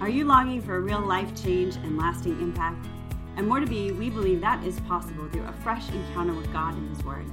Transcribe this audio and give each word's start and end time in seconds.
Are 0.00 0.08
you 0.08 0.24
longing 0.24 0.62
for 0.62 0.76
a 0.76 0.80
real 0.80 1.00
life 1.00 1.34
change 1.42 1.74
and 1.74 1.98
lasting 1.98 2.40
impact? 2.40 2.86
And 3.36 3.48
more 3.48 3.58
to 3.58 3.66
be, 3.66 3.90
we 3.90 4.10
believe 4.10 4.40
that 4.40 4.64
is 4.64 4.78
possible 4.80 5.28
through 5.28 5.42
a 5.42 5.52
fresh 5.54 5.88
encounter 5.90 6.34
with 6.34 6.52
God 6.52 6.74
and 6.74 6.88
His 6.88 7.04
Word. 7.04 7.26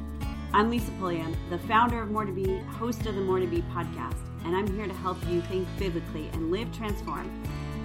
I'm 0.52 0.72
Lisa 0.72 0.90
Pulliam, 0.94 1.38
the 1.52 1.60
founder 1.60 2.02
of 2.02 2.10
More 2.10 2.26
to 2.26 2.32
Be, 2.32 2.58
host 2.80 3.06
of 3.06 3.14
the 3.14 3.22
More 3.22 3.40
to 3.40 3.46
Be 3.46 3.62
podcast, 3.72 4.18
and 4.46 4.56
I'm 4.56 4.66
here 4.66 4.88
to 4.88 4.94
help 4.96 5.24
you 5.28 5.42
think 5.44 5.68
biblically 5.78 6.28
and 6.34 6.50
live 6.50 6.76
transformed 6.76 7.30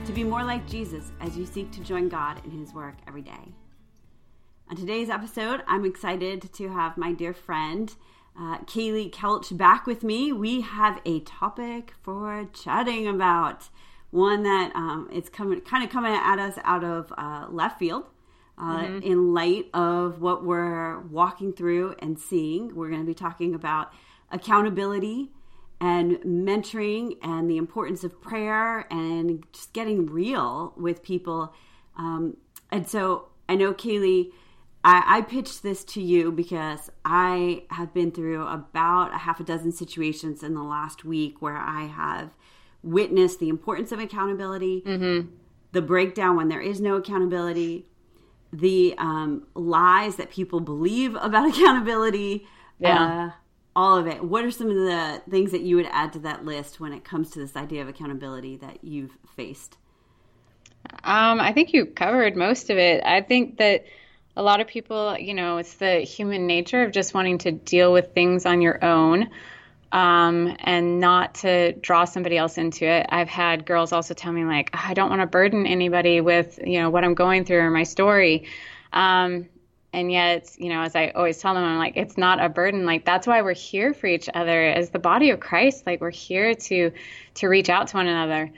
to 0.07 0.12
be 0.12 0.25
more 0.25 0.45
like 0.45 0.66
Jesus 0.66 1.12
as 1.21 1.37
you 1.37 1.45
seek 1.45 1.71
to 1.73 1.81
join 1.81 2.09
God 2.09 2.43
in 2.47 2.51
His 2.51 2.73
work 2.73 2.95
every 3.07 3.23
day. 3.23 3.53
On 4.71 4.77
today's 4.77 5.11
episode, 5.11 5.62
I'm 5.67 5.85
excited 5.85 6.55
to 6.55 6.69
have 6.71 6.97
my 6.97 7.12
dear 7.12 7.35
friend, 7.35 7.95
uh, 8.35 8.61
Kaylee 8.61 9.11
Kelch, 9.11 9.54
back 9.54 9.86
with 9.86 10.03
me. 10.03 10.32
We 10.32 10.62
have 10.62 11.03
a 11.04 11.21
topic 11.21 11.93
for 12.03 12.49
chatting 12.54 13.07
about 13.07 13.68
one 14.11 14.43
that 14.43 14.75
um, 14.75 15.09
it's 15.13 15.29
coming 15.29 15.61
kind 15.61 15.85
of 15.85 15.91
coming 15.91 16.13
at 16.13 16.39
us 16.39 16.59
out 16.64 16.85
of 16.85 17.13
uh, 17.17 17.46
left 17.51 17.79
field. 17.79 18.05
Uh, 18.59 18.81
mm-hmm. 18.81 18.99
In 18.99 19.32
light 19.32 19.71
of 19.73 20.21
what 20.21 20.45
we're 20.45 21.01
walking 21.01 21.53
through 21.53 21.95
and 22.01 22.18
seeing, 22.18 22.75
we're 22.75 22.91
going 22.91 23.01
to 23.01 23.07
be 23.07 23.15
talking 23.15 23.54
about 23.54 23.91
accountability 24.31 25.31
and 25.81 26.18
mentoring 26.18 27.17
and 27.23 27.51
the 27.51 27.57
importance 27.57 28.04
of 28.04 28.21
prayer 28.21 28.87
and 28.91 29.46
just 29.53 29.73
getting 29.73 30.04
real 30.07 30.75
with 30.77 31.03
people. 31.03 31.54
Um, 31.96 32.37
and 32.70 32.87
so 32.87 33.29
I 33.48 33.56
know, 33.56 33.73
Kaylee, 33.73 34.33
I, 34.84 35.03
I, 35.06 35.20
pitched 35.23 35.62
this 35.62 35.84
to 35.84 36.01
you 36.01 36.31
because 36.33 36.91
I 37.05 37.65
have 37.70 37.92
been 37.92 38.12
through 38.12 38.47
about 38.47 39.15
a 39.15 39.19
half 39.19 39.41
a 39.41 39.42
dozen 39.42 39.73
situations 39.73 40.42
in 40.42 40.55
the 40.55 40.62
last 40.62 41.05
week 41.05 41.42
where 41.42 41.56
I 41.56 41.87
have 41.87 42.37
witness 42.83 43.36
the 43.36 43.48
importance 43.48 43.92
of 43.92 43.98
accountability, 43.98 44.83
mm-hmm. 44.83 45.28
the 45.73 45.83
breakdown 45.83 46.36
when 46.36 46.48
there 46.48 46.61
is 46.61 46.81
no 46.81 46.97
accountability, 46.97 47.87
the 48.53 48.95
um, 48.98 49.47
lies 49.55 50.17
that 50.17 50.31
people 50.31 50.61
believe 50.61 51.14
about 51.14 51.48
accountability. 51.55 52.47
Yeah. 52.78 53.27
Uh, 53.27 53.31
all 53.77 53.97
of 53.97 54.06
it. 54.06 54.22
What 54.22 54.45
are 54.45 54.50
some 54.50 54.69
of 54.69 54.77
the 54.77 55.22
things 55.31 55.53
that 55.53 55.61
you 55.61 55.77
would 55.77 55.89
add 55.91 56.12
to 56.14 56.19
that 56.20 56.45
list 56.45 56.81
when 56.81 56.92
it 56.92 57.05
comes 57.05 57.31
to 57.31 57.39
this 57.39 57.55
idea 57.56 57.83
of 57.83 57.89
accountability 57.89 58.56
that 58.56 58.83
you've 58.83 59.17
faced? 59.37 59.77
Um, 61.05 61.41
I 61.41 61.53
think 61.53 61.72
you 61.72 61.87
covered 61.87 62.37
most 62.37 62.70
of 62.70 62.78
it. 62.78 63.03
I 63.05 63.20
think 63.20 63.59
that 63.59 63.84
a 64.37 64.42
lot 64.42 64.61
of 64.61 64.67
people, 64.67 65.17
you 65.19 65.34
know, 65.34 65.59
it's 65.59 65.75
the 65.75 66.00
human 66.00 66.47
nature 66.47 66.83
of 66.83 66.92
just 66.92 67.15
wanting 67.15 67.39
to 67.39 67.53
deal 67.53 67.92
with 67.92 68.12
things 68.12 68.47
on 68.47 68.61
your 68.61 68.83
own 68.84 69.28
um, 69.93 70.57
and 70.61 71.01
not 71.01 71.35
to 71.37 71.73
draw 71.73 72.05
somebody 72.05 72.37
else 72.37 72.59
into 72.59 72.87
it. 72.87 73.07
I've 73.09 73.29
had 73.29 73.67
girls 73.67 73.93
also 73.93 74.15
tell 74.15 74.33
me 74.33 74.45
like, 74.45 74.71
I 74.73 74.95
don't 74.95 75.11
want 75.11 75.21
to 75.23 75.27
burden 75.27 75.67
anybody 75.67 76.21
with 76.21 76.59
you 76.65 76.81
know 76.81 76.91
what 76.91 77.05
I'm 77.05 77.15
going 77.15 77.45
through 77.45 77.59
or 77.59 77.71
my 77.71 77.83
story. 77.83 78.47
Um, 78.93 79.49
and 79.93 80.13
yet, 80.13 80.55
you 80.57 80.69
know, 80.69 80.83
as 80.83 80.95
I 80.95 81.09
always 81.09 81.39
tell 81.39 81.55
them, 81.55 81.65
I'm 81.65 81.79
like, 81.79 81.97
it's 81.97 82.17
not 82.17 82.43
a 82.43 82.49
burden. 82.49 82.87
Like 82.87 83.05
that's 83.05 83.27
why 83.27 83.43
we're 83.43 83.55
here 83.55 83.93
for 83.93 84.07
each 84.07 84.29
other 84.33 84.67
as 84.67 84.91
the 84.91 85.01
body 85.01 85.31
of 85.31 85.41
Christ. 85.41 85.87
Like 85.87 86.01
we're 86.01 86.11
here 86.11 86.55
to 86.55 86.93
to 87.35 87.49
reach 87.49 87.69
out 87.69 87.89
to 87.89 87.97
one 87.97 88.07
another. 88.07 88.53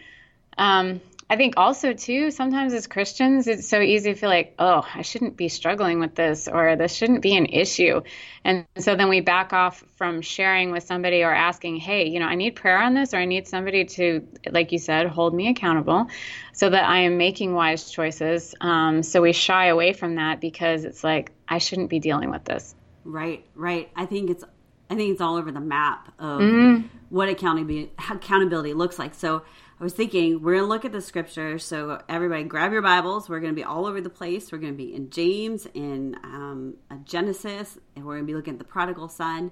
Um, 0.59 1.01
I 1.33 1.37
think 1.37 1.55
also 1.57 1.95
too 1.95 2.31
sometimes 2.31 2.75
as 2.75 2.87
Christians 2.87 3.47
it's 3.47 3.67
so 3.67 3.81
easy 3.81 4.13
to 4.13 4.21
feel 4.21 4.29
like 4.29 4.55
oh 4.59 4.87
I 4.95 5.01
shouldn't 5.01 5.35
be 5.35 5.49
struggling 5.49 5.99
with 5.99 6.15
this 6.15 6.47
or 6.47 6.77
this 6.77 6.93
shouldn't 6.93 7.23
be 7.23 7.35
an 7.39 7.47
issue. 7.47 8.03
And 8.45 8.67
so 8.77 8.97
then 8.97 9.09
we 9.09 9.23
back 9.23 9.55
off 9.55 9.83
from 9.97 10.21
sharing 10.21 10.73
with 10.73 10.83
somebody 10.83 11.23
or 11.23 11.33
asking 11.33 11.77
hey 11.77 12.07
you 12.07 12.21
know 12.21 12.27
I 12.27 12.35
need 12.35 12.55
prayer 12.55 12.77
on 12.77 12.93
this 12.93 13.15
or 13.15 13.17
I 13.17 13.25
need 13.25 13.49
somebody 13.49 13.87
to 13.87 14.29
like 14.51 14.73
you 14.73 14.79
said 14.79 15.07
hold 15.07 15.33
me 15.33 15.49
accountable 15.49 16.09
so 16.53 16.69
that 16.69 16.85
I 16.85 16.99
am 16.99 17.17
making 17.17 17.55
wise 17.55 17.91
choices. 17.91 18.55
Um, 18.61 19.03
so 19.03 19.23
we 19.23 19.33
shy 19.33 19.69
away 19.69 19.95
from 19.95 20.17
that 20.17 20.39
because 20.39 20.85
it's 20.85 21.03
like 21.03 21.33
I 21.49 21.57
shouldn't 21.57 21.89
be 21.89 21.99
dealing 21.99 22.31
with 22.31 22.45
this. 22.45 22.75
Right 23.05 23.43
right. 23.55 23.89
I 23.97 24.05
think 24.05 24.29
it's 24.29 24.45
I 24.91 24.97
think 24.97 25.13
it's 25.13 25.23
all 25.23 25.37
over 25.37 25.51
the 25.51 25.61
map 25.61 26.13
of 26.19 26.43
mm-hmm. 26.43 26.87
what 27.09 27.31
accountability 27.31 27.91
accountability 28.11 28.75
looks 28.75 28.99
like. 28.99 29.15
So 29.15 29.45
I 29.83 29.85
was 29.85 29.95
thinking 29.95 30.41
we're 30.43 30.53
going 30.53 30.63
to 30.63 30.69
look 30.69 30.85
at 30.85 30.93
the 30.93 31.01
scripture. 31.01 31.59
So 31.59 32.01
everybody, 32.09 32.45
grab 32.45 32.71
your 32.71 32.83
Bibles. 32.83 33.29
We're 33.29 33.41
going 33.41 33.53
to 33.53 33.57
be 33.57 33.65
all 33.65 33.85
over 33.85 34.01
the 34.01 34.09
place. 34.09 34.53
We're 34.53 34.59
going 34.59 34.75
to 34.75 34.77
be 34.77 34.95
in 34.95 35.11
James, 35.11 35.67
in 35.75 36.15
um, 36.23 36.77
Genesis, 37.03 37.79
and 37.97 38.05
we're 38.05 38.15
going 38.15 38.25
to 38.25 38.31
be 38.31 38.37
looking 38.37 38.53
at 38.53 38.59
the 38.61 38.65
prodigal 38.65 39.09
son. 39.09 39.51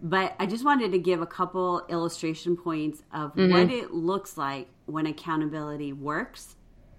But 0.00 0.36
I 0.38 0.46
just 0.46 0.64
wanted 0.64 0.92
to 0.92 1.00
give 1.00 1.20
a 1.22 1.26
couple 1.26 1.84
illustration 1.88 2.56
points 2.56 3.02
of 3.12 3.34
mm-hmm. 3.34 3.50
what 3.50 3.72
it 3.72 3.90
looks 3.92 4.38
like 4.38 4.68
when 4.86 5.06
accountability 5.06 5.92
works 5.92 6.54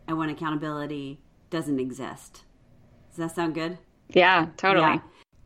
and 0.06 0.18
when 0.18 0.28
accountability 0.28 1.22
doesn't 1.50 1.80
exist. 1.80 2.44
Does 3.12 3.20
that 3.20 3.34
sound 3.34 3.56
good? 3.56 3.78
Yeah, 4.10 4.48
totally. 4.58 4.96
Yeah. 4.96 5.00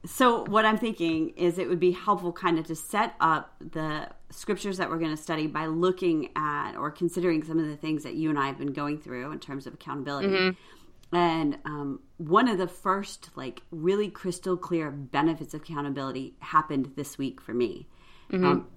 So 0.06 0.44
what 0.46 0.66
I'm 0.66 0.78
thinking 0.78 1.30
is 1.38 1.58
it 1.58 1.70
would 1.70 1.80
be 1.80 1.92
helpful 1.92 2.34
kind 2.34 2.60
of 2.60 2.68
to 2.68 2.76
set 2.76 3.16
up 3.22 3.56
the 3.60 4.10
scriptures 4.30 4.78
that 4.78 4.90
we're 4.90 4.98
going 4.98 5.16
to 5.16 5.22
study 5.22 5.48
by 5.48 5.68
looking 5.68 6.30
at 6.36 6.76
or 6.76 6.92
considering 6.92 7.42
some 7.44 7.58
of 7.58 7.68
the 7.68 7.78
things 7.78 8.04
that 8.04 8.16
you 8.16 8.30
and 8.30 8.38
I 8.38 8.48
have 8.48 8.58
been 8.58 8.74
going 8.74 9.00
through 9.00 9.32
in 9.32 9.40
terms 9.40 9.66
of 9.66 9.74
accountability. 9.74 10.28
Mm-hmm. 10.28 11.16
And 11.16 11.58
um, 11.64 12.00
one 12.18 12.48
of 12.48 12.58
the 12.58 12.68
first, 12.68 13.30
like, 13.36 13.62
really 13.72 14.10
crystal 14.10 14.58
clear 14.58 14.92
benefits 14.92 15.54
of 15.54 15.62
accountability 15.62 16.36
happened 16.40 16.94
this 16.96 17.18
week 17.18 17.40
for 17.40 17.54
me. 17.54 17.88
Mm-hmm. 18.32 18.46
Um, 18.46 18.68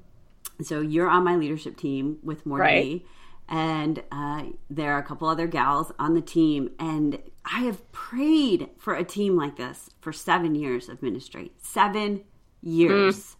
so 0.62 0.80
you're 0.80 1.08
on 1.08 1.24
my 1.24 1.34
leadership 1.34 1.76
team 1.76 2.18
with 2.22 2.46
More 2.46 2.58
right. 2.58 3.04
and 3.48 4.02
uh, 4.12 4.44
there 4.70 4.92
are 4.92 4.98
a 4.98 5.02
couple 5.02 5.28
other 5.28 5.46
gals 5.46 5.92
on 5.98 6.14
the 6.14 6.20
team, 6.20 6.70
and 6.78 7.18
I 7.46 7.60
have 7.60 7.90
prayed 7.92 8.70
for 8.76 8.94
a 8.94 9.04
team 9.04 9.36
like 9.36 9.56
this 9.56 9.90
for 10.00 10.12
seven 10.12 10.54
years 10.54 10.88
of 10.88 11.02
ministry. 11.02 11.52
Seven 11.62 12.24
years. 12.60 13.16
Mm. 13.16 13.36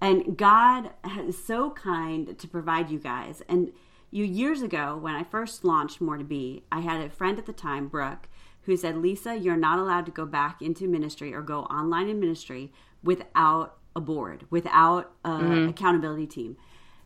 And 0.00 0.36
God 0.36 0.90
is 1.26 1.44
so 1.44 1.70
kind 1.70 2.38
to 2.38 2.48
provide 2.48 2.90
you 2.90 2.98
guys. 2.98 3.42
And 3.48 3.72
you 4.10 4.24
years 4.24 4.62
ago, 4.62 4.96
when 4.96 5.14
I 5.14 5.24
first 5.24 5.64
launched 5.64 6.00
More 6.00 6.18
to 6.18 6.24
Be, 6.24 6.64
I 6.70 6.80
had 6.80 7.00
a 7.00 7.10
friend 7.10 7.38
at 7.38 7.46
the 7.46 7.52
time, 7.52 7.88
Brooke, 7.88 8.28
who 8.62 8.76
said, 8.76 8.98
Lisa, 8.98 9.36
you're 9.36 9.56
not 9.56 9.78
allowed 9.78 10.06
to 10.06 10.12
go 10.12 10.26
back 10.26 10.62
into 10.62 10.86
ministry 10.86 11.34
or 11.34 11.42
go 11.42 11.62
online 11.62 12.08
in 12.08 12.20
ministry 12.20 12.72
without 13.02 13.78
a 13.96 14.00
board, 14.00 14.46
without 14.50 15.12
an 15.24 15.40
mm-hmm. 15.40 15.68
accountability 15.68 16.26
team. 16.26 16.56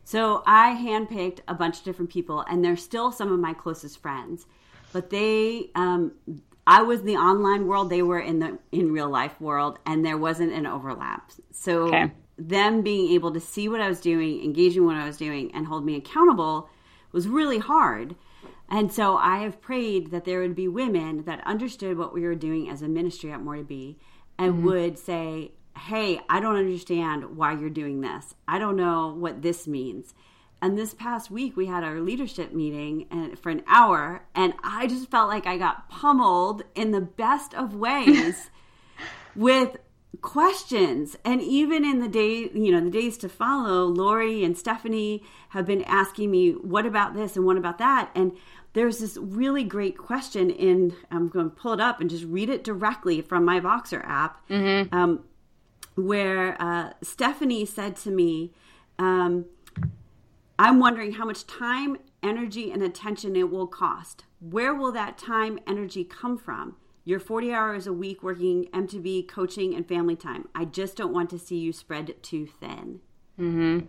So 0.03 0.43
I 0.45 0.75
handpicked 0.75 1.39
a 1.47 1.53
bunch 1.53 1.79
of 1.79 1.83
different 1.83 2.11
people, 2.11 2.45
and 2.49 2.63
they're 2.63 2.77
still 2.77 3.11
some 3.11 3.31
of 3.31 3.39
my 3.39 3.53
closest 3.53 4.01
friends. 4.01 4.45
But 4.93 5.09
they, 5.09 5.69
um, 5.75 6.13
I 6.65 6.81
was 6.81 7.01
in 7.01 7.05
the 7.05 7.17
online 7.17 7.67
world; 7.67 7.89
they 7.89 8.01
were 8.01 8.19
in 8.19 8.39
the 8.39 8.57
in 8.71 8.91
real 8.91 9.09
life 9.09 9.39
world, 9.39 9.79
and 9.85 10.05
there 10.05 10.17
wasn't 10.17 10.53
an 10.53 10.65
overlap. 10.65 11.31
So 11.51 11.87
okay 11.87 12.11
them 12.37 12.81
being 12.81 13.13
able 13.13 13.33
to 13.33 13.39
see 13.39 13.67
what 13.67 13.81
I 13.81 13.89
was 13.89 13.99
doing, 13.99 14.43
engaging 14.43 14.85
what 14.85 14.95
I 14.95 15.05
was 15.05 15.17
doing, 15.17 15.53
and 15.53 15.65
hold 15.65 15.85
me 15.85 15.95
accountable 15.95 16.69
was 17.11 17.27
really 17.27 17.57
hard. 17.57 18.15
And 18.69 18.91
so 18.91 19.17
I 19.17 19.39
have 19.39 19.61
prayed 19.61 20.11
that 20.11 20.25
there 20.25 20.41
would 20.41 20.55
be 20.55 20.67
women 20.67 21.23
that 21.23 21.45
understood 21.45 21.97
what 21.97 22.13
we 22.13 22.21
were 22.21 22.35
doing 22.35 22.69
as 22.69 22.81
a 22.81 22.87
ministry 22.87 23.31
at 23.31 23.41
More 23.41 23.55
to 23.55 23.63
Be 23.63 23.97
and 24.37 24.55
mm-hmm. 24.55 24.65
would 24.65 24.99
say, 24.99 25.51
Hey, 25.77 26.19
I 26.27 26.39
don't 26.39 26.55
understand 26.55 27.37
why 27.37 27.53
you're 27.53 27.69
doing 27.69 28.01
this. 28.01 28.33
I 28.47 28.59
don't 28.59 28.75
know 28.75 29.13
what 29.15 29.41
this 29.41 29.67
means. 29.67 30.13
And 30.61 30.77
this 30.77 30.93
past 30.93 31.29
week, 31.29 31.55
we 31.55 31.67
had 31.67 31.83
our 31.83 31.99
leadership 31.99 32.51
meeting 32.51 33.07
and, 33.11 33.37
for 33.37 33.49
an 33.49 33.63
hour, 33.67 34.25
and 34.33 34.53
I 34.63 34.87
just 34.87 35.11
felt 35.11 35.29
like 35.29 35.45
I 35.45 35.57
got 35.57 35.89
pummeled 35.89 36.63
in 36.73 36.91
the 36.91 37.01
best 37.01 37.53
of 37.53 37.75
ways 37.75 38.49
with 39.35 39.77
questions 40.21 41.15
and 41.23 41.41
even 41.41 41.85
in 41.85 41.99
the 41.99 42.07
day 42.07 42.49
you 42.53 42.71
know 42.71 42.81
the 42.81 42.89
days 42.89 43.17
to 43.17 43.29
follow 43.29 43.85
lori 43.85 44.43
and 44.43 44.57
stephanie 44.57 45.21
have 45.49 45.65
been 45.65 45.83
asking 45.83 46.31
me 46.31 46.51
what 46.51 46.85
about 46.85 47.13
this 47.13 47.35
and 47.35 47.45
what 47.45 47.55
about 47.55 47.77
that 47.77 48.09
and 48.15 48.31
there's 48.73 48.99
this 48.99 49.17
really 49.17 49.63
great 49.63 49.97
question 49.97 50.49
in 50.49 50.95
i'm 51.11 51.27
going 51.27 51.47
to 51.47 51.55
pull 51.55 51.73
it 51.73 51.79
up 51.79 52.01
and 52.01 52.09
just 52.09 52.23
read 52.25 52.49
it 52.49 52.63
directly 52.63 53.21
from 53.21 53.45
my 53.45 53.59
voxer 53.59 54.03
app 54.05 54.47
mm-hmm. 54.49 54.93
um, 54.93 55.23
where 55.95 56.59
uh, 56.59 56.91
stephanie 57.03 57.65
said 57.65 57.95
to 57.95 58.09
me 58.09 58.51
um, 58.97 59.45
i'm 60.59 60.79
wondering 60.79 61.13
how 61.13 61.25
much 61.25 61.45
time 61.47 61.97
energy 62.23 62.71
and 62.71 62.81
attention 62.81 63.35
it 63.35 63.49
will 63.49 63.67
cost 63.67 64.25
where 64.39 64.73
will 64.73 64.91
that 64.91 65.17
time 65.17 65.59
energy 65.67 66.03
come 66.03 66.37
from 66.37 66.75
you're 67.07 67.21
40 67.21 67.53
hours 67.53 67.87
a 67.87 67.93
week 67.93 68.21
working 68.21 68.65
MTB, 68.73 69.29
coaching, 69.29 69.73
and 69.73 69.87
family 69.87 70.17
time. 70.17 70.49
I 70.53 70.65
just 70.65 70.97
don't 70.97 71.13
want 71.13 71.29
to 71.29 71.39
see 71.39 71.55
you 71.55 71.71
spread 71.71 72.21
too 72.21 72.45
thin. 72.45 72.99
Mm-hmm. 73.39 73.85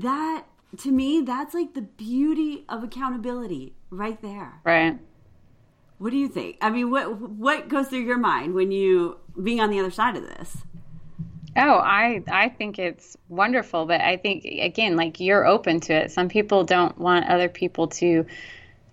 That, 0.00 0.46
to 0.78 0.90
me, 0.90 1.20
that's 1.20 1.52
like 1.52 1.74
the 1.74 1.82
beauty 1.82 2.64
of 2.66 2.82
accountability 2.82 3.74
right 3.90 4.22
there. 4.22 4.62
Right. 4.64 5.00
What 5.98 6.12
do 6.12 6.16
you 6.16 6.28
think? 6.28 6.56
I 6.62 6.70
mean, 6.70 6.90
what 6.90 7.20
what 7.20 7.68
goes 7.68 7.88
through 7.88 8.04
your 8.04 8.16
mind 8.16 8.54
when 8.54 8.72
you 8.72 9.18
being 9.42 9.60
on 9.60 9.68
the 9.68 9.78
other 9.78 9.90
side 9.90 10.16
of 10.16 10.22
this? 10.22 10.62
Oh, 11.54 11.78
I 11.78 12.22
I 12.28 12.48
think 12.48 12.78
it's 12.78 13.16
wonderful, 13.28 13.84
but 13.86 14.00
I 14.00 14.16
think 14.16 14.44
again, 14.44 14.96
like 14.96 15.20
you're 15.20 15.46
open 15.46 15.80
to 15.80 15.92
it. 15.94 16.10
Some 16.10 16.28
people 16.28 16.64
don't 16.64 16.96
want 16.98 17.28
other 17.28 17.48
people 17.48 17.88
to 17.88 18.26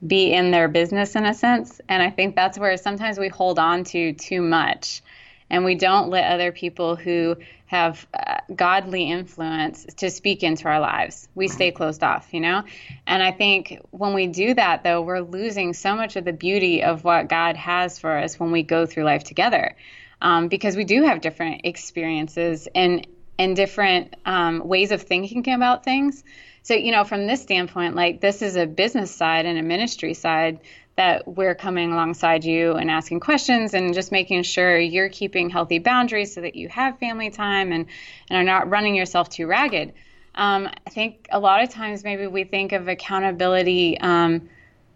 be 0.06 0.34
in 0.34 0.52
their 0.52 0.68
business 0.68 1.16
in 1.16 1.26
a 1.26 1.34
sense, 1.34 1.80
and 1.88 2.04
I 2.04 2.10
think 2.10 2.36
that's 2.36 2.60
where 2.60 2.76
sometimes 2.78 3.18
we 3.18 3.30
hold 3.30 3.60
on 3.60 3.86
to 3.86 4.14
too 4.14 4.42
much, 4.42 5.02
and 5.50 5.64
we 5.64 5.76
don't 5.76 6.10
let 6.10 6.32
other 6.32 6.52
people 6.52 6.96
who 6.98 7.38
have 7.66 8.08
uh, 8.14 8.38
godly 8.56 9.10
influence 9.10 9.86
to 9.98 10.10
speak 10.10 10.44
into 10.44 10.68
our 10.68 10.80
lives. 10.80 11.30
We 11.36 11.48
stay 11.48 11.72
closed 11.72 12.04
off, 12.04 12.34
you 12.34 12.40
know? 12.40 12.64
And 13.06 13.22
I 13.22 13.32
think 13.32 13.80
when 13.92 14.14
we 14.16 14.26
do 14.28 14.56
that, 14.56 14.84
though, 14.84 15.02
we're 15.04 15.20
losing 15.22 15.74
so 15.74 15.96
much 15.96 16.16
of 16.16 16.26
the 16.26 16.34
beauty 16.34 16.84
of 16.84 17.04
what 17.04 17.30
God 17.30 17.56
has 17.58 18.00
for 18.00 18.18
us 18.18 18.40
when 18.40 18.52
we 18.52 18.64
go 18.64 18.88
through 18.88 19.04
life 19.04 19.24
together. 19.24 19.76
Um, 20.22 20.48
because 20.50 20.76
we 20.76 20.84
do 20.84 21.04
have 21.04 21.22
different 21.22 21.62
experiences 21.64 22.68
and, 22.76 23.08
and 23.38 23.56
different 23.56 24.16
um, 24.26 24.68
ways 24.68 24.92
of 24.92 25.02
thinking 25.02 25.54
about 25.54 25.84
things. 25.84 26.24
So, 26.64 26.74
you 26.74 26.92
know, 26.92 27.04
from 27.04 27.26
this 27.26 27.42
standpoint, 27.42 27.96
like 27.96 28.20
this 28.20 28.42
is 28.42 28.56
a 28.56 28.66
business 28.66 29.16
side 29.16 29.46
and 29.46 29.58
a 29.58 29.64
ministry 29.64 30.14
side 30.14 30.60
that 30.98 31.26
we're 31.26 31.56
coming 31.56 31.94
alongside 31.94 32.44
you 32.44 32.74
and 32.74 32.92
asking 32.92 33.22
questions 33.22 33.74
and 33.74 33.94
just 33.94 34.12
making 34.12 34.44
sure 34.44 34.78
you're 34.78 35.08
keeping 35.08 35.50
healthy 35.50 35.80
boundaries 35.80 36.34
so 36.34 36.42
that 36.42 36.56
you 36.56 36.68
have 36.68 37.00
family 37.00 37.30
time 37.30 37.72
and, 37.72 37.86
and 38.30 38.38
are 38.38 38.44
not 38.44 38.70
running 38.70 38.96
yourself 38.96 39.30
too 39.30 39.48
ragged. 39.48 39.94
Um, 40.36 40.68
I 40.86 40.90
think 40.90 41.28
a 41.32 41.40
lot 41.40 41.64
of 41.64 41.70
times 41.70 42.04
maybe 42.04 42.28
we 42.28 42.44
think 42.44 42.74
of 42.74 42.90
accountability 42.90 43.98
um, 44.00 44.50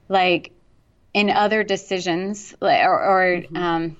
like 0.09 0.51
in 1.13 1.29
other 1.29 1.63
decisions 1.63 2.53
or, 2.61 2.69
or 2.69 3.37
mm-hmm. 3.37 3.55
um, 3.55 3.97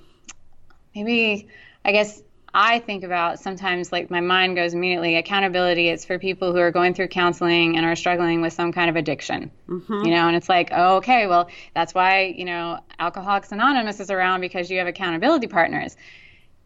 maybe, 0.96 1.48
I 1.84 1.92
guess, 1.92 2.22
I 2.54 2.80
think 2.80 3.04
about 3.04 3.40
sometimes 3.40 3.92
like 3.92 4.12
my 4.12 4.22
mind 4.22 4.56
goes 4.56 4.76
immediately 4.76 5.16
accountability. 5.16 5.90
It's 5.90 6.06
for 6.06 6.20
people 6.20 6.52
who 6.52 6.60
are 6.60 6.70
going 6.70 6.94
through 6.94 7.08
counseling 7.08 7.78
and 7.78 7.86
are 7.86 7.96
struggling 7.96 8.42
with 8.42 8.54
some 8.54 8.72
kind 8.72 8.92
of 8.92 8.96
addiction, 8.96 9.50
mm-hmm. 9.68 10.06
you 10.06 10.12
know, 10.12 10.28
and 10.28 10.36
it's 10.36 10.50
like, 10.50 10.70
oh, 10.72 10.98
okay, 10.98 11.26
well, 11.26 11.50
that's 11.74 11.96
why, 11.96 12.26
you 12.38 12.46
know, 12.46 12.80
Alcoholics 13.00 13.52
Anonymous 13.52 14.00
is 14.00 14.12
around 14.12 14.42
because 14.42 14.70
you 14.70 14.78
have 14.78 14.88
accountability 14.88 15.48
partners. 15.48 15.98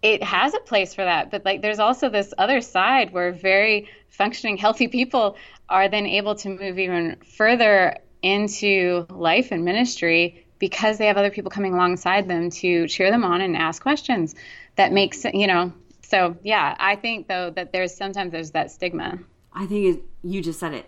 It 0.02 0.22
has 0.24 0.54
a 0.54 0.60
place 0.60 0.94
for 0.94 1.06
that, 1.06 1.32
but 1.32 1.46
like 1.46 1.62
there's 1.62 1.80
also 1.80 2.10
this 2.10 2.34
other 2.38 2.60
side 2.60 3.14
where 3.14 3.32
very 3.32 3.90
functioning, 4.10 4.58
healthy 4.58 4.90
people 4.90 5.38
are 5.70 5.88
then 5.88 6.06
able 6.06 6.36
to 6.36 6.50
move 6.50 6.80
even 6.80 7.16
further 7.38 7.98
into 8.22 9.06
life 9.10 9.52
and 9.52 9.64
ministry 9.64 10.46
because 10.60 10.98
they 10.98 11.08
have 11.08 11.18
other 11.18 11.30
people 11.30 11.52
coming 11.52 11.74
alongside 11.74 12.28
them 12.28 12.50
to 12.50 12.88
cheer 12.88 13.12
them 13.12 13.24
on 13.24 13.42
and 13.42 13.56
ask 13.56 13.82
questions 13.82 14.36
that 14.76 14.92
makes 14.92 15.24
you 15.26 15.48
know 15.48 15.72
so 16.02 16.36
yeah 16.44 16.76
i 16.80 16.96
think 16.96 17.28
though 17.28 17.50
that 17.50 17.72
there's 17.72 17.94
sometimes 17.94 18.32
there's 18.32 18.52
that 18.52 18.72
stigma. 18.72 19.20
I 19.54 19.66
think 19.66 20.04
you 20.24 20.42
just 20.42 20.60
said 20.60 20.74
it 20.74 20.86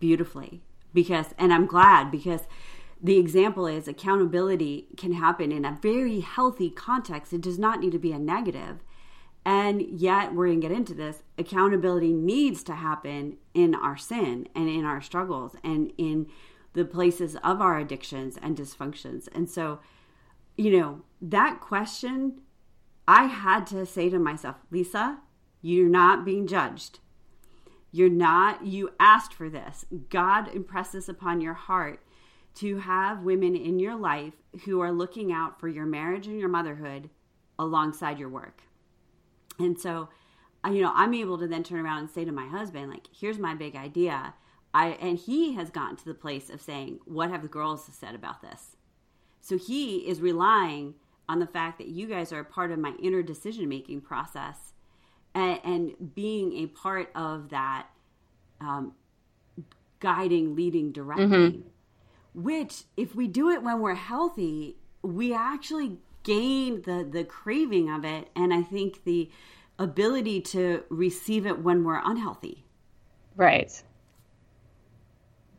beautifully 0.00 0.60
because 0.92 1.26
and 1.38 1.52
i'm 1.52 1.66
glad 1.66 2.10
because 2.10 2.42
the 3.00 3.18
example 3.18 3.66
is 3.66 3.86
accountability 3.86 4.86
can 4.96 5.12
happen 5.12 5.52
in 5.52 5.64
a 5.64 5.78
very 5.80 6.20
healthy 6.20 6.70
context. 6.70 7.32
It 7.32 7.40
does 7.40 7.58
not 7.58 7.80
need 7.80 7.92
to 7.92 7.98
be 7.98 8.12
a 8.12 8.18
negative. 8.18 8.78
And 9.44 9.82
yet 9.82 10.34
we're 10.34 10.48
going 10.48 10.60
to 10.60 10.68
get 10.68 10.76
into 10.76 10.94
this 10.94 11.22
accountability 11.38 12.12
needs 12.12 12.62
to 12.64 12.74
happen 12.74 13.38
in 13.54 13.74
our 13.74 13.96
sin 13.96 14.48
and 14.54 14.68
in 14.68 14.84
our 14.84 15.00
struggles 15.00 15.56
and 15.62 15.92
in 15.96 16.26
the 16.78 16.84
places 16.84 17.36
of 17.42 17.60
our 17.60 17.78
addictions 17.78 18.38
and 18.40 18.56
dysfunctions 18.56 19.28
and 19.34 19.50
so 19.50 19.80
you 20.56 20.70
know 20.78 21.02
that 21.20 21.60
question 21.60 22.40
I 23.08 23.24
had 23.24 23.66
to 23.68 23.86
say 23.86 24.10
to 24.10 24.18
myself, 24.18 24.56
Lisa, 24.70 25.20
you're 25.62 25.88
not 25.88 26.26
being 26.26 26.46
judged. 26.46 26.98
You're 27.90 28.10
not, 28.10 28.66
you 28.66 28.90
asked 29.00 29.32
for 29.32 29.48
this. 29.48 29.86
God 30.10 30.54
impresses 30.54 31.08
upon 31.08 31.40
your 31.40 31.54
heart 31.54 32.02
to 32.56 32.80
have 32.80 33.22
women 33.22 33.56
in 33.56 33.78
your 33.78 33.96
life 33.96 34.34
who 34.66 34.80
are 34.80 34.92
looking 34.92 35.32
out 35.32 35.58
for 35.58 35.68
your 35.68 35.86
marriage 35.86 36.26
and 36.26 36.38
your 36.38 36.50
motherhood 36.50 37.08
alongside 37.58 38.18
your 38.18 38.28
work. 38.28 38.60
And 39.58 39.80
so, 39.80 40.10
you 40.66 40.82
know, 40.82 40.92
I'm 40.94 41.14
able 41.14 41.38
to 41.38 41.48
then 41.48 41.64
turn 41.64 41.80
around 41.80 42.00
and 42.00 42.10
say 42.10 42.26
to 42.26 42.32
my 42.32 42.46
husband, 42.46 42.90
like, 42.90 43.06
here's 43.18 43.38
my 43.38 43.54
big 43.54 43.74
idea. 43.74 44.34
I, 44.74 44.88
and 45.00 45.18
he 45.18 45.54
has 45.54 45.70
gotten 45.70 45.96
to 45.96 46.04
the 46.04 46.14
place 46.14 46.50
of 46.50 46.60
saying, 46.60 47.00
what 47.04 47.30
have 47.30 47.42
the 47.42 47.48
girls 47.48 47.88
said 47.92 48.14
about 48.14 48.42
this? 48.42 48.76
So 49.40 49.56
he 49.56 50.08
is 50.08 50.20
relying 50.20 50.94
on 51.28 51.38
the 51.38 51.46
fact 51.46 51.78
that 51.78 51.88
you 51.88 52.06
guys 52.06 52.32
are 52.32 52.40
a 52.40 52.44
part 52.44 52.70
of 52.70 52.78
my 52.78 52.94
inner 53.02 53.22
decision 53.22 53.68
making 53.68 54.00
process 54.00 54.72
and, 55.34 55.60
and, 55.64 56.14
being 56.14 56.54
a 56.54 56.66
part 56.66 57.10
of 57.14 57.50
that 57.50 57.86
um, 58.60 58.94
guiding, 60.00 60.56
leading, 60.56 60.90
directing. 60.90 61.28
Mm-hmm. 61.28 61.60
Which, 62.34 62.84
if 62.96 63.14
we 63.14 63.26
do 63.26 63.50
it 63.50 63.62
when 63.62 63.80
we're 63.80 63.94
healthy, 63.94 64.76
we 65.02 65.34
actually 65.34 65.98
gain 66.22 66.82
the 66.82 67.08
the 67.10 67.24
craving 67.24 67.90
of 67.90 68.04
it, 68.04 68.28
and 68.36 68.52
I 68.52 68.62
think 68.62 69.04
the 69.04 69.30
ability 69.78 70.40
to 70.40 70.84
receive 70.88 71.46
it 71.46 71.58
when 71.60 71.84
we're 71.84 72.00
unhealthy. 72.04 72.64
Right. 73.36 73.82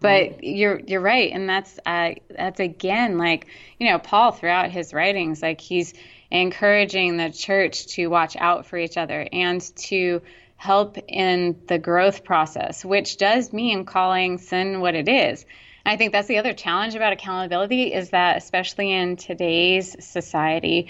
But 0.02 0.44
you're 0.44 0.80
you're 0.80 1.02
right, 1.02 1.32
and 1.32 1.50
that's 1.50 1.80
uh, 1.86 2.12
that's 2.30 2.60
again 2.60 3.18
like 3.18 3.48
you 3.80 3.90
know 3.90 4.00
Paul 4.00 4.32
throughout 4.32 4.72
his 4.72 4.94
writings, 4.94 5.42
like 5.42 5.60
he's 5.60 5.94
encouraging 6.32 7.18
the 7.18 7.32
church 7.32 7.88
to 7.88 8.08
watch 8.08 8.36
out 8.38 8.66
for 8.66 8.78
each 8.78 8.98
other 8.98 9.28
and 9.32 9.62
to 9.76 10.22
help 10.56 10.98
in 11.08 11.60
the 11.68 11.80
growth 11.80 12.24
process, 12.24 12.84
which 12.84 13.18
does 13.18 13.52
mean 13.54 13.86
calling 13.86 14.38
sin 14.38 14.82
what 14.82 14.96
it 14.96 15.08
is. 15.08 15.46
I 15.86 15.96
think 15.96 16.12
that's 16.12 16.28
the 16.28 16.38
other 16.38 16.54
challenge 16.54 16.96
about 16.96 17.14
accountability 17.14 17.94
is 17.94 18.10
that 18.10 18.38
especially 18.38 18.92
in 18.92 19.16
today's 19.16 19.96
society, 20.06 20.90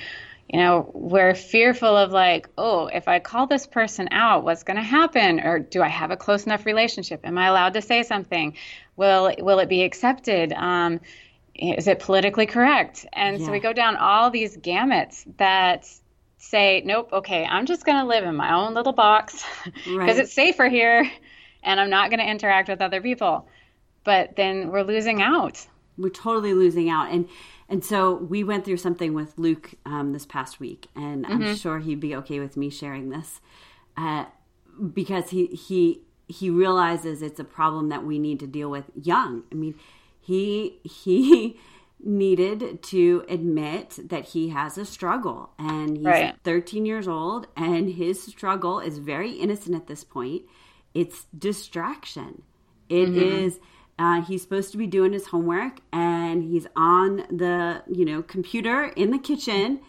you 0.52 0.60
know, 0.60 0.90
we're 0.94 1.36
fearful 1.36 1.96
of 1.96 2.12
like, 2.12 2.50
oh, 2.58 2.88
if 2.88 3.08
I 3.08 3.20
call 3.20 3.46
this 3.46 3.68
person 3.68 4.10
out, 4.12 4.44
what's 4.44 4.64
going 4.64 4.78
to 4.78 4.84
happen? 4.84 5.40
Or 5.40 5.60
do 5.60 5.84
I 5.84 5.88
have 5.88 6.10
a 6.10 6.18
close 6.18 6.46
enough 6.48 6.66
relationship? 6.66 7.22
Am 7.24 7.38
I 7.38 7.48
allowed 7.48 7.76
to 7.76 7.84
say 7.84 8.02
something? 8.02 8.56
Will 9.00 9.34
will 9.40 9.60
it 9.60 9.69
be 9.69 9.84
accepted? 9.84 10.51
Um, 10.51 11.00
is 11.56 11.88
it 11.88 12.00
politically 12.00 12.46
correct? 12.46 13.06
And 13.13 13.40
yeah. 13.40 13.46
so 13.46 13.51
we 13.54 13.62
go 13.62 13.72
down 13.72 13.96
all 13.96 14.30
these 14.30 14.57
gamuts 14.57 15.25
that 15.38 15.90
say, 16.38 16.84
nope, 16.86 17.10
okay, 17.13 17.46
I'm 17.46 17.66
just 17.66 17.86
going 17.86 17.98
to 17.98 18.06
live 18.06 18.25
in 18.25 18.36
my 18.36 18.54
own 18.54 18.74
little 18.74 18.92
box 18.92 19.46
because 19.66 19.96
right. 19.96 20.18
it's 20.18 20.34
safer 20.34 20.68
here, 20.68 21.09
and 21.64 21.80
I'm 21.80 21.90
not 21.90 22.09
going 22.09 22.19
to 22.19 22.30
interact 22.30 22.68
with 22.68 22.81
other 22.81 23.02
people. 23.02 23.47
But 24.04 24.35
then 24.35 24.69
we're 24.69 24.83
losing 24.83 25.21
out. 25.21 25.66
We're 25.97 26.09
totally 26.09 26.54
losing 26.54 26.90
out, 26.90 27.09
and 27.09 27.30
and 27.69 27.85
so 27.85 28.16
we 28.16 28.44
went 28.44 28.66
through 28.66 28.78
something 28.78 29.14
with 29.14 29.38
Luke 29.38 29.76
um, 29.85 30.12
this 30.12 30.26
past 30.26 30.59
week, 30.59 30.88
and 30.94 31.26
mm-hmm. 31.26 31.44
I'm 31.44 31.56
sure 31.56 31.80
he'd 31.80 32.02
be 32.02 32.16
okay 32.18 32.40
with 32.40 32.57
me 32.57 32.69
sharing 32.69 33.09
this, 33.09 33.40
uh, 33.95 34.26
because 34.94 35.30
he 35.30 35.47
he 35.47 36.02
he 36.30 36.50
realizes 36.50 37.21
it's 37.21 37.40
a 37.40 37.44
problem 37.44 37.90
that 37.90 38.06
we 38.06 38.19
need 38.19 38.40
to 38.40 38.48
deal 38.48 38.69
with 38.69 38.86
young. 38.95 39.44
I 39.52 39.56
mean, 39.56 39.76
he 40.19 40.80
he 40.83 41.59
needed 42.02 42.81
to 42.81 43.26
admit 43.28 44.00
that 44.06 44.26
he 44.30 44.50
has 44.50 44.78
a 44.78 44.86
struggle, 44.86 45.50
and 45.59 45.98
he's 45.98 46.06
right. 46.06 46.36
13 46.44 46.86
years 46.86 47.07
old, 47.07 47.48
and 47.57 47.90
his 47.90 48.24
struggle 48.24 48.80
is 48.80 49.00
very 49.00 49.31
innocent 49.33 49.76
at 49.76 49.88
this 49.88 50.04
point. 50.04 50.44
It's 50.94 51.26
distraction. 51.38 52.44
It 52.88 53.09
mm-hmm. 53.09 53.45
is 53.45 53.59
uh, 54.00 54.21
he's 54.21 54.42
supposed 54.42 54.71
to 54.71 54.78
be 54.78 54.88
doing 54.88 55.12
his 55.12 55.28
homework 55.28 55.81
and 55.92 56.42
he's 56.42 56.66
on 56.76 57.18
the 57.30 57.83
you 57.92 58.06
know 58.06 58.24
computer 58.24 58.86
in 58.86 59.12
the 59.12 59.19
kitchen 59.19 59.81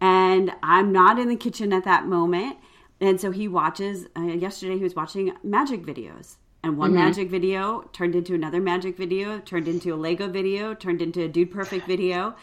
and 0.00 0.50
i'm 0.62 0.90
not 0.90 1.18
in 1.18 1.28
the 1.28 1.36
kitchen 1.36 1.72
at 1.72 1.84
that 1.84 2.06
moment 2.06 2.56
and 3.00 3.20
so 3.20 3.30
he 3.30 3.48
watches 3.48 4.06
uh, 4.16 4.22
yesterday 4.22 4.76
he 4.76 4.82
was 4.82 4.94
watching 4.94 5.32
magic 5.42 5.82
videos 5.82 6.36
and 6.62 6.76
one 6.76 6.90
mm-hmm. 6.90 7.04
magic 7.04 7.30
video 7.30 7.82
turned 7.92 8.14
into 8.14 8.34
another 8.34 8.60
magic 8.60 8.96
video 8.96 9.38
turned 9.40 9.68
into 9.68 9.94
a 9.94 9.96
lego 9.96 10.28
video 10.28 10.74
turned 10.74 11.02
into 11.02 11.22
a 11.22 11.28
dude 11.28 11.50
perfect 11.50 11.86
video 11.86 12.34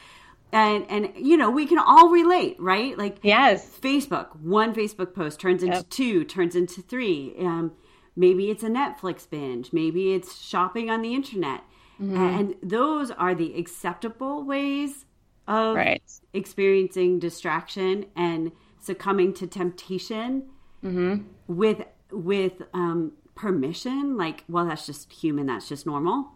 and 0.51 0.85
and 0.89 1.11
you 1.15 1.37
know 1.37 1.49
we 1.49 1.65
can 1.65 1.77
all 1.77 2.09
relate 2.09 2.55
right 2.59 2.97
like 2.97 3.17
yes 3.21 3.77
facebook 3.81 4.35
one 4.37 4.73
facebook 4.73 5.13
post 5.13 5.39
turns 5.39 5.61
into 5.61 5.77
yep. 5.77 5.89
two 5.89 6.23
turns 6.23 6.55
into 6.55 6.81
three 6.81 7.33
um, 7.39 7.71
Maybe 8.17 8.49
it's 8.49 8.63
a 8.63 8.67
Netflix 8.67 9.29
binge. 9.29 9.71
Maybe 9.71 10.13
it's 10.13 10.43
shopping 10.43 10.89
on 10.89 11.03
the 11.03 11.13
internet. 11.13 11.61
Mm-hmm. 12.01 12.17
And 12.17 12.55
those 12.63 13.11
are 13.11 13.35
the 13.35 13.55
acceptable 13.57 14.43
ways 14.43 15.05
of 15.47 15.75
right. 15.75 16.01
experiencing 16.33 17.19
distraction 17.19 18.07
and 18.15 18.51
succumbing 18.87 19.33
to 19.33 19.45
temptation 19.45 20.43
mm-hmm. 20.83 21.23
with 21.47 21.83
with 22.11 22.63
um, 22.73 23.11
permission. 23.35 24.17
Like, 24.17 24.43
well, 24.49 24.65
that's 24.65 24.87
just 24.87 25.11
human. 25.11 25.45
That's 25.45 25.69
just 25.69 25.85
normal. 25.85 26.29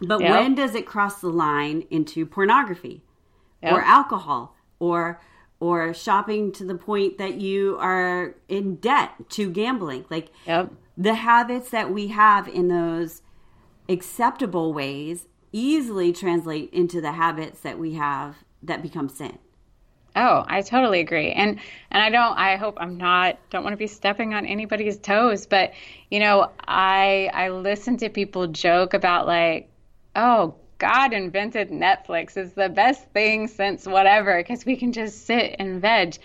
But 0.00 0.20
yep. 0.20 0.30
when 0.30 0.54
does 0.54 0.76
it 0.76 0.86
cross 0.86 1.20
the 1.20 1.28
line 1.28 1.84
into 1.90 2.24
pornography 2.24 3.02
yep. 3.62 3.72
or 3.72 3.80
alcohol 3.82 4.54
or 4.78 5.20
or 5.60 5.92
shopping 5.92 6.52
to 6.52 6.64
the 6.64 6.74
point 6.76 7.18
that 7.18 7.34
you 7.34 7.76
are 7.80 8.36
in 8.48 8.76
debt 8.76 9.10
to 9.30 9.50
gambling. 9.50 10.04
Like 10.08 10.30
Yep. 10.46 10.72
the 10.96 11.14
habits 11.14 11.70
that 11.70 11.90
we 11.90 12.08
have 12.08 12.46
in 12.46 12.68
those 12.68 13.22
acceptable 13.88 14.72
ways 14.72 15.26
easily 15.50 16.12
translate 16.12 16.70
into 16.72 17.00
the 17.00 17.12
habits 17.12 17.60
that 17.60 17.78
we 17.78 17.94
have 17.94 18.36
that 18.62 18.82
become 18.82 19.08
sin. 19.08 19.38
Oh, 20.20 20.44
I 20.48 20.62
totally 20.62 20.98
agree. 20.98 21.30
And 21.30 21.60
and 21.92 22.02
I 22.02 22.10
don't 22.10 22.36
I 22.36 22.56
hope 22.56 22.76
I'm 22.80 22.96
not 22.96 23.38
don't 23.50 23.62
want 23.62 23.72
to 23.72 23.78
be 23.78 23.86
stepping 23.86 24.34
on 24.34 24.46
anybody's 24.46 24.98
toes, 24.98 25.46
but 25.46 25.72
you 26.10 26.18
know, 26.18 26.50
I 26.66 27.30
I 27.32 27.50
listen 27.50 27.96
to 27.98 28.08
people 28.08 28.48
joke 28.48 28.94
about 28.94 29.28
like, 29.28 29.68
"Oh, 30.16 30.56
God 30.78 31.12
invented 31.12 31.70
Netflix. 31.70 32.36
It's 32.36 32.52
the 32.54 32.68
best 32.68 33.08
thing 33.10 33.46
since 33.46 33.86
whatever 33.86 34.38
because 34.38 34.66
we 34.66 34.76
can 34.76 34.92
just 34.92 35.24
sit 35.24 35.54
and 35.60 35.80
veg." 35.80 36.16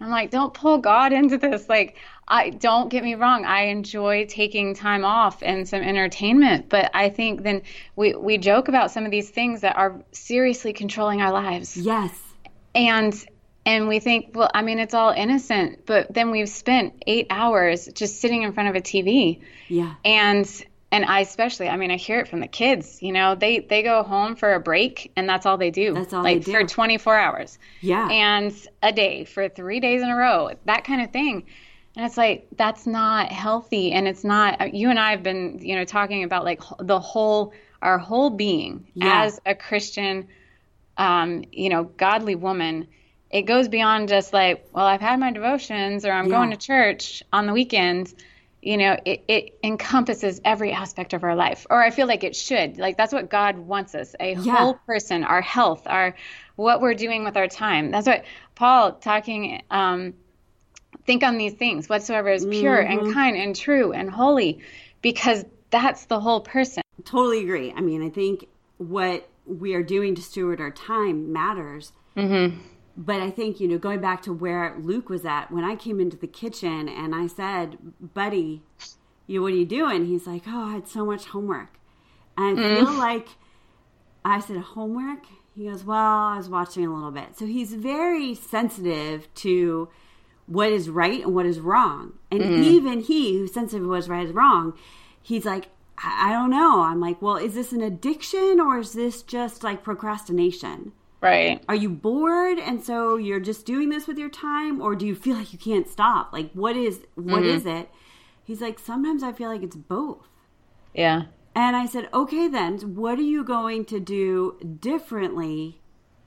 I'm 0.00 0.10
like, 0.10 0.30
"Don't 0.30 0.54
pull 0.54 0.78
God 0.78 1.12
into 1.12 1.36
this." 1.36 1.68
Like, 1.68 1.96
I 2.28 2.50
don't 2.50 2.88
get 2.88 3.02
me 3.02 3.16
wrong, 3.16 3.44
I 3.44 3.62
enjoy 3.62 4.26
taking 4.26 4.76
time 4.76 5.04
off 5.04 5.42
and 5.42 5.68
some 5.68 5.82
entertainment, 5.82 6.68
but 6.68 6.88
I 6.94 7.08
think 7.08 7.42
then 7.42 7.62
we 7.96 8.14
we 8.14 8.38
joke 8.38 8.68
about 8.68 8.92
some 8.92 9.04
of 9.04 9.10
these 9.10 9.28
things 9.30 9.62
that 9.62 9.76
are 9.76 10.00
seriously 10.12 10.72
controlling 10.72 11.20
our 11.20 11.32
lives 11.32 11.76
Yes. 11.76 12.12
and 12.76 13.12
and 13.66 13.88
we 13.88 13.98
think 14.00 14.30
well 14.34 14.50
i 14.54 14.62
mean 14.62 14.78
it's 14.78 14.94
all 14.94 15.10
innocent 15.10 15.84
but 15.86 16.12
then 16.12 16.30
we've 16.30 16.48
spent 16.48 17.02
eight 17.06 17.26
hours 17.30 17.86
just 17.94 18.20
sitting 18.20 18.42
in 18.42 18.52
front 18.52 18.68
of 18.68 18.74
a 18.76 18.80
tv 18.80 19.40
Yeah. 19.68 19.94
and 20.04 20.46
and 20.92 21.04
i 21.04 21.20
especially 21.20 21.68
i 21.68 21.76
mean 21.76 21.90
i 21.90 21.96
hear 21.96 22.20
it 22.20 22.28
from 22.28 22.40
the 22.40 22.48
kids 22.48 23.02
you 23.02 23.12
know 23.12 23.34
they 23.34 23.60
they 23.60 23.82
go 23.82 24.02
home 24.02 24.34
for 24.36 24.54
a 24.54 24.60
break 24.60 25.12
and 25.16 25.28
that's 25.28 25.46
all 25.46 25.58
they 25.58 25.70
do 25.70 25.94
That's 25.94 26.12
all 26.12 26.22
like 26.22 26.44
they 26.44 26.52
for 26.52 26.64
24 26.64 27.16
hours 27.16 27.58
Yeah. 27.80 28.08
and 28.08 28.54
a 28.82 28.92
day 28.92 29.24
for 29.24 29.48
three 29.48 29.80
days 29.80 30.02
in 30.02 30.08
a 30.08 30.16
row 30.16 30.50
that 30.64 30.84
kind 30.84 31.02
of 31.02 31.10
thing 31.12 31.44
and 31.96 32.06
it's 32.06 32.16
like 32.16 32.46
that's 32.56 32.86
not 32.86 33.30
healthy 33.32 33.92
and 33.92 34.08
it's 34.08 34.24
not 34.24 34.74
you 34.74 34.90
and 34.90 34.98
i 34.98 35.10
have 35.10 35.22
been 35.22 35.58
you 35.60 35.76
know 35.76 35.84
talking 35.84 36.24
about 36.24 36.44
like 36.44 36.62
the 36.78 37.00
whole 37.00 37.52
our 37.82 37.98
whole 37.98 38.30
being 38.30 38.86
Yeah. 38.94 39.24
as 39.24 39.40
a 39.44 39.54
christian 39.54 40.28
um, 40.96 41.44
you 41.52 41.68
know 41.70 41.84
godly 41.84 42.34
woman 42.34 42.86
it 43.30 43.42
goes 43.42 43.68
beyond 43.68 44.08
just 44.08 44.32
like 44.32 44.66
well 44.72 44.86
i've 44.86 45.00
had 45.00 45.18
my 45.20 45.30
devotions 45.32 46.04
or 46.04 46.12
i'm 46.12 46.26
Yeah. 46.26 46.36
going 46.38 46.50
to 46.50 46.56
church 46.56 47.22
on 47.32 47.46
the 47.46 47.52
weekends 47.52 48.14
you 48.62 48.76
know 48.76 48.96
it, 49.04 49.24
it 49.28 49.58
encompasses 49.62 50.40
every 50.44 50.72
aspect 50.72 51.12
of 51.14 51.24
our 51.24 51.34
life 51.34 51.66
or 51.70 51.82
i 51.82 51.90
feel 51.90 52.06
like 52.06 52.24
it 52.24 52.34
should 52.36 52.78
like 52.78 52.96
that's 52.96 53.12
what 53.12 53.30
god 53.30 53.56
wants 53.58 53.94
us 53.94 54.14
a 54.20 54.34
Yeah. 54.34 54.56
whole 54.56 54.74
person 54.86 55.24
our 55.24 55.40
health 55.40 55.82
our 55.86 56.14
what 56.56 56.80
we're 56.80 56.94
doing 56.94 57.24
with 57.24 57.36
our 57.36 57.48
time 57.48 57.90
that's 57.90 58.06
what 58.06 58.24
paul 58.54 58.92
talking 58.92 59.62
um, 59.70 60.14
think 61.06 61.22
on 61.22 61.38
these 61.38 61.54
things 61.54 61.88
whatsoever 61.88 62.28
is 62.28 62.44
pure 62.44 62.82
Mm-hmm. 62.82 62.98
and 63.04 63.14
kind 63.14 63.36
and 63.36 63.56
true 63.56 63.92
and 63.92 64.10
holy 64.10 64.60
because 65.02 65.44
that's 65.70 66.04
the 66.06 66.20
whole 66.20 66.40
person 66.40 66.82
Totally 67.02 67.40
agree. 67.42 67.72
I 67.74 67.80
mean, 67.80 68.02
I 68.02 68.10
think 68.10 68.46
what 68.76 69.26
we 69.46 69.72
are 69.74 69.82
doing 69.82 70.14
to 70.16 70.22
steward 70.22 70.60
our 70.60 70.70
time 70.70 71.32
matters. 71.32 71.92
Mm-hmm. 72.14 72.58
But 72.96 73.20
I 73.20 73.30
think, 73.30 73.60
you 73.60 73.68
know, 73.68 73.78
going 73.78 74.00
back 74.00 74.22
to 74.22 74.32
where 74.32 74.76
Luke 74.78 75.08
was 75.08 75.24
at, 75.24 75.50
when 75.50 75.64
I 75.64 75.76
came 75.76 76.00
into 76.00 76.16
the 76.16 76.26
kitchen 76.26 76.88
and 76.88 77.14
I 77.14 77.26
said, 77.28 77.78
buddy, 78.14 78.62
you, 79.26 79.42
what 79.42 79.52
are 79.52 79.56
you 79.56 79.64
doing? 79.64 80.06
He's 80.06 80.26
like, 80.26 80.42
oh, 80.46 80.64
I 80.64 80.72
had 80.72 80.88
so 80.88 81.06
much 81.06 81.26
homework. 81.26 81.78
And 82.36 82.58
I 82.58 82.62
mm. 82.62 82.76
feel 82.78 82.92
like 82.92 83.28
I 84.24 84.40
said, 84.40 84.58
homework? 84.58 85.24
He 85.54 85.64
goes, 85.64 85.84
well, 85.84 85.98
I 85.98 86.36
was 86.36 86.48
watching 86.48 86.86
a 86.86 86.94
little 86.94 87.10
bit. 87.10 87.38
So 87.38 87.46
he's 87.46 87.74
very 87.74 88.34
sensitive 88.34 89.32
to 89.36 89.88
what 90.46 90.72
is 90.72 90.90
right 90.90 91.22
and 91.22 91.34
what 91.34 91.46
is 91.46 91.60
wrong. 91.60 92.14
And 92.30 92.40
mm. 92.40 92.64
even 92.64 93.00
he, 93.00 93.38
who's 93.38 93.54
sensitive 93.54 93.84
to 93.84 93.88
what 93.88 94.00
is 94.00 94.08
right 94.08 94.26
is 94.26 94.32
wrong, 94.32 94.74
he's 95.22 95.44
like, 95.44 95.68
I, 95.96 96.30
I 96.30 96.32
don't 96.32 96.50
know. 96.50 96.82
I'm 96.82 97.00
like, 97.00 97.22
well, 97.22 97.36
is 97.36 97.54
this 97.54 97.72
an 97.72 97.82
addiction 97.82 98.60
or 98.60 98.78
is 98.78 98.92
this 98.92 99.22
just 99.22 99.62
like 99.62 99.84
procrastination? 99.84 100.92
Right 101.20 101.62
Are 101.68 101.74
you 101.74 101.88
bored 101.88 102.58
and 102.58 102.82
so 102.82 103.16
you're 103.16 103.40
just 103.40 103.66
doing 103.66 103.88
this 103.88 104.06
with 104.06 104.18
your 104.18 104.30
time 104.30 104.80
or 104.80 104.94
do 104.94 105.06
you 105.06 105.14
feel 105.14 105.36
like 105.36 105.52
you 105.52 105.58
can't 105.58 105.88
stop? 105.88 106.32
Like 106.32 106.50
what 106.52 106.76
is 106.76 107.00
what 107.14 107.42
mm-hmm. 107.42 107.56
is 107.56 107.66
it? 107.66 107.90
He's 108.44 108.60
like, 108.60 108.78
sometimes 108.78 109.22
I 109.22 109.32
feel 109.32 109.48
like 109.48 109.62
it's 109.62 109.76
both. 109.76 110.26
yeah 110.94 111.24
And 111.54 111.76
I 111.76 111.86
said, 111.86 112.08
okay, 112.12 112.48
then, 112.48 112.78
what 112.96 113.18
are 113.18 113.22
you 113.22 113.44
going 113.44 113.84
to 113.86 114.00
do 114.00 114.56
differently, 114.80 115.80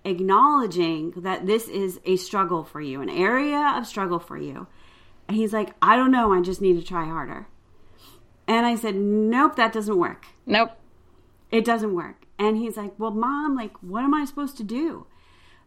acknowledging 0.05 1.11
that 1.17 1.45
this 1.47 1.67
is 1.67 1.99
a 2.05 2.15
struggle 2.17 2.63
for 2.63 2.81
you, 2.81 3.01
an 3.01 3.09
area 3.09 3.73
of 3.75 3.87
struggle 3.87 4.19
for 4.19 4.37
you? 4.37 4.67
And 5.27 5.37
he's 5.37 5.53
like, 5.53 5.73
I 5.81 5.95
don't 5.95 6.11
know, 6.11 6.33
I 6.33 6.41
just 6.41 6.61
need 6.61 6.79
to 6.79 6.85
try 6.85 7.05
harder. 7.05 7.47
And 8.47 8.65
I 8.65 8.75
said, 8.75 8.95
nope, 8.95 9.55
that 9.55 9.73
doesn't 9.73 9.97
work. 9.97 10.27
nope 10.45 10.71
It 11.51 11.65
doesn't 11.65 11.93
work. 11.95 12.22
And 12.43 12.57
he's 12.57 12.77
like, 12.77 12.93
well, 12.97 13.11
mom, 13.11 13.55
like, 13.55 13.75
what 13.81 14.03
am 14.03 14.13
I 14.13 14.25
supposed 14.25 14.57
to 14.57 14.63
do? 14.63 15.07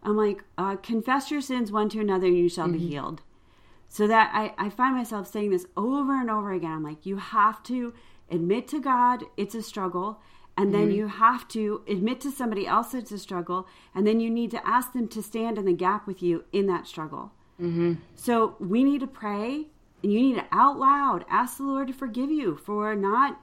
I'm 0.02 0.16
like, 0.16 0.44
uh, 0.58 0.76
confess 0.76 1.30
your 1.30 1.40
sins 1.40 1.72
one 1.72 1.88
to 1.90 2.00
another 2.00 2.26
and 2.26 2.38
you 2.38 2.48
shall 2.48 2.68
be 2.68 2.78
healed. 2.78 3.22
So 3.88 4.06
that 4.06 4.30
I, 4.34 4.52
I 4.58 4.68
find 4.68 4.94
myself 4.94 5.30
saying 5.30 5.50
this 5.50 5.66
over 5.76 6.20
and 6.20 6.30
over 6.30 6.52
again. 6.52 6.72
I'm 6.72 6.84
like, 6.84 7.06
you 7.06 7.16
have 7.16 7.62
to 7.64 7.94
admit 8.30 8.68
to 8.68 8.80
God 8.80 9.24
it's 9.36 9.54
a 9.54 9.62
struggle, 9.62 10.20
and 10.56 10.74
then 10.74 10.90
you 10.90 11.06
have 11.06 11.46
to 11.48 11.82
admit 11.88 12.20
to 12.22 12.30
somebody 12.30 12.66
else 12.66 12.94
it's 12.94 13.12
a 13.12 13.18
struggle, 13.18 13.66
and 13.94 14.06
then 14.06 14.20
you 14.20 14.30
need 14.30 14.50
to 14.50 14.66
ask 14.66 14.92
them 14.92 15.08
to 15.08 15.22
stand 15.22 15.58
in 15.58 15.64
the 15.64 15.72
gap 15.72 16.06
with 16.06 16.22
you 16.22 16.44
in 16.52 16.66
that 16.66 16.86
struggle. 16.86 17.32
Mm-hmm. 17.60 17.94
So 18.14 18.56
we 18.58 18.84
need 18.84 19.00
to 19.00 19.06
pray, 19.06 19.68
and 20.02 20.12
you 20.12 20.20
need 20.20 20.34
to 20.34 20.46
out 20.52 20.78
loud 20.78 21.24
ask 21.28 21.56
the 21.56 21.64
Lord 21.64 21.88
to 21.88 21.94
forgive 21.94 22.30
you 22.30 22.56
for 22.56 22.94
not 22.94 23.40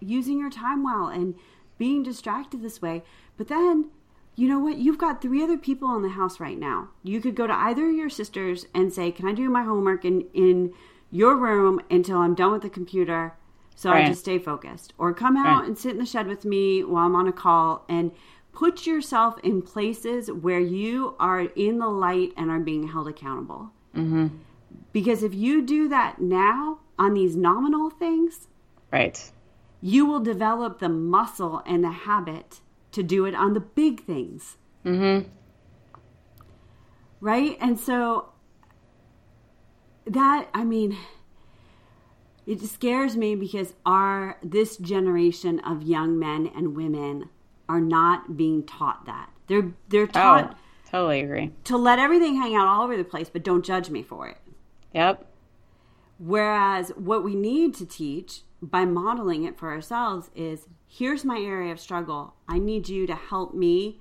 using 0.00 0.38
your 0.38 0.50
time 0.50 0.84
well 0.84 1.08
and 1.08 1.34
being 1.78 2.02
distracted 2.02 2.62
this 2.62 2.80
way. 2.80 3.02
But 3.36 3.48
then, 3.48 3.90
you 4.34 4.48
know 4.48 4.58
what? 4.58 4.78
You've 4.78 4.98
got 4.98 5.20
three 5.22 5.42
other 5.42 5.58
people 5.58 5.94
in 5.96 6.02
the 6.02 6.10
house 6.10 6.40
right 6.40 6.58
now. 6.58 6.88
You 7.02 7.20
could 7.20 7.34
go 7.34 7.46
to 7.46 7.54
either 7.54 7.88
of 7.88 7.94
your 7.96 8.10
sisters 8.10 8.66
and 8.74 8.92
say, 8.92 9.10
"Can 9.10 9.26
I 9.26 9.32
do 9.32 9.48
my 9.48 9.62
homework 9.62 10.04
in 10.04 10.22
in 10.34 10.72
your 11.10 11.36
room 11.36 11.80
until 11.90 12.18
I'm 12.18 12.34
done 12.34 12.52
with 12.52 12.62
the 12.62 12.68
computer, 12.70 13.34
so 13.74 13.90
I 13.90 14.06
just 14.06 14.20
stay 14.20 14.38
focused?" 14.38 14.92
Or 14.98 15.12
come 15.14 15.36
out 15.36 15.60
Right. 15.60 15.68
and 15.68 15.78
sit 15.78 15.92
in 15.92 15.98
the 15.98 16.06
shed 16.06 16.26
with 16.26 16.44
me 16.44 16.82
while 16.84 17.06
I'm 17.06 17.16
on 17.16 17.26
a 17.28 17.32
call 17.32 17.84
and 17.88 18.10
put 18.52 18.86
yourself 18.86 19.38
in 19.40 19.60
places 19.62 20.30
where 20.32 20.60
you 20.60 21.14
are 21.20 21.40
in 21.40 21.78
the 21.78 21.88
light 21.88 22.32
and 22.36 22.50
are 22.50 22.58
being 22.60 22.88
held 22.88 23.06
accountable. 23.08 23.70
Mm-hmm. 23.94 24.28
Because 24.92 25.22
if 25.22 25.34
you 25.34 25.60
do 25.62 25.88
that 25.88 26.20
now 26.20 26.78
on 26.98 27.12
these 27.14 27.36
nominal 27.36 27.90
things, 27.90 28.48
right 28.92 29.30
you 29.80 30.06
will 30.06 30.20
develop 30.20 30.78
the 30.78 30.88
muscle 30.88 31.62
and 31.66 31.84
the 31.84 31.90
habit 31.90 32.60
to 32.92 33.02
do 33.02 33.24
it 33.26 33.34
on 33.34 33.52
the 33.52 33.60
big 33.60 34.04
things. 34.04 34.56
mm-hmm 34.84 35.28
Right? 37.20 37.56
And 37.60 37.80
so 37.80 38.28
that, 40.06 40.48
I 40.54 40.64
mean, 40.64 40.96
it 42.46 42.60
scares 42.62 43.16
me 43.16 43.34
because 43.34 43.74
our 43.84 44.38
this 44.42 44.76
generation 44.76 45.58
of 45.60 45.82
young 45.82 46.18
men 46.18 46.50
and 46.54 46.76
women 46.76 47.28
are 47.68 47.80
not 47.80 48.36
being 48.36 48.64
taught 48.64 49.04
that. 49.06 49.30
They're 49.48 49.72
they're 49.88 50.06
taught 50.06 50.52
oh 50.54 50.90
totally 50.90 51.20
agree 51.20 51.52
to 51.64 51.76
let 51.76 51.98
everything 51.98 52.36
hang 52.36 52.54
out 52.54 52.66
all 52.68 52.84
over 52.84 52.96
the 52.96 53.04
place, 53.04 53.28
but 53.28 53.42
don't 53.42 53.64
judge 53.64 53.90
me 53.90 54.02
for 54.02 54.28
it. 54.28 54.38
yep 54.94 55.26
Whereas 56.18 56.90
what 56.96 57.24
we 57.24 57.34
need 57.34 57.74
to 57.74 57.86
teach 57.86 58.42
by 58.62 58.84
modeling 58.84 59.44
it 59.44 59.58
for 59.58 59.70
ourselves 59.70 60.30
is 60.34 60.66
here's 60.88 61.24
my 61.24 61.38
area 61.38 61.72
of 61.72 61.80
struggle. 61.80 62.34
I 62.48 62.58
need 62.58 62.88
you 62.88 63.06
to 63.06 63.14
help 63.14 63.54
me 63.54 64.00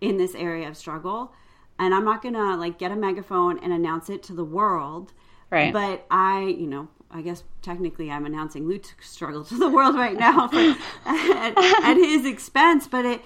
in 0.00 0.16
this 0.18 0.34
area 0.34 0.68
of 0.68 0.76
struggle. 0.76 1.32
And 1.78 1.94
I'm 1.94 2.04
not 2.04 2.22
going 2.22 2.34
to 2.34 2.56
like 2.56 2.78
get 2.78 2.92
a 2.92 2.96
megaphone 2.96 3.58
and 3.62 3.72
announce 3.72 4.10
it 4.10 4.22
to 4.24 4.32
the 4.32 4.44
world. 4.44 5.12
Right. 5.50 5.72
But 5.72 6.06
I, 6.10 6.42
you 6.42 6.66
know, 6.66 6.88
I 7.10 7.22
guess 7.22 7.42
technically 7.62 8.10
I'm 8.10 8.26
announcing 8.26 8.68
Luke's 8.68 8.92
struggle 9.10 9.44
to 9.44 9.58
the 9.58 9.68
world 9.68 9.94
right 9.96 10.16
now 10.16 10.48
for, 10.48 10.56
at, 11.06 11.54
at 11.84 11.94
his 11.96 12.26
expense. 12.26 12.86
But 12.86 13.04
it, 13.06 13.22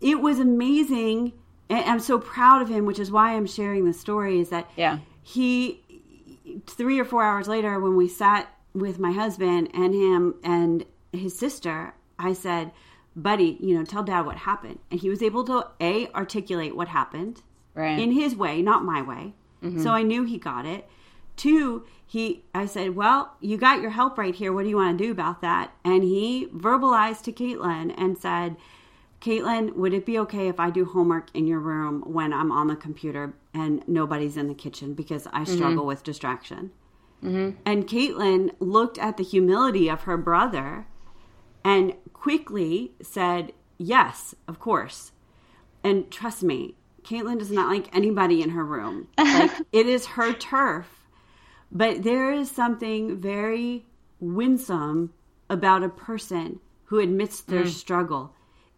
it 0.00 0.20
was 0.20 0.38
amazing. 0.40 1.32
And 1.70 1.84
I'm 1.84 2.00
so 2.00 2.18
proud 2.18 2.62
of 2.62 2.68
him, 2.68 2.84
which 2.86 2.98
is 2.98 3.10
why 3.10 3.34
I'm 3.34 3.46
sharing 3.46 3.84
the 3.84 3.92
story 3.92 4.40
is 4.40 4.50
that 4.50 4.70
Yeah. 4.76 4.98
he 5.22 5.82
three 6.66 6.98
or 6.98 7.04
four 7.04 7.22
hours 7.22 7.48
later 7.48 7.78
when 7.80 7.96
we 7.96 8.08
sat 8.08 8.48
with 8.80 8.98
my 8.98 9.12
husband 9.12 9.68
and 9.74 9.94
him 9.94 10.34
and 10.42 10.84
his 11.12 11.36
sister 11.36 11.94
i 12.18 12.32
said 12.32 12.70
buddy 13.14 13.56
you 13.60 13.76
know 13.76 13.84
tell 13.84 14.02
dad 14.02 14.22
what 14.26 14.36
happened 14.36 14.78
and 14.90 15.00
he 15.00 15.08
was 15.08 15.22
able 15.22 15.44
to 15.44 15.66
a 15.80 16.08
articulate 16.08 16.76
what 16.76 16.88
happened 16.88 17.42
Right. 17.74 17.98
in 17.98 18.12
his 18.12 18.34
way 18.34 18.62
not 18.62 18.84
my 18.84 19.02
way 19.02 19.34
so 19.82 19.90
i 19.90 20.02
knew 20.02 20.24
he 20.24 20.38
got 20.38 20.64
it 20.64 20.88
two 21.36 21.84
he 22.06 22.44
i 22.54 22.66
said 22.66 22.94
well 22.94 23.34
you 23.40 23.56
got 23.56 23.80
your 23.82 23.90
help 23.90 24.16
right 24.16 24.34
here 24.34 24.52
what 24.52 24.62
do 24.62 24.68
you 24.68 24.76
want 24.76 24.96
to 24.96 25.04
do 25.04 25.10
about 25.10 25.40
that 25.40 25.72
and 25.84 26.04
he 26.04 26.46
verbalized 26.54 27.22
to 27.24 27.32
caitlin 27.32 27.92
and 27.98 28.16
said 28.16 28.56
Caitlin, 29.20 29.74
would 29.74 29.94
it 29.94 30.04
be 30.06 30.18
okay 30.20 30.48
if 30.48 30.60
I 30.60 30.70
do 30.70 30.84
homework 30.84 31.34
in 31.34 31.46
your 31.46 31.58
room 31.58 32.02
when 32.02 32.32
I'm 32.32 32.52
on 32.52 32.68
the 32.68 32.76
computer 32.76 33.34
and 33.54 33.82
nobody's 33.88 34.36
in 34.36 34.46
the 34.46 34.54
kitchen 34.54 34.94
because 34.94 35.26
I 35.32 35.44
struggle 35.44 35.78
mm-hmm. 35.78 35.86
with 35.86 36.04
distraction? 36.04 36.70
Mm-hmm. 37.24 37.58
And 37.64 37.86
Caitlin 37.86 38.52
looked 38.60 38.98
at 38.98 39.16
the 39.16 39.24
humility 39.24 39.88
of 39.88 40.02
her 40.02 40.16
brother 40.16 40.86
and 41.64 41.94
quickly 42.12 42.92
said, 43.02 43.52
Yes, 43.78 44.34
of 44.48 44.58
course. 44.58 45.12
And 45.82 46.10
trust 46.10 46.42
me, 46.42 46.76
Caitlin 47.02 47.38
does 47.38 47.50
not 47.50 47.68
like 47.68 47.94
anybody 47.94 48.42
in 48.42 48.50
her 48.50 48.64
room. 48.64 49.08
Like, 49.18 49.50
it 49.72 49.86
is 49.86 50.06
her 50.06 50.32
turf. 50.32 51.06
But 51.70 52.02
there 52.02 52.32
is 52.32 52.50
something 52.50 53.20
very 53.20 53.86
winsome 54.18 55.12
about 55.50 55.82
a 55.82 55.88
person 55.88 56.60
who 56.84 56.98
admits 56.98 57.40
their 57.40 57.64
mm. 57.64 57.68
struggle. 57.68 58.32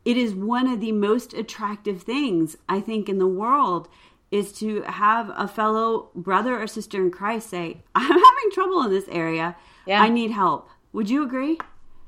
It 0.05 0.17
is 0.17 0.35
one 0.35 0.67
of 0.67 0.81
the 0.81 0.93
most 0.93 1.35
attractive 1.35 2.03
things 2.03 2.57
I 2.69 2.81
think 2.81 3.09
in 3.09 3.19
the 3.19 3.27
world 3.27 3.89
is 4.31 4.53
to 4.53 4.83
have 4.83 5.31
a 5.35 5.49
fellow 5.49 6.11
brother 6.15 6.61
or 6.61 6.67
sister 6.67 6.99
in 7.03 7.11
Christ 7.11 7.51
say, 7.51 7.79
"I'm 7.95 8.09
having 8.09 8.51
trouble 8.53 8.83
in 8.83 8.91
this 8.91 9.09
area. 9.09 9.57
Yeah. 9.87 10.03
I 10.03 10.09
need 10.09 10.31
help." 10.31 10.69
Would 10.93 11.11
you 11.11 11.23
agree? 11.23 11.59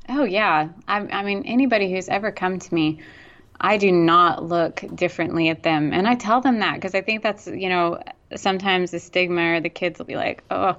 Oh 0.09 0.25
yeah. 0.25 0.69
I, 0.89 0.99
I 0.99 1.23
mean, 1.23 1.45
anybody 1.45 1.93
who's 1.93 2.09
ever 2.09 2.33
come 2.33 2.59
to 2.59 2.75
me, 2.75 3.01
I 3.61 3.77
do 3.77 3.93
not 3.93 4.45
look 4.45 4.83
differently 4.95 5.49
at 5.49 5.63
them, 5.63 5.93
and 5.93 6.09
I 6.09 6.15
tell 6.15 6.41
them 6.41 6.61
that 6.61 6.75
because 6.75 6.95
I 6.95 7.03
think 7.03 7.23
that's 7.23 7.47
you 7.47 7.69
know 7.69 8.03
sometimes 8.37 8.91
the 8.91 9.01
stigma 9.01 9.55
or 9.55 9.61
the 9.61 9.69
kids 9.69 9.99
will 9.99 10.07
be 10.07 10.17
like, 10.17 10.43
"Oh," 10.51 10.77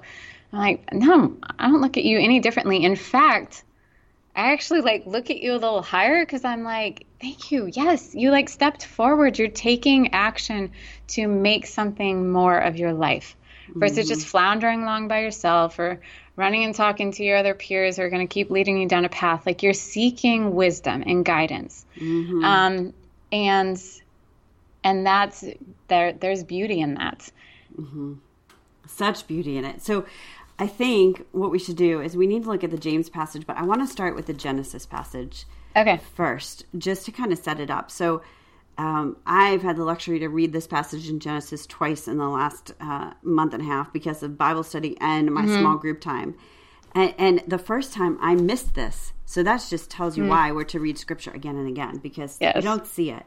I'm 0.51 0.59
like, 0.59 0.93
"No, 0.93 1.37
I 1.59 1.67
don't 1.67 1.81
look 1.81 1.97
at 1.97 2.03
you 2.03 2.19
any 2.19 2.39
differently." 2.39 2.83
In 2.83 2.95
fact, 2.95 3.63
I 4.35 4.53
actually 4.53 4.81
like 4.81 5.05
look 5.05 5.29
at 5.29 5.37
you 5.37 5.53
a 5.53 5.59
little 5.59 5.81
higher 5.81 6.23
because 6.23 6.45
I'm 6.45 6.63
like, 6.63 7.05
thank 7.19 7.51
you. 7.51 7.69
Yes, 7.71 8.15
you 8.15 8.31
like 8.31 8.49
stepped 8.49 8.85
forward. 8.85 9.37
You're 9.37 9.49
taking 9.49 10.13
action 10.13 10.71
to 11.09 11.27
make 11.27 11.67
something 11.67 12.31
more 12.31 12.57
of 12.57 12.77
your 12.77 12.93
life 12.93 13.35
versus 13.75 13.99
mm-hmm. 13.99 14.07
just 14.07 14.27
floundering 14.27 14.83
along 14.83 15.07
by 15.07 15.21
yourself 15.21 15.79
or 15.79 16.01
running 16.35 16.63
and 16.63 16.73
talking 16.73 17.11
to 17.11 17.23
your 17.23 17.37
other 17.37 17.53
peers 17.53 17.97
who 17.97 18.03
are 18.03 18.09
going 18.09 18.25
to 18.25 18.33
keep 18.33 18.49
leading 18.49 18.81
you 18.81 18.87
down 18.87 19.05
a 19.05 19.09
path. 19.09 19.45
Like 19.45 19.63
you're 19.63 19.73
seeking 19.73 20.55
wisdom 20.55 21.03
and 21.05 21.25
guidance. 21.25 21.85
Mm-hmm. 21.97 22.43
Um, 22.43 22.93
and 23.31 23.81
and 24.83 25.05
that's 25.05 25.43
there 25.87 26.13
there's 26.13 26.43
beauty 26.43 26.79
in 26.79 26.95
that. 26.95 27.29
Mm-hmm. 27.77 28.13
Such 28.87 29.27
beauty 29.27 29.57
in 29.57 29.65
it. 29.65 29.83
So 29.83 30.05
I 30.59 30.67
think 30.67 31.25
what 31.31 31.51
we 31.51 31.59
should 31.59 31.77
do 31.77 32.01
is 32.01 32.15
we 32.15 32.27
need 32.27 32.43
to 32.43 32.49
look 32.49 32.63
at 32.63 32.71
the 32.71 32.77
James 32.77 33.09
passage, 33.09 33.47
but 33.47 33.57
I 33.57 33.63
want 33.63 33.81
to 33.81 33.87
start 33.87 34.15
with 34.15 34.27
the 34.27 34.33
Genesis 34.33 34.85
passage. 34.85 35.45
Okay. 35.75 35.99
First, 36.15 36.65
just 36.77 37.05
to 37.05 37.11
kind 37.11 37.31
of 37.31 37.39
set 37.39 37.59
it 37.59 37.71
up. 37.71 37.89
So, 37.89 38.21
um, 38.77 39.17
I've 39.25 39.61
had 39.61 39.75
the 39.75 39.83
luxury 39.83 40.19
to 40.19 40.27
read 40.27 40.53
this 40.53 40.65
passage 40.65 41.09
in 41.09 41.19
Genesis 41.19 41.65
twice 41.65 42.07
in 42.07 42.17
the 42.17 42.27
last 42.27 42.71
uh, 42.79 43.13
month 43.21 43.53
and 43.53 43.61
a 43.61 43.65
half 43.65 43.91
because 43.93 44.23
of 44.23 44.37
Bible 44.37 44.63
study 44.63 44.97
and 44.99 45.31
my 45.31 45.43
mm-hmm. 45.43 45.59
small 45.59 45.77
group 45.77 46.01
time. 46.01 46.35
And, 46.95 47.13
and, 47.17 47.43
the 47.47 47.57
first 47.57 47.93
time 47.93 48.17
I 48.21 48.35
missed 48.35 48.75
this. 48.75 49.13
So 49.25 49.43
that 49.43 49.65
just 49.69 49.89
tells 49.89 50.17
you 50.17 50.23
mm-hmm. 50.23 50.31
why 50.31 50.51
we're 50.51 50.63
to 50.65 50.79
read 50.79 50.97
scripture 50.97 51.31
again 51.31 51.55
and 51.55 51.67
again 51.67 51.97
because 51.97 52.37
yes. 52.41 52.55
you 52.55 52.61
don't 52.61 52.85
see 52.85 53.11
it. 53.11 53.25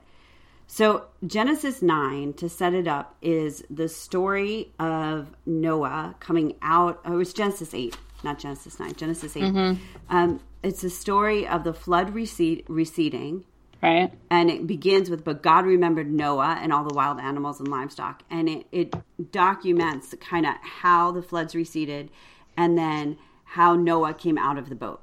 So, 0.67 1.07
Genesis 1.27 1.83
9, 1.83 2.35
to 2.35 2.49
set 2.49 2.75
it 2.75 2.89
up, 2.89 3.17
is 3.23 3.65
the 3.71 3.89
story 3.89 4.73
of 4.79 5.29
Noah 5.47 6.17
coming 6.21 6.57
out. 6.63 7.01
Oh, 7.05 7.15
it 7.15 7.17
was 7.17 7.33
Genesis 7.33 7.75
8, 7.75 7.97
not 8.23 8.39
Genesis 8.39 8.81
9, 8.81 8.95
Genesis 8.95 9.37
8. 9.37 9.43
Mm-hmm. 9.43 9.83
Um, 10.15 10.41
it's 10.63 10.83
a 10.83 10.91
story 10.91 11.47
of 11.47 11.65
the 11.65 11.75
flood 11.75 12.15
recede, 12.15 12.65
receding. 12.69 13.45
Right. 13.83 14.13
And 14.31 14.51
it 14.51 14.67
begins 14.67 15.11
with, 15.11 15.25
but 15.25 15.43
God 15.43 15.67
remembered 15.67 16.11
Noah 16.11 16.59
and 16.61 16.73
all 16.73 16.85
the 16.85 16.95
wild 16.95 17.21
animals 17.21 17.61
and 17.61 17.69
livestock. 17.69 18.23
And 18.31 18.49
it, 18.49 18.67
it 18.73 18.95
documents 19.31 20.15
kind 20.21 20.47
of 20.47 20.55
how 20.63 21.13
the 21.13 21.23
floods 21.23 21.55
receded 21.55 22.11
and 22.57 22.79
then 22.79 23.19
how 23.45 23.77
Noah 23.77 24.15
came 24.15 24.39
out 24.39 24.57
of 24.57 24.71
the 24.71 24.75
boat. 24.75 25.03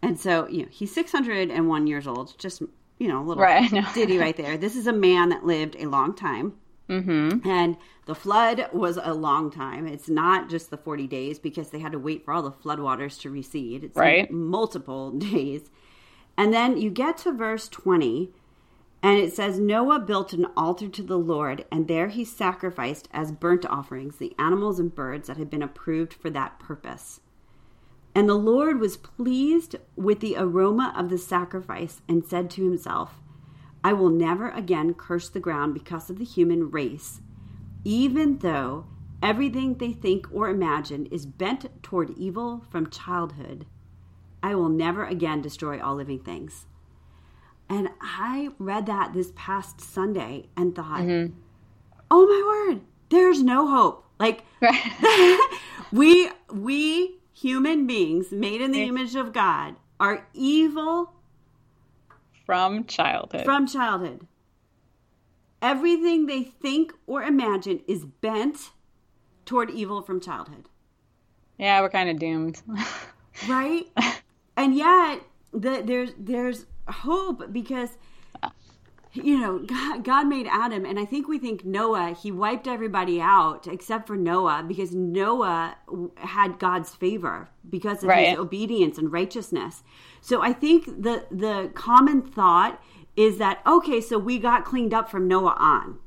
And 0.00 0.18
so, 0.18 0.48
you 0.48 0.62
know, 0.62 0.68
he's 0.70 0.94
601 0.94 1.86
years 1.86 2.06
old, 2.06 2.38
just 2.38 2.62
you 2.98 3.08
know, 3.08 3.20
a 3.20 3.24
little 3.24 3.42
right, 3.42 3.70
ditty 3.94 4.18
right 4.18 4.36
there. 4.36 4.56
This 4.56 4.76
is 4.76 4.86
a 4.86 4.92
man 4.92 5.28
that 5.30 5.44
lived 5.44 5.76
a 5.78 5.86
long 5.86 6.14
time. 6.14 6.54
Mm-hmm. 6.88 7.46
And 7.48 7.76
the 8.06 8.14
flood 8.14 8.68
was 8.72 8.98
a 9.02 9.12
long 9.12 9.50
time. 9.50 9.86
It's 9.86 10.08
not 10.08 10.48
just 10.48 10.70
the 10.70 10.78
40 10.78 11.06
days 11.06 11.38
because 11.38 11.68
they 11.68 11.80
had 11.80 11.92
to 11.92 11.98
wait 11.98 12.24
for 12.24 12.32
all 12.32 12.42
the 12.42 12.50
floodwaters 12.50 13.20
to 13.20 13.30
recede. 13.30 13.84
It's 13.84 13.96
right. 13.96 14.30
multiple 14.30 15.10
days. 15.18 15.70
And 16.36 16.52
then 16.52 16.78
you 16.78 16.90
get 16.90 17.18
to 17.18 17.32
verse 17.32 17.68
20, 17.68 18.30
and 19.02 19.18
it 19.18 19.34
says 19.34 19.58
Noah 19.58 19.98
built 19.98 20.32
an 20.32 20.46
altar 20.56 20.88
to 20.88 21.02
the 21.02 21.18
Lord, 21.18 21.64
and 21.70 21.88
there 21.88 22.08
he 22.08 22.24
sacrificed 22.24 23.08
as 23.12 23.32
burnt 23.32 23.66
offerings 23.66 24.16
the 24.16 24.34
animals 24.38 24.78
and 24.78 24.94
birds 24.94 25.26
that 25.26 25.36
had 25.36 25.50
been 25.50 25.62
approved 25.62 26.14
for 26.14 26.30
that 26.30 26.58
purpose. 26.58 27.20
And 28.18 28.28
the 28.28 28.34
Lord 28.34 28.80
was 28.80 28.96
pleased 28.96 29.76
with 29.94 30.18
the 30.18 30.34
aroma 30.36 30.92
of 30.96 31.08
the 31.08 31.18
sacrifice 31.18 32.02
and 32.08 32.26
said 32.26 32.50
to 32.50 32.64
himself, 32.64 33.22
I 33.84 33.92
will 33.92 34.08
never 34.08 34.50
again 34.50 34.94
curse 34.94 35.28
the 35.28 35.38
ground 35.38 35.72
because 35.72 36.10
of 36.10 36.18
the 36.18 36.24
human 36.24 36.68
race, 36.68 37.20
even 37.84 38.38
though 38.38 38.86
everything 39.22 39.74
they 39.74 39.92
think 39.92 40.26
or 40.32 40.48
imagine 40.48 41.06
is 41.12 41.26
bent 41.26 41.66
toward 41.80 42.10
evil 42.18 42.64
from 42.68 42.90
childhood. 42.90 43.66
I 44.42 44.56
will 44.56 44.68
never 44.68 45.04
again 45.04 45.40
destroy 45.40 45.80
all 45.80 45.94
living 45.94 46.18
things. 46.18 46.66
And 47.68 47.88
I 48.00 48.48
read 48.58 48.86
that 48.86 49.12
this 49.12 49.32
past 49.36 49.80
Sunday 49.80 50.48
and 50.56 50.74
thought, 50.74 51.02
mm-hmm. 51.02 51.34
oh 52.10 52.26
my 52.26 52.72
word, 52.72 52.80
there's 53.10 53.44
no 53.44 53.68
hope. 53.68 54.06
Like, 54.18 54.42
we, 55.92 56.32
we 56.52 57.17
human 57.40 57.86
beings 57.86 58.32
made 58.32 58.60
in 58.60 58.72
the 58.72 58.82
image 58.82 59.14
of 59.14 59.32
God 59.32 59.76
are 60.00 60.26
evil 60.34 61.12
from 62.44 62.84
childhood. 62.84 63.44
From 63.44 63.66
childhood. 63.66 64.26
Everything 65.60 66.26
they 66.26 66.42
think 66.44 66.92
or 67.06 67.22
imagine 67.22 67.80
is 67.86 68.04
bent 68.04 68.70
toward 69.44 69.70
evil 69.70 70.02
from 70.02 70.20
childhood. 70.20 70.68
Yeah, 71.58 71.80
we're 71.80 71.90
kind 71.90 72.10
of 72.10 72.18
doomed. 72.18 72.62
right? 73.48 73.86
And 74.58 74.74
yet 74.74 75.20
the, 75.52 75.82
there's 75.84 76.10
there's 76.18 76.66
hope 76.88 77.52
because 77.52 77.96
you 79.12 79.38
know, 79.38 79.58
God, 79.58 80.04
God, 80.04 80.26
made 80.26 80.46
Adam, 80.46 80.84
and 80.84 80.98
I 80.98 81.04
think 81.04 81.28
we 81.28 81.38
think 81.38 81.64
Noah, 81.64 82.14
he 82.20 82.30
wiped 82.30 82.66
everybody 82.66 83.20
out 83.20 83.66
except 83.66 84.06
for 84.06 84.16
Noah 84.16 84.64
because 84.66 84.94
Noah 84.94 85.76
had 86.16 86.58
God's 86.58 86.94
favor 86.94 87.48
because 87.68 88.02
of 88.02 88.10
right. 88.10 88.28
his 88.28 88.38
obedience 88.38 88.98
and 88.98 89.12
righteousness. 89.12 89.82
So 90.20 90.42
I 90.42 90.52
think 90.52 90.86
the 90.86 91.26
the 91.30 91.70
common 91.74 92.22
thought 92.22 92.82
is 93.16 93.38
that 93.38 93.60
okay, 93.66 94.00
so 94.00 94.18
we 94.18 94.38
got 94.38 94.64
cleaned 94.64 94.94
up 94.94 95.10
from 95.10 95.26
Noah 95.26 95.56
on. 95.58 95.98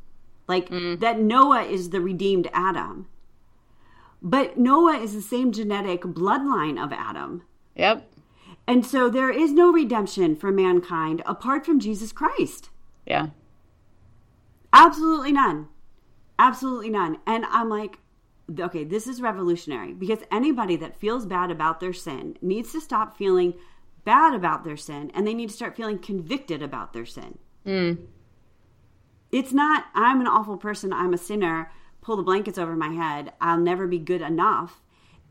Like 0.48 0.70
mm. 0.70 1.00
that 1.00 1.20
Noah 1.20 1.64
is 1.64 1.90
the 1.90 2.02
redeemed 2.02 2.50
Adam. 2.54 3.08
But 4.22 4.58
Noah 4.58 4.98
is 4.98 5.14
the 5.14 5.22
same 5.22 5.52
genetic 5.52 6.02
bloodline 6.02 6.82
of 6.82 6.94
Adam. 6.94 7.44
Yep. 7.76 8.08
And 8.68 8.86
so 8.86 9.10
there 9.10 9.32
is 9.32 9.52
no 9.52 9.72
redemption 9.72 10.36
for 10.36 10.52
mankind 10.52 11.24
apart 11.26 11.66
from 11.66 11.80
Jesus 11.80 12.12
Christ. 12.12 12.70
Yeah. 13.12 13.28
Absolutely 14.72 15.34
none. 15.34 15.68
Absolutely 16.40 16.90
none. 16.90 17.18
And 17.28 17.46
I'm 17.46 17.70
like, 17.70 18.00
okay, 18.58 18.86
this 18.86 19.06
is 19.06 19.22
revolutionary 19.22 19.94
because 19.94 20.20
anybody 20.32 20.78
that 20.78 20.96
feels 20.96 21.26
bad 21.26 21.52
about 21.52 21.82
their 21.82 21.92
sin 21.92 22.38
needs 22.42 22.72
to 22.72 22.80
stop 22.80 23.18
feeling 23.18 23.54
bad 24.06 24.34
about 24.34 24.64
their 24.64 24.78
sin 24.78 25.12
and 25.14 25.28
they 25.28 25.34
need 25.34 25.50
to 25.50 25.56
start 25.56 25.76
feeling 25.76 26.00
convicted 26.00 26.64
about 26.64 26.94
their 26.94 27.06
sin. 27.06 27.38
Mm. 27.66 27.98
It's 29.30 29.52
not, 29.52 29.86
I'm 29.94 30.22
an 30.22 30.28
awful 30.28 30.58
person, 30.58 30.94
I'm 30.94 31.14
a 31.14 31.18
sinner, 31.18 31.70
pull 32.02 32.16
the 32.16 32.24
blankets 32.24 32.58
over 32.58 32.76
my 32.76 32.90
head, 32.94 33.34
I'll 33.42 33.60
never 33.60 33.88
be 33.88 34.00
good 34.00 34.22
enough. 34.22 34.82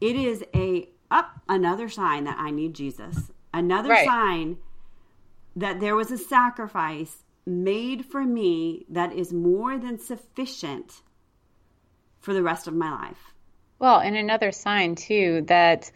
It 0.01 0.17
is 0.17 0.45
a, 0.55 0.91
up, 1.11 1.31
oh, 1.35 1.55
another 1.55 1.89
sign 1.89 2.25
that 2.25 2.37
I 2.39 2.51
need 2.51 2.75
Jesus. 2.75 3.33
Another 3.53 3.91
right. 3.91 4.07
sign 4.07 4.59
that 5.57 5.81
there 5.81 5.97
was 5.97 6.11
a 6.11 6.19
sacrifice 6.19 7.25
made 7.47 8.05
for 8.07 8.25
me 8.25 8.85
that 8.91 9.13
is 9.13 9.33
more 9.33 9.79
than 9.79 9.99
sufficient 9.99 11.03
for 12.21 12.35
the 12.35 12.43
rest 12.43 12.69
of 12.69 12.75
my 12.75 12.91
life. 12.91 13.35
Well, 13.79 13.99
and 14.01 14.17
another 14.17 14.53
sign 14.53 14.95
too 14.95 15.45
that 15.49 15.91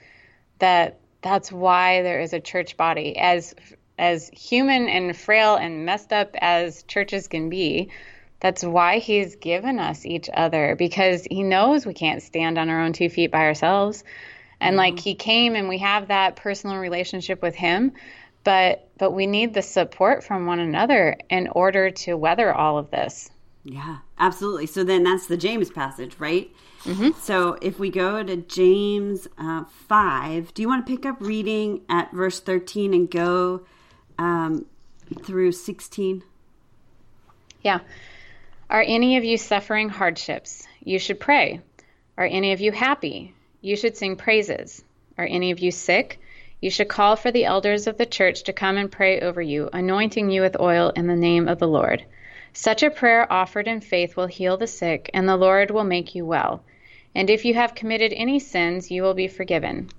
that 0.58 1.00
that's 1.20 1.52
why 1.52 2.02
there 2.02 2.20
is 2.20 2.32
a 2.32 2.40
church 2.40 2.76
body 2.76 3.16
as 3.18 3.54
as 3.98 4.28
human 4.28 4.88
and 4.88 5.16
frail 5.16 5.56
and 5.56 5.84
messed 5.84 6.12
up 6.12 6.34
as 6.40 6.82
churches 6.84 7.28
can 7.28 7.48
be. 7.48 7.90
That's 8.40 8.64
why 8.64 8.98
he's 8.98 9.36
given 9.36 9.78
us 9.78 10.04
each 10.04 10.28
other 10.32 10.76
because 10.76 11.26
he 11.30 11.42
knows 11.42 11.86
we 11.86 11.94
can't 11.94 12.22
stand 12.22 12.58
on 12.58 12.68
our 12.68 12.82
own 12.82 12.92
two 12.92 13.08
feet 13.08 13.30
by 13.30 13.44
ourselves. 13.44 14.04
And 14.60 14.72
mm-hmm. 14.72 14.78
like 14.78 14.98
he 14.98 15.14
came 15.14 15.54
and 15.54 15.68
we 15.68 15.78
have 15.78 16.08
that 16.08 16.36
personal 16.36 16.76
relationship 16.76 17.40
with 17.40 17.54
him 17.54 17.92
but 18.44 18.88
but 18.98 19.10
we 19.10 19.26
need 19.26 19.54
the 19.54 19.62
support 19.62 20.22
from 20.22 20.46
one 20.46 20.60
another 20.60 21.16
in 21.28 21.48
order 21.48 21.90
to 21.90 22.14
weather 22.14 22.54
all 22.54 22.78
of 22.78 22.90
this. 22.90 23.30
Yeah, 23.64 23.98
absolutely. 24.18 24.66
So 24.66 24.84
then 24.84 25.02
that's 25.02 25.26
the 25.26 25.38
James 25.38 25.70
passage, 25.70 26.16
right? 26.18 26.50
Mm-hmm. 26.84 27.18
So 27.18 27.56
if 27.62 27.78
we 27.78 27.90
go 27.90 28.22
to 28.22 28.36
James 28.36 29.26
uh, 29.38 29.64
5, 29.88 30.52
do 30.52 30.60
you 30.60 30.68
want 30.68 30.86
to 30.86 30.96
pick 30.96 31.06
up 31.06 31.16
reading 31.20 31.80
at 31.88 32.12
verse 32.12 32.40
13 32.40 32.92
and 32.92 33.10
go 33.10 33.64
um, 34.18 34.66
through 35.22 35.52
16? 35.52 36.22
Yeah. 37.62 37.80
Are 38.68 38.82
any 38.82 39.16
of 39.16 39.24
you 39.24 39.38
suffering 39.38 39.88
hardships? 39.88 40.66
You 40.82 40.98
should 40.98 41.18
pray. 41.18 41.62
Are 42.18 42.26
any 42.26 42.52
of 42.52 42.60
you 42.60 42.70
happy? 42.70 43.34
You 43.62 43.76
should 43.76 43.96
sing 43.96 44.16
praises. 44.16 44.84
Are 45.16 45.24
any 45.24 45.52
of 45.52 45.60
you 45.60 45.70
sick? 45.70 46.20
You 46.64 46.70
should 46.70 46.88
call 46.88 47.16
for 47.16 47.30
the 47.30 47.44
elders 47.44 47.86
of 47.86 47.98
the 47.98 48.06
church 48.06 48.44
to 48.44 48.54
come 48.54 48.78
and 48.78 48.90
pray 48.90 49.20
over 49.20 49.42
you, 49.42 49.68
anointing 49.70 50.30
you 50.30 50.40
with 50.40 50.58
oil 50.58 50.94
in 50.96 51.06
the 51.06 51.14
name 51.14 51.46
of 51.46 51.58
the 51.58 51.68
Lord. 51.68 52.06
Such 52.54 52.82
a 52.82 52.88
prayer 52.88 53.30
offered 53.30 53.68
in 53.68 53.82
faith 53.82 54.16
will 54.16 54.28
heal 54.28 54.56
the 54.56 54.66
sick, 54.66 55.10
and 55.12 55.28
the 55.28 55.36
Lord 55.36 55.70
will 55.70 55.84
make 55.84 56.14
you 56.14 56.24
well. 56.24 56.64
And 57.14 57.28
if 57.28 57.44
you 57.44 57.52
have 57.52 57.74
committed 57.74 58.14
any 58.14 58.38
sins, 58.38 58.90
you 58.90 59.02
will 59.02 59.12
be 59.12 59.28
forgiven. 59.28 59.90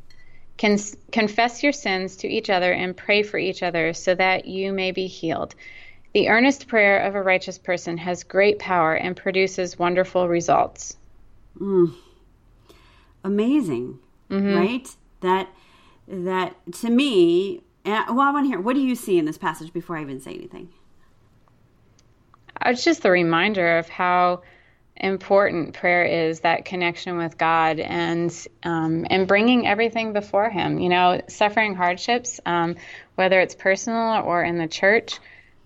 Con- 0.57 0.79
confess 1.11 1.61
your 1.61 1.71
sins 1.71 2.15
to 2.15 2.27
each 2.27 2.49
other 2.49 2.71
and 2.71 2.97
pray 2.97 3.21
for 3.21 3.37
each 3.37 3.61
other 3.61 3.93
so 3.93 4.15
that 4.15 4.47
you 4.47 4.73
may 4.73 4.91
be 4.91 5.05
healed. 5.05 5.53
The 6.15 6.29
earnest 6.29 6.67
prayer 6.67 6.97
of 6.97 7.13
a 7.13 7.21
righteous 7.21 7.59
person 7.59 7.99
has 7.99 8.23
great 8.23 8.57
power 8.57 8.95
and 8.95 9.15
produces 9.15 9.77
wonderful 9.77 10.27
results. 10.27 10.97
Mm. 11.59 11.93
Amazing, 13.23 13.99
mm-hmm. 14.31 14.55
right? 14.55 14.89
That 15.21 15.47
that 16.07 16.55
to 16.81 16.89
me. 16.89 17.61
well, 17.85 18.21
I 18.21 18.31
want 18.31 18.45
to 18.45 18.49
hear. 18.49 18.59
What 18.59 18.75
do 18.75 18.81
you 18.81 18.95
see 18.95 19.17
in 19.17 19.25
this 19.25 19.37
passage 19.37 19.73
before 19.73 19.97
I 19.97 20.01
even 20.01 20.19
say 20.19 20.33
anything? 20.33 20.69
It's 22.65 22.83
just 22.83 23.03
the 23.03 23.11
reminder 23.11 23.77
of 23.77 23.89
how 23.89 24.41
important 24.97 25.73
prayer 25.73 26.05
is 26.05 26.39
that 26.39 26.63
connection 26.63 27.17
with 27.17 27.37
God 27.37 27.79
and 27.79 28.33
um, 28.63 29.05
and 29.09 29.27
bringing 29.27 29.67
everything 29.67 30.13
before 30.13 30.49
Him. 30.49 30.79
You 30.79 30.89
know, 30.89 31.21
suffering 31.27 31.75
hardships, 31.75 32.39
um, 32.45 32.75
whether 33.15 33.39
it's 33.39 33.55
personal 33.55 34.23
or 34.23 34.43
in 34.43 34.57
the 34.57 34.67
church. 34.67 35.19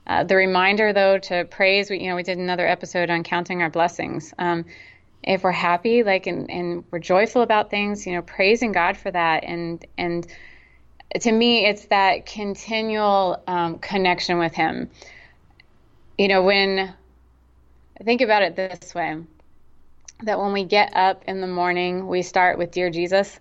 Uh, 0.08 0.24
the 0.24 0.36
reminder, 0.36 0.92
though, 0.92 1.20
to 1.20 1.46
praise. 1.46 1.90
We, 1.90 2.00
you 2.00 2.10
know, 2.10 2.16
we 2.16 2.24
did 2.24 2.40
another 2.40 2.68
episode 2.68 3.12
on 3.12 3.24
counting 3.24 3.62
our 3.62 3.70
blessings. 3.70 4.34
Um, 4.40 4.66
if 5.30 5.44
we're 5.44 5.52
happy, 5.52 6.02
like, 6.02 6.26
and, 6.26 6.50
and 6.50 6.84
we're 6.90 6.98
joyful 6.98 7.44
about 7.44 7.70
things, 7.70 8.08
you 8.08 8.14
know, 8.14 8.24
praising 8.24 8.72
God 8.72 8.98
for 8.98 9.12
that, 9.12 9.44
and 9.44 9.86
and 9.96 10.26
to 11.22 11.32
me, 11.32 11.66
it's 11.66 11.86
that 11.86 12.26
continual 12.26 13.42
um, 13.48 13.78
connection 13.78 14.40
with 14.40 14.54
Him. 14.54 14.90
You 16.18 16.30
know, 16.30 16.42
when 16.42 16.94
think 18.04 18.22
about 18.22 18.42
it 18.42 18.56
this 18.56 18.96
way 18.96 19.18
that 20.24 20.40
when 20.40 20.52
we 20.52 20.64
get 20.64 20.96
up 20.96 21.24
in 21.28 21.42
the 21.42 21.48
morning, 21.48 22.08
we 22.08 22.24
start 22.24 22.58
with 22.58 22.72
Dear 22.72 22.90
Jesus, 22.90 23.40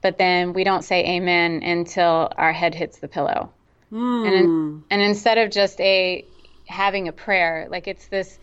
but 0.00 0.16
then 0.16 0.54
we 0.54 0.64
don't 0.64 0.82
say 0.82 1.16
amen 1.16 1.62
until 1.62 2.32
our 2.36 2.52
head 2.52 2.74
hits 2.74 2.98
the 2.98 3.08
pillow. 3.08 3.52
Mm. 3.92 4.26
And, 4.26 4.34
in, 4.34 4.44
hmm. 4.46 4.78
and 4.90 5.02
instead 5.02 5.38
of 5.38 5.50
just 5.50 5.80
a 5.80 6.24
having 6.66 7.08
a 7.08 7.12
prayer, 7.12 7.68
like 7.70 7.86
it's 7.86 8.06
this 8.08 8.38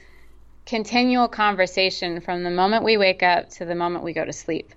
continual 0.66 1.28
conversation 1.28 2.22
from 2.22 2.44
the 2.44 2.50
moment 2.50 2.84
we 2.84 2.98
wake 2.98 3.24
up 3.24 3.50
to 3.50 3.66
the 3.66 3.76
moment 3.76 4.04
we 4.04 4.14
go 4.14 4.26
to 4.26 4.34
sleep. 4.34 4.74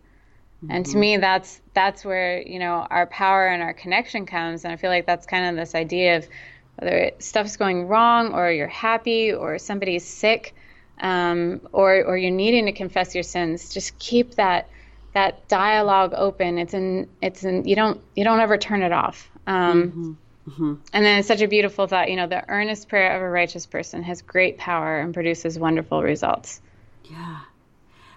Mm-hmm. 0.62 0.72
And 0.72 0.84
to 0.86 0.90
mm-hmm. 0.90 1.00
me, 1.00 1.16
that's 1.18 1.60
that's 1.74 2.04
where 2.04 2.40
you 2.42 2.58
know 2.58 2.86
our 2.90 3.06
power 3.06 3.46
and 3.46 3.62
our 3.62 3.72
connection 3.72 4.26
comes. 4.26 4.64
And 4.64 4.72
I 4.72 4.76
feel 4.76 4.90
like 4.90 5.06
that's 5.06 5.26
kind 5.26 5.46
of 5.46 5.56
this 5.56 5.74
idea 5.74 6.18
of 6.18 6.28
whether 6.76 7.12
stuff's 7.18 7.56
going 7.56 7.88
wrong 7.88 8.32
or 8.34 8.50
you're 8.50 8.68
happy 8.68 9.32
or 9.32 9.58
somebody's 9.58 10.06
sick 10.06 10.54
um, 11.00 11.60
or 11.72 12.04
or 12.04 12.16
you're 12.16 12.30
needing 12.30 12.66
to 12.66 12.72
confess 12.72 13.14
your 13.14 13.24
sins, 13.24 13.72
just 13.72 13.98
keep 13.98 14.34
that 14.34 14.68
that 15.14 15.48
dialogue 15.48 16.12
open. 16.14 16.58
It's 16.58 16.74
in 16.74 17.08
it's 17.22 17.44
in 17.44 17.66
you 17.66 17.76
don't 17.76 18.00
you 18.14 18.24
don't 18.24 18.40
ever 18.40 18.58
turn 18.58 18.82
it 18.82 18.92
off. 18.92 19.30
Um, 19.46 19.82
mm-hmm. 19.82 20.12
Mm-hmm. 20.48 20.74
And 20.92 21.04
then 21.04 21.18
it's 21.18 21.28
such 21.28 21.42
a 21.42 21.48
beautiful 21.48 21.86
thought. 21.86 22.10
You 22.10 22.16
know, 22.16 22.26
the 22.26 22.48
earnest 22.48 22.88
prayer 22.88 23.14
of 23.14 23.22
a 23.22 23.28
righteous 23.28 23.66
person 23.66 24.02
has 24.04 24.22
great 24.22 24.56
power 24.56 24.98
and 24.98 25.12
produces 25.12 25.58
wonderful 25.58 26.02
results. 26.02 26.60
Yeah. 27.04 27.40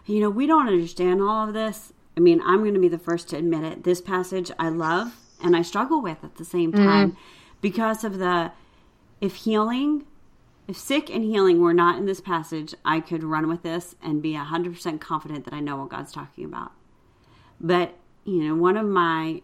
You 0.06 0.22
know, 0.22 0.30
we 0.30 0.48
don't 0.48 0.68
understand 0.68 1.22
all 1.22 1.48
of 1.48 1.54
this. 1.54 1.94
I 2.16 2.20
mean, 2.20 2.42
I'm 2.44 2.60
going 2.60 2.74
to 2.74 2.80
be 2.80 2.88
the 2.88 2.98
first 2.98 3.30
to 3.30 3.38
admit 3.38 3.64
it. 3.64 3.84
This 3.84 4.02
passage 4.02 4.52
I 4.58 4.70
love 4.70 5.16
and 5.44 5.56
I 5.56 5.62
struggle 5.62 6.02
with 6.02 6.24
at 6.24 6.36
the 6.36 6.46
same 6.46 6.72
mm-hmm. 6.72 6.86
time 6.86 7.12
mm-hmm. 7.12 7.22
because 7.62 8.04
of 8.04 8.20
the 8.20 8.52
if 9.20 9.36
healing 9.36 10.06
if 10.68 10.78
sick 10.78 11.10
and 11.10 11.24
healing 11.24 11.60
were 11.62 11.74
not 11.74 11.98
in 11.98 12.06
this 12.06 12.22
passage, 12.22 12.74
I 12.86 13.02
could 13.02 13.24
run 13.24 13.50
with 13.50 13.62
this 13.62 13.96
and 14.02 14.22
be 14.22 14.34
100% 14.36 15.02
confident 15.02 15.44
that 15.44 15.54
I 15.54 15.60
know 15.60 15.76
what 15.76 15.90
God's 15.90 16.14
talking 16.14 16.46
about. 16.46 16.72
But, 17.60 17.96
you 18.24 18.44
know, 18.44 18.56
one 18.56 18.78
of 18.78 18.86
my 18.86 19.42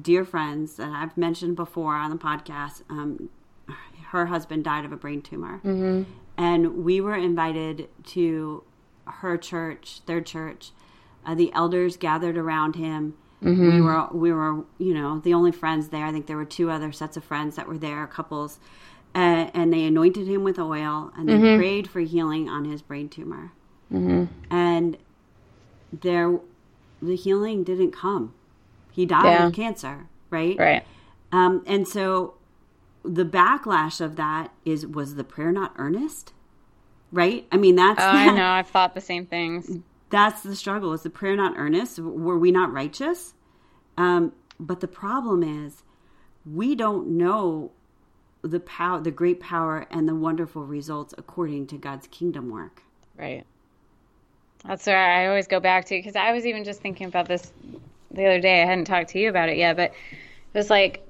dear 0.00 0.24
friends 0.24 0.74
that 0.76 0.90
I've 0.90 1.16
mentioned 1.16 1.56
before 1.56 1.94
on 1.94 2.10
the 2.10 2.16
podcast, 2.16 2.82
um, 2.88 3.28
her 4.08 4.26
husband 4.26 4.64
died 4.64 4.84
of 4.84 4.92
a 4.92 4.96
brain 4.96 5.22
tumor. 5.22 5.60
Mm-hmm. 5.64 6.10
And 6.36 6.84
we 6.84 7.00
were 7.00 7.16
invited 7.16 7.88
to 8.06 8.64
her 9.06 9.36
church, 9.36 10.00
their 10.06 10.20
church. 10.20 10.70
Uh, 11.24 11.34
the 11.34 11.52
elders 11.52 11.96
gathered 11.96 12.36
around 12.36 12.76
him. 12.76 13.14
Mm-hmm. 13.42 13.76
We 13.76 13.80
were, 13.80 14.08
we 14.12 14.32
were, 14.32 14.64
you 14.78 14.94
know, 14.94 15.18
the 15.20 15.34
only 15.34 15.52
friends 15.52 15.88
there. 15.88 16.04
I 16.04 16.12
think 16.12 16.26
there 16.26 16.36
were 16.36 16.44
two 16.44 16.70
other 16.70 16.92
sets 16.92 17.16
of 17.16 17.24
friends 17.24 17.56
that 17.56 17.66
were 17.66 17.78
there, 17.78 18.06
couples 18.06 18.58
and, 19.14 19.50
and 19.54 19.72
they 19.72 19.84
anointed 19.84 20.26
him 20.26 20.44
with 20.44 20.58
oil 20.58 21.12
and 21.16 21.28
they 21.28 21.34
mm-hmm. 21.34 21.58
prayed 21.58 21.88
for 21.88 22.00
healing 22.00 22.48
on 22.48 22.64
his 22.64 22.82
brain 22.82 23.08
tumor. 23.08 23.52
Mm-hmm. 23.92 24.26
And 24.54 24.96
there, 25.92 26.38
the 27.02 27.16
healing 27.16 27.64
didn't 27.64 27.92
come. 27.92 28.34
He 28.92 29.06
died 29.06 29.24
yeah. 29.24 29.46
of 29.46 29.52
cancer, 29.52 30.06
right? 30.30 30.56
Right. 30.58 30.84
Um, 31.32 31.62
and 31.66 31.86
so 31.86 32.34
the 33.04 33.24
backlash 33.24 34.00
of 34.00 34.16
that 34.16 34.52
is 34.64 34.86
was 34.86 35.14
the 35.14 35.24
prayer 35.24 35.52
not 35.52 35.72
earnest? 35.76 36.32
Right? 37.12 37.46
I 37.50 37.56
mean, 37.56 37.76
that's. 37.76 38.00
Oh, 38.00 38.12
that, 38.12 38.28
I 38.28 38.34
know. 38.34 38.46
I've 38.46 38.68
thought 38.68 38.94
the 38.94 39.00
same 39.00 39.26
things. 39.26 39.78
That's 40.10 40.42
the 40.42 40.56
struggle. 40.56 40.92
Is 40.92 41.02
the 41.02 41.10
prayer 41.10 41.36
not 41.36 41.54
earnest? 41.56 41.98
Were 41.98 42.38
we 42.38 42.50
not 42.50 42.72
righteous? 42.72 43.34
Um, 43.96 44.32
but 44.58 44.80
the 44.80 44.88
problem 44.88 45.42
is, 45.42 45.82
we 46.44 46.74
don't 46.74 47.08
know 47.08 47.72
the 48.42 48.60
power, 48.60 49.00
the 49.00 49.10
great 49.10 49.40
power, 49.40 49.86
and 49.90 50.08
the 50.08 50.14
wonderful 50.14 50.64
results 50.64 51.14
according 51.18 51.66
to 51.68 51.76
God's 51.76 52.06
kingdom 52.08 52.50
work. 52.50 52.82
Right. 53.16 53.44
That's 54.64 54.86
where 54.86 54.98
I 54.98 55.26
always 55.26 55.46
go 55.46 55.60
back 55.60 55.86
to 55.86 55.94
because 55.94 56.16
I 56.16 56.32
was 56.32 56.46
even 56.46 56.64
just 56.64 56.80
thinking 56.80 57.06
about 57.06 57.28
this 57.28 57.52
the 58.10 58.26
other 58.26 58.40
day. 58.40 58.62
I 58.62 58.66
hadn't 58.66 58.86
talked 58.86 59.10
to 59.10 59.18
you 59.18 59.28
about 59.28 59.48
it 59.48 59.56
yet, 59.56 59.76
but 59.76 59.90
it 59.92 60.58
was 60.58 60.70
like 60.70 61.06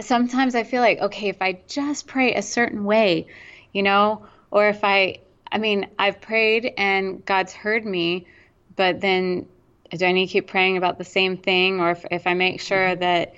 sometimes 0.00 0.54
I 0.54 0.64
feel 0.64 0.82
like 0.82 0.98
okay, 1.00 1.28
if 1.28 1.42
I 1.42 1.60
just 1.68 2.06
pray 2.06 2.34
a 2.34 2.42
certain 2.42 2.84
way, 2.84 3.26
you 3.72 3.82
know, 3.82 4.26
or 4.50 4.68
if 4.68 4.84
I, 4.84 5.18
I 5.50 5.58
mean, 5.58 5.88
I've 5.98 6.20
prayed 6.20 6.72
and 6.76 7.24
God's 7.24 7.52
heard 7.52 7.84
me, 7.84 8.26
but 8.74 9.00
then 9.00 9.46
do 9.90 10.04
I 10.04 10.12
need 10.12 10.26
to 10.26 10.32
keep 10.32 10.48
praying 10.48 10.76
about 10.76 10.98
the 10.98 11.04
same 11.04 11.36
thing, 11.36 11.80
or 11.80 11.92
if 11.92 12.04
if 12.10 12.26
I 12.26 12.34
make 12.34 12.60
sure 12.60 12.78
mm-hmm. 12.78 13.00
that 13.00 13.34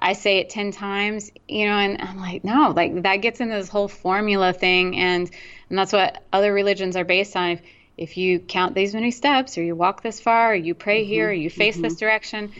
I 0.00 0.12
say 0.12 0.38
it 0.38 0.50
10 0.50 0.72
times, 0.72 1.32
you 1.48 1.66
know, 1.66 1.72
and 1.72 2.00
I'm 2.00 2.20
like, 2.20 2.44
no, 2.44 2.72
like 2.74 3.02
that 3.02 3.16
gets 3.16 3.40
into 3.40 3.56
this 3.56 3.68
whole 3.68 3.88
formula 3.88 4.52
thing. 4.52 4.96
And, 4.96 5.28
and 5.68 5.78
that's 5.78 5.92
what 5.92 6.22
other 6.32 6.52
religions 6.52 6.96
are 6.96 7.04
based 7.04 7.36
on. 7.36 7.50
If, 7.50 7.62
if 7.98 8.16
you 8.16 8.38
count 8.38 8.74
these 8.74 8.94
many 8.94 9.10
steps 9.10 9.58
or 9.58 9.62
you 9.62 9.74
walk 9.74 10.02
this 10.02 10.20
far 10.20 10.52
or 10.52 10.54
you 10.54 10.74
pray 10.74 11.02
mm-hmm, 11.02 11.10
here 11.10 11.28
or 11.28 11.32
you 11.32 11.50
face 11.50 11.74
mm-hmm. 11.74 11.82
this 11.82 11.96
direction, 11.96 12.52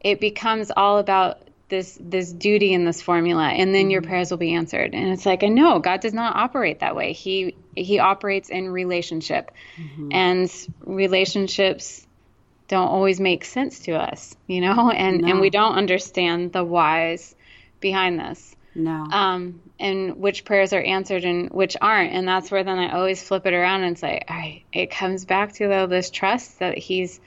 it 0.00 0.20
becomes 0.20 0.70
all 0.76 0.98
about 0.98 1.40
this, 1.70 1.98
this 2.00 2.30
duty 2.30 2.74
and 2.74 2.86
this 2.86 3.00
formula. 3.02 3.48
And 3.48 3.74
then 3.74 3.84
mm-hmm. 3.84 3.90
your 3.90 4.02
prayers 4.02 4.30
will 4.30 4.38
be 4.38 4.54
answered. 4.54 4.94
And 4.94 5.08
it's 5.12 5.26
like, 5.26 5.42
I 5.42 5.48
know 5.48 5.78
God 5.78 6.00
does 6.00 6.12
not 6.12 6.36
operate 6.36 6.80
that 6.80 6.94
way. 6.94 7.14
He, 7.14 7.56
he 7.74 7.98
operates 7.98 8.50
in 8.50 8.68
relationship 8.68 9.50
mm-hmm. 9.76 10.10
and 10.12 10.66
relationships 10.84 12.06
don't 12.68 12.88
always 12.88 13.20
make 13.20 13.44
sense 13.44 13.80
to 13.80 13.92
us, 13.92 14.36
you 14.46 14.60
know, 14.60 14.90
and 14.90 15.22
no. 15.22 15.28
and 15.28 15.40
we 15.40 15.50
don't 15.50 15.74
understand 15.74 16.52
the 16.52 16.64
whys 16.64 17.34
behind 17.80 18.18
this. 18.18 18.56
No. 18.74 19.06
Um, 19.10 19.60
and 19.78 20.16
which 20.16 20.44
prayers 20.44 20.72
are 20.72 20.82
answered 20.82 21.24
and 21.24 21.50
which 21.50 21.76
aren't, 21.80 22.12
and 22.12 22.26
that's 22.26 22.50
where 22.50 22.64
then 22.64 22.78
I 22.78 22.94
always 22.94 23.22
flip 23.22 23.46
it 23.46 23.54
around 23.54 23.84
and 23.84 23.98
say, 23.98 24.20
all 24.28 24.36
right, 24.36 24.64
it 24.72 24.90
comes 24.90 25.24
back 25.24 25.54
to 25.54 25.68
though 25.68 25.86
this 25.86 26.10
trust 26.10 26.58
that 26.58 26.76
he's 26.76 27.20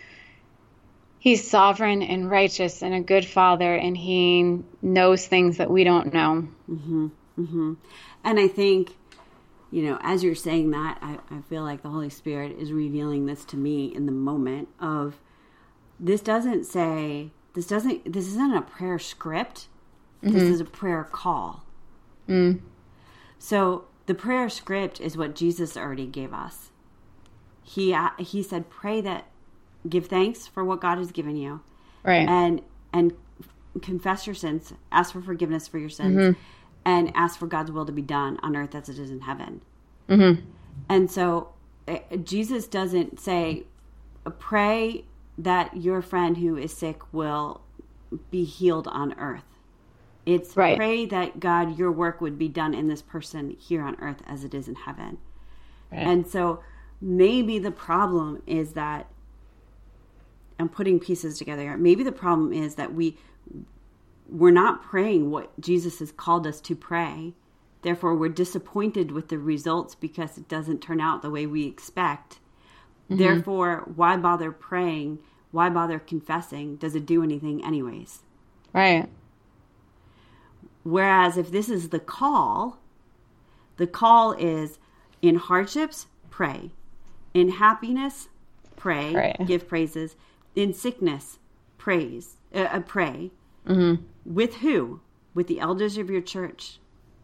he's 1.20 1.50
sovereign 1.50 2.04
and 2.04 2.30
righteous 2.30 2.84
and 2.84 2.94
a 2.94 3.02
good 3.02 3.26
father, 3.26 3.74
and 3.74 3.96
he 3.98 4.60
knows 4.82 5.26
things 5.26 5.58
that 5.58 5.70
we 5.70 5.84
don't 5.84 6.14
know. 6.14 6.48
Mm-hmm. 6.70 7.08
Mm-hmm. 7.40 7.74
And 8.24 8.40
I 8.40 8.48
think 8.48 8.94
you 9.70 9.84
know, 9.84 9.98
as 10.02 10.24
you're 10.24 10.36
saying 10.36 10.72
that, 10.72 10.98
I, 11.02 11.18
I, 11.30 11.42
feel 11.42 11.62
like 11.62 11.82
the 11.82 11.90
Holy 11.90 12.10
Spirit 12.10 12.58
is 12.58 12.72
revealing 12.72 13.26
this 13.26 13.44
to 13.46 13.58
me 13.58 13.94
in 13.94 14.06
the 14.06 14.14
moment 14.14 14.70
of 14.80 15.20
this 16.00 16.22
doesn't 16.22 16.66
say 16.66 17.32
this 17.54 17.68
doesn't 17.68 18.14
this 18.14 18.28
isn't 18.28 18.56
a 18.56 18.62
prayer 18.62 19.00
script 19.00 19.68
Mm-hmm. 20.24 20.34
This 20.34 20.44
is 20.44 20.60
a 20.62 20.66
prayer 20.66 21.04
call. 21.04 21.64
Mm. 22.28 22.62
So 23.40 23.86
the 24.08 24.16
prayer 24.16 24.50
script 24.50 25.00
is 25.00 25.18
what 25.18 25.36
Jesus 25.36 25.78
already 25.78 26.08
gave 26.08 26.34
us. 26.34 26.72
He 27.62 27.94
uh, 27.94 28.10
he 28.18 28.42
said, 28.42 28.70
"Pray 28.70 29.02
that, 29.02 29.26
give 29.88 30.08
thanks 30.08 30.48
for 30.48 30.64
what 30.64 30.82
God 30.82 30.98
has 30.98 31.12
given 31.12 31.36
you, 31.36 31.62
right, 32.04 32.28
and 32.28 32.62
and 32.94 33.14
confess 33.82 34.26
your 34.26 34.34
sins, 34.34 34.74
ask 34.92 35.14
for 35.14 35.22
forgiveness 35.22 35.68
for 35.68 35.78
your 35.78 35.90
sins, 35.90 36.18
mm-hmm. 36.18 36.40
and 36.86 37.12
ask 37.14 37.38
for 37.38 37.46
God's 37.46 37.72
will 37.72 37.86
to 37.86 37.92
be 37.92 38.02
done 38.02 38.40
on 38.42 38.56
earth 38.56 38.74
as 38.74 38.88
it 38.90 38.98
is 38.98 39.12
in 39.12 39.22
heaven." 39.22 39.62
Mm-hmm. 40.08 40.42
And 40.88 41.12
so 41.12 41.50
uh, 41.88 41.98
Jesus 42.24 42.68
doesn't 42.68 43.20
say, 43.20 43.66
"Pray 44.40 45.04
that 45.38 45.76
your 45.76 46.02
friend 46.02 46.38
who 46.38 46.56
is 46.56 46.72
sick 46.72 47.02
will 47.14 47.62
be 48.32 48.46
healed 48.46 48.88
on 48.88 49.14
earth." 49.20 49.44
It's 50.28 50.58
right. 50.58 50.76
pray 50.76 51.06
that 51.06 51.40
God, 51.40 51.80
your 51.80 51.90
work 51.92 52.20
would 52.20 52.38
be 52.38 52.50
done 52.50 52.74
in 52.74 52.90
this 52.90 53.02
person 53.02 53.52
here 53.52 53.82
on 53.82 53.96
earth 54.02 54.22
as 54.28 54.44
it 54.44 54.54
is 54.54 54.68
in 54.68 54.76
heaven. 54.76 55.20
Right. 55.90 56.06
And 56.06 56.28
so 56.28 56.62
maybe 57.00 57.60
the 57.60 57.72
problem 57.72 58.44
is 58.46 58.74
that 58.74 59.08
I'm 60.60 60.68
putting 60.68 61.00
pieces 61.00 61.38
together 61.38 61.62
here. 61.62 61.78
Maybe 61.78 62.04
the 62.04 62.12
problem 62.12 62.52
is 62.52 62.76
that 62.76 62.94
we 62.94 63.18
we're 64.30 64.52
not 64.52 64.84
praying 64.84 65.32
what 65.32 65.58
Jesus 65.62 66.00
has 66.00 66.12
called 66.12 66.46
us 66.46 66.60
to 66.60 66.76
pray. 66.76 67.34
Therefore, 67.82 68.14
we're 68.14 68.28
disappointed 68.28 69.12
with 69.12 69.30
the 69.30 69.38
results 69.38 69.96
because 69.96 70.38
it 70.38 70.50
doesn't 70.50 70.82
turn 70.82 71.00
out 71.00 71.22
the 71.22 71.30
way 71.30 71.46
we 71.46 71.66
expect. 71.66 72.40
Mm-hmm. 73.10 73.18
Therefore, 73.18 73.90
why 73.96 74.18
bother 74.18 74.52
praying? 74.52 75.20
Why 75.52 75.70
bother 75.70 76.00
confessing? 76.00 76.76
Does 76.76 76.96
it 76.96 77.06
do 77.06 77.24
anything 77.24 77.64
anyways? 77.64 78.24
Right. 78.74 79.08
Whereas 80.88 81.36
if 81.36 81.52
this 81.52 81.68
is 81.68 81.90
the 81.90 82.00
call, 82.00 82.80
the 83.76 83.86
call 83.86 84.32
is 84.32 84.80
in 85.22 85.36
hardships, 85.36 86.08
pray. 86.30 86.72
In 87.34 87.50
happiness, 87.50 88.30
pray, 88.78 89.12
pray. 89.12 89.36
give 89.46 89.68
praises. 89.68 90.16
In 90.56 90.74
sickness, 90.74 91.40
praise, 91.78 92.38
uh, 92.56 92.60
uh, 92.60 92.80
pray. 92.80 93.32
Mm-hmm. 93.68 94.02
With 94.34 94.56
who? 94.56 95.02
With 95.34 95.48
the 95.48 95.60
elders 95.60 95.98
of 95.98 96.10
your 96.10 96.22
church. 96.22 96.80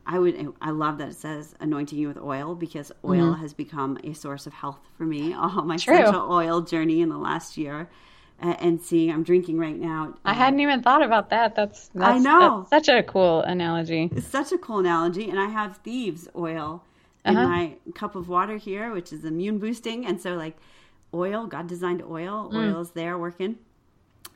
I 0.05 0.19
would. 0.19 0.53
I 0.61 0.71
love 0.71 0.97
that 0.97 1.11
it 1.11 1.15
says 1.15 1.55
anointing 1.61 1.97
you 1.97 2.09
with 2.09 2.17
oil 2.17 2.55
because 2.55 2.91
oil 3.05 3.31
mm-hmm. 3.31 3.41
has 3.41 3.53
become 3.53 3.97
a 4.03 4.11
source 4.11 4.45
of 4.45 4.51
health 4.51 4.81
for 4.97 5.05
me. 5.05 5.33
All 5.37 5.63
my 5.63 5.77
True. 5.77 5.93
essential 5.93 6.29
oil 6.29 6.59
journey 6.59 6.99
in 6.99 7.07
the 7.07 7.17
last 7.17 7.55
year 7.55 7.89
and 8.39 8.81
seeing 8.81 9.11
I'm 9.11 9.23
drinking 9.23 9.57
right 9.57 9.77
now. 9.77 10.15
I 10.25 10.33
hadn't 10.33 10.59
even 10.59 10.81
thought 10.81 11.01
about 11.01 11.29
that. 11.29 11.55
That's, 11.55 11.89
that's 11.89 12.05
I 12.05 12.17
know 12.17 12.67
that's 12.69 12.87
such 12.87 12.95
a 12.95 13.03
cool 13.03 13.41
analogy. 13.41 14.09
It's 14.15 14.27
such 14.27 14.51
a 14.51 14.57
cool 14.57 14.79
analogy, 14.79 15.29
and 15.29 15.39
I 15.39 15.47
have 15.47 15.77
thieves 15.77 16.27
oil 16.35 16.83
in 17.25 17.37
uh-huh. 17.37 17.47
my 17.47 17.75
cup 17.95 18.15
of 18.15 18.27
water 18.27 18.57
here, 18.57 18.91
which 18.91 19.13
is 19.13 19.23
immune 19.23 19.59
boosting, 19.59 20.05
and 20.05 20.19
so 20.19 20.35
like 20.35 20.57
oil, 21.13 21.47
God 21.47 21.67
designed 21.67 22.03
oil. 22.03 22.49
Mm. 22.51 22.73
Oil 22.73 22.81
is 22.81 22.91
there 22.91 23.17
working. 23.17 23.57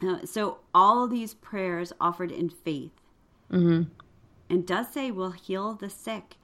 Uh, 0.01 0.25
so 0.25 0.60
all 0.73 1.07
these 1.07 1.33
prayers 1.33 1.91
offered 1.99 2.31
in 2.31 2.49
faith, 2.49 2.91
mm-hmm. 3.51 3.89
and 4.49 4.65
does 4.65 4.88
say 4.93 5.12
will 5.12 5.31
heal 5.31 5.73
the 5.73 5.89
sick, 5.89 6.36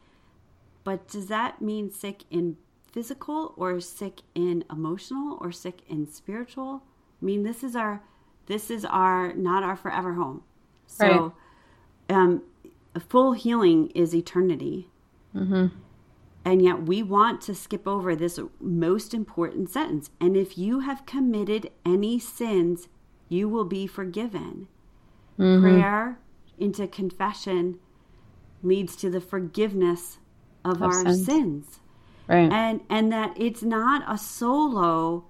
but 0.83 1.07
does 1.07 1.27
that 1.27 1.61
mean 1.61 1.91
sick 1.91 2.23
in 2.31 2.57
physical 2.91 3.53
or 3.55 3.79
sick 3.79 4.21
in 4.35 4.63
emotional 4.71 5.37
or 5.39 5.51
sick 5.51 5.81
in 5.87 6.07
spiritual? 6.07 6.83
I 7.23 7.25
mean, 7.25 7.43
this 7.43 7.63
is 7.63 7.73
our 7.73 8.03
this 8.47 8.69
is 8.69 8.83
our 8.83 9.33
not 9.33 9.63
our 9.63 9.77
forever 9.77 10.15
home. 10.15 10.43
So, 10.85 11.33
right. 12.09 12.17
um, 12.17 12.43
full 13.07 13.31
healing 13.31 13.91
is 13.95 14.13
eternity. 14.13 14.89
Mm-hmm. 15.33 15.67
And 16.45 16.61
yet 16.61 16.83
we 16.83 17.01
want 17.01 17.39
to 17.43 17.55
skip 17.55 17.87
over 17.87 18.13
this 18.13 18.37
most 18.59 19.13
important 19.13 19.69
sentence. 19.69 20.09
And 20.19 20.35
if 20.35 20.57
you 20.57 20.81
have 20.81 21.05
committed 21.05 21.71
any 21.85 22.19
sins, 22.19 22.89
you 23.29 23.47
will 23.47 23.63
be 23.63 23.87
forgiven. 23.87 24.67
Mm-hmm. 25.39 25.61
Prayer 25.63 26.19
into 26.59 26.87
confession 26.87 27.79
leads 28.61 28.97
to 28.97 29.09
the 29.09 29.21
forgiveness 29.21 30.17
of, 30.65 30.81
of 30.81 30.83
our 30.83 31.03
sins. 31.05 31.25
sins. 31.25 31.79
Right. 32.27 32.51
And 32.51 32.81
and 32.89 33.13
that 33.13 33.33
it's 33.37 33.63
not 33.63 34.03
a 34.07 34.17
solo 34.17 35.25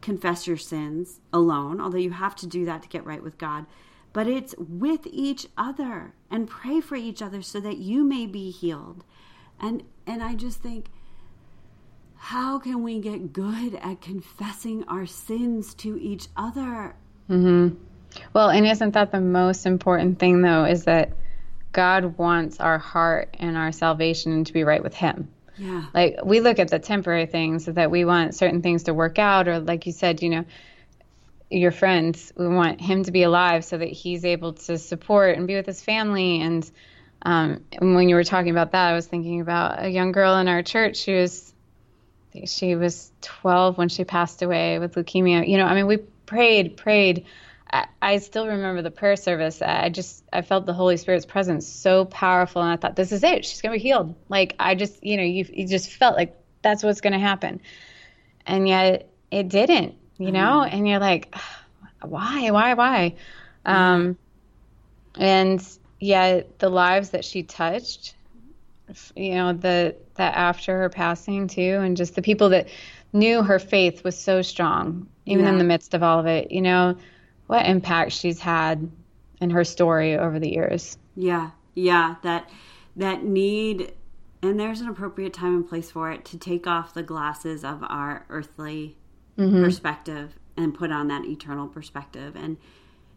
confess 0.00 0.46
your 0.46 0.56
sins 0.56 1.20
alone, 1.32 1.80
although 1.80 1.98
you 1.98 2.12
have 2.12 2.34
to 2.36 2.46
do 2.46 2.64
that 2.64 2.82
to 2.82 2.88
get 2.88 3.04
right 3.04 3.22
with 3.22 3.38
God. 3.38 3.66
But 4.12 4.26
it's 4.26 4.54
with 4.58 5.06
each 5.06 5.46
other 5.56 6.14
and 6.30 6.48
pray 6.48 6.80
for 6.80 6.96
each 6.96 7.22
other 7.22 7.42
so 7.42 7.60
that 7.60 7.78
you 7.78 8.02
may 8.02 8.26
be 8.26 8.50
healed. 8.50 9.04
And 9.60 9.84
and 10.06 10.22
I 10.22 10.34
just 10.34 10.62
think 10.62 10.86
how 12.16 12.58
can 12.58 12.82
we 12.82 12.98
get 12.98 13.32
good 13.32 13.76
at 13.76 14.00
confessing 14.00 14.84
our 14.88 15.06
sins 15.06 15.74
to 15.74 15.98
each 16.00 16.28
other? 16.36 16.94
Mhm. 17.30 17.76
Well, 18.34 18.50
and 18.50 18.66
isn't 18.66 18.92
that 18.94 19.12
the 19.12 19.20
most 19.20 19.64
important 19.64 20.18
thing 20.18 20.42
though 20.42 20.64
is 20.64 20.84
that 20.84 21.12
God 21.72 22.18
wants 22.18 22.60
our 22.60 22.78
heart 22.78 23.36
and 23.38 23.56
our 23.56 23.70
salvation 23.70 24.44
to 24.44 24.52
be 24.52 24.64
right 24.64 24.82
with 24.82 24.94
him. 24.94 25.28
Yeah. 25.60 25.84
Like 25.92 26.24
we 26.24 26.40
look 26.40 26.58
at 26.58 26.68
the 26.68 26.78
temporary 26.78 27.26
things 27.26 27.66
that 27.66 27.90
we 27.90 28.06
want 28.06 28.34
certain 28.34 28.62
things 28.62 28.84
to 28.84 28.94
work 28.94 29.18
out, 29.18 29.46
or 29.46 29.58
like 29.58 29.84
you 29.84 29.92
said, 29.92 30.22
you 30.22 30.30
know, 30.30 30.44
your 31.50 31.70
friends, 31.70 32.32
we 32.34 32.48
want 32.48 32.80
him 32.80 33.04
to 33.04 33.12
be 33.12 33.24
alive 33.24 33.64
so 33.64 33.76
that 33.76 33.88
he's 33.88 34.24
able 34.24 34.54
to 34.54 34.78
support 34.78 35.36
and 35.36 35.46
be 35.46 35.56
with 35.56 35.66
his 35.66 35.82
family. 35.82 36.40
And, 36.40 36.70
um, 37.22 37.64
when 37.78 38.08
you 38.08 38.14
were 38.14 38.24
talking 38.24 38.50
about 38.50 38.72
that, 38.72 38.88
I 38.88 38.94
was 38.94 39.06
thinking 39.06 39.42
about 39.42 39.84
a 39.84 39.90
young 39.90 40.12
girl 40.12 40.38
in 40.38 40.48
our 40.48 40.62
church. 40.62 40.96
She 40.96 41.12
was, 41.12 41.52
she 42.46 42.74
was 42.74 43.12
12 43.20 43.76
when 43.76 43.90
she 43.90 44.04
passed 44.04 44.40
away 44.40 44.78
with 44.78 44.94
leukemia. 44.94 45.46
You 45.46 45.58
know, 45.58 45.66
I 45.66 45.74
mean, 45.74 45.86
we 45.86 45.98
prayed, 45.98 46.78
prayed 46.78 47.26
I, 47.72 48.18
still 48.18 48.46
remember 48.46 48.82
the 48.82 48.90
prayer 48.90 49.16
service. 49.16 49.62
I 49.62 49.88
just 49.88 50.24
I 50.32 50.42
felt 50.42 50.66
the 50.66 50.72
Holy 50.72 50.96
Spirit's 50.96 51.26
presence 51.26 51.66
so 51.66 52.04
powerful, 52.04 52.62
and 52.62 52.72
I 52.72 52.76
thought, 52.76 52.96
this 52.96 53.12
is 53.12 53.22
it. 53.22 53.44
She's 53.44 53.60
gonna 53.60 53.74
be 53.74 53.80
healed. 53.80 54.14
Like 54.28 54.56
I 54.58 54.74
just, 54.74 55.02
you 55.04 55.16
know, 55.16 55.22
you 55.22 55.46
you 55.52 55.68
just 55.68 55.92
felt 55.92 56.16
like 56.16 56.36
that's 56.62 56.82
what's 56.82 57.00
gonna 57.00 57.18
happen, 57.18 57.60
and 58.46 58.68
yet 58.68 59.10
it 59.30 59.48
didn't. 59.48 59.96
You 60.18 60.32
know, 60.32 60.62
mm-hmm. 60.64 60.76
and 60.76 60.88
you're 60.88 60.98
like, 60.98 61.34
why, 62.02 62.50
why, 62.50 62.74
why? 62.74 63.14
Mm-hmm. 63.64 63.70
Um, 63.70 64.18
and 65.16 65.66
yet 65.98 66.58
the 66.58 66.68
lives 66.68 67.10
that 67.10 67.24
she 67.24 67.42
touched, 67.42 68.14
you 69.16 69.34
know, 69.34 69.52
the 69.52 69.96
that 70.16 70.36
after 70.36 70.76
her 70.78 70.88
passing 70.88 71.48
too, 71.48 71.78
and 71.82 71.96
just 71.96 72.14
the 72.14 72.22
people 72.22 72.50
that 72.50 72.68
knew 73.12 73.42
her 73.42 73.58
faith 73.58 74.04
was 74.04 74.18
so 74.18 74.42
strong, 74.42 75.06
even 75.24 75.44
yeah. 75.44 75.52
in 75.52 75.58
the 75.58 75.64
midst 75.64 75.94
of 75.94 76.02
all 76.02 76.18
of 76.18 76.26
it. 76.26 76.50
You 76.50 76.62
know 76.62 76.96
what 77.50 77.66
impact 77.66 78.12
she's 78.12 78.38
had 78.38 78.88
in 79.40 79.50
her 79.50 79.64
story 79.64 80.16
over 80.16 80.38
the 80.38 80.48
years. 80.48 80.96
Yeah, 81.16 81.50
yeah, 81.74 82.14
that 82.22 82.48
that 82.94 83.24
need 83.24 83.92
and 84.40 84.58
there's 84.58 84.80
an 84.80 84.88
appropriate 84.88 85.32
time 85.32 85.56
and 85.56 85.68
place 85.68 85.90
for 85.90 86.12
it 86.12 86.24
to 86.26 86.38
take 86.38 86.68
off 86.68 86.94
the 86.94 87.02
glasses 87.02 87.64
of 87.64 87.82
our 87.82 88.24
earthly 88.28 88.96
mm-hmm. 89.36 89.64
perspective 89.64 90.36
and 90.56 90.74
put 90.74 90.92
on 90.92 91.08
that 91.08 91.24
eternal 91.24 91.66
perspective 91.66 92.36
and 92.36 92.56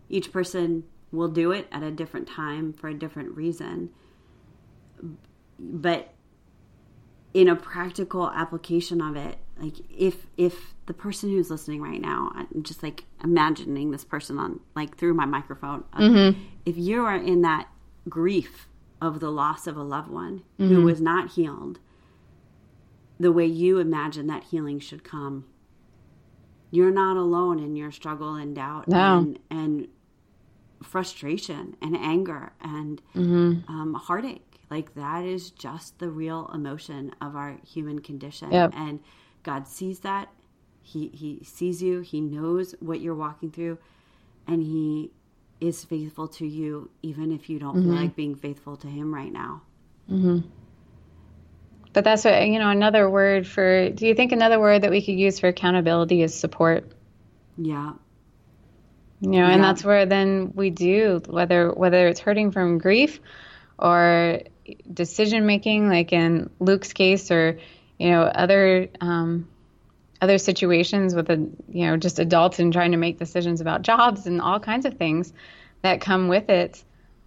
each 0.10 0.32
person 0.32 0.84
will 1.12 1.28
do 1.28 1.52
it 1.52 1.68
at 1.72 1.84
a 1.84 1.92
different 1.92 2.28
time 2.28 2.74
for 2.74 2.88
a 2.88 2.94
different 2.94 3.36
reason 3.38 3.90
but 5.60 6.14
in 7.34 7.48
a 7.48 7.56
practical 7.56 8.30
application 8.32 9.00
of 9.00 9.16
it 9.16 9.38
like 9.58 9.76
if 9.90 10.28
if 10.38 10.74
the 10.86 10.94
person 10.94 11.30
who's 11.30 11.50
listening 11.50 11.82
right 11.82 12.02
now 12.02 12.32
i'm 12.36 12.64
just 12.64 12.84
like 12.84 13.06
imagining 13.24 13.92
this 13.92 14.04
person 14.04 14.38
on 14.38 14.60
like 14.76 14.98
through 14.98 15.14
my 15.14 15.26
microphone 15.26 15.84
mm-hmm. 15.98 16.40
if 16.66 16.78
you 16.78 17.04
are 17.04 17.16
in 17.16 17.42
that 17.42 17.68
grief 18.10 18.68
of 19.02 19.20
the 19.20 19.30
loss 19.30 19.68
of 19.68 19.78
a 19.78 19.84
loved 19.84 20.10
one 20.10 20.44
mm-hmm. 20.60 20.74
who 20.74 20.84
was 20.84 21.02
not 21.02 21.32
healed 21.32 21.80
the 23.20 23.32
way 23.32 23.46
you 23.46 23.80
imagine 23.80 24.28
that 24.28 24.44
healing 24.46 24.80
should 24.80 25.04
come 25.04 25.46
you're 26.72 26.92
not 26.92 27.18
alone 27.18 27.60
in 27.60 27.76
your 27.76 27.92
struggle 27.92 28.34
and 28.34 28.56
doubt 28.56 28.88
no. 28.88 29.20
and, 29.20 29.40
and 29.52 29.88
frustration 30.82 31.78
and 31.82 31.96
anger 31.96 32.52
and 32.62 33.02
mm-hmm. 33.16 33.72
um, 33.72 33.94
heartache 33.94 34.60
like 34.70 34.96
that 34.96 35.24
is 35.24 35.52
just 35.52 36.00
the 36.00 36.10
real 36.10 36.50
emotion 36.54 37.14
of 37.22 37.36
our 37.36 37.58
human 37.66 38.00
condition 38.00 38.52
yep. 38.52 38.74
and 38.76 39.00
God 39.44 39.68
sees 39.68 40.00
that. 40.00 40.30
He 40.82 41.08
he 41.10 41.44
sees 41.44 41.82
you. 41.82 42.02
He 42.02 42.22
knows 42.22 42.76
what 42.80 43.00
you're 43.00 43.16
walking 43.16 43.52
through, 43.52 43.78
and 44.48 44.62
he 44.62 45.12
is 45.62 45.86
faithful 45.86 46.28
to 46.28 46.46
you, 46.46 46.90
even 47.02 47.32
if 47.32 47.50
you 47.50 47.60
don't 47.60 47.76
mm-hmm. 47.76 47.92
feel 47.92 48.02
like 48.02 48.16
being 48.16 48.36
faithful 48.36 48.76
to 48.78 48.88
him 48.88 49.14
right 49.14 49.32
now. 49.32 49.62
Mm-hmm. 50.12 50.48
But 51.94 52.04
that's 52.04 52.26
what 52.26 52.48
you 52.48 52.60
know. 52.60 52.70
Another 52.70 53.10
word 53.10 53.48
for. 53.48 53.90
Do 53.90 54.08
you 54.08 54.16
think 54.16 54.32
another 54.32 54.60
word 54.60 54.82
that 54.82 54.92
we 54.92 55.02
could 55.02 55.16
use 55.16 55.40
for 55.40 55.48
accountability 55.48 56.22
is 56.22 56.34
support? 56.34 56.92
Yeah. 57.58 57.94
You 59.22 59.30
know, 59.30 59.46
and 59.46 59.64
that's 59.64 59.86
where 59.86 60.06
then 60.06 60.52
we 60.54 60.70
do 60.70 61.22
whether 61.28 61.72
whether 61.72 62.10
it's 62.10 62.20
hurting 62.20 62.52
from 62.52 62.78
grief 62.78 63.22
or 63.80 64.42
decision 64.92 65.46
making, 65.46 65.88
like 65.88 66.12
in 66.12 66.50
Luke's 66.60 66.92
case, 66.92 67.32
or 67.32 67.60
you 68.04 68.10
know 68.10 68.24
other 68.24 68.90
um, 69.00 69.48
other 70.22 70.38
situations 70.38 71.16
with 71.16 71.30
a 71.30 71.38
you 71.70 71.88
know 71.88 71.96
just 71.96 72.20
adults 72.20 72.60
and 72.60 72.74
trying 72.74 72.92
to 72.92 72.98
make 72.98 73.18
decisions 73.18 73.62
about 73.62 73.82
jobs 73.82 74.28
and 74.28 74.42
all 74.42 74.60
kinds 74.60 74.86
of 74.86 74.96
things 74.96 75.32
that 75.82 76.02
come 76.02 76.28
with 76.28 76.50
it. 76.50 76.84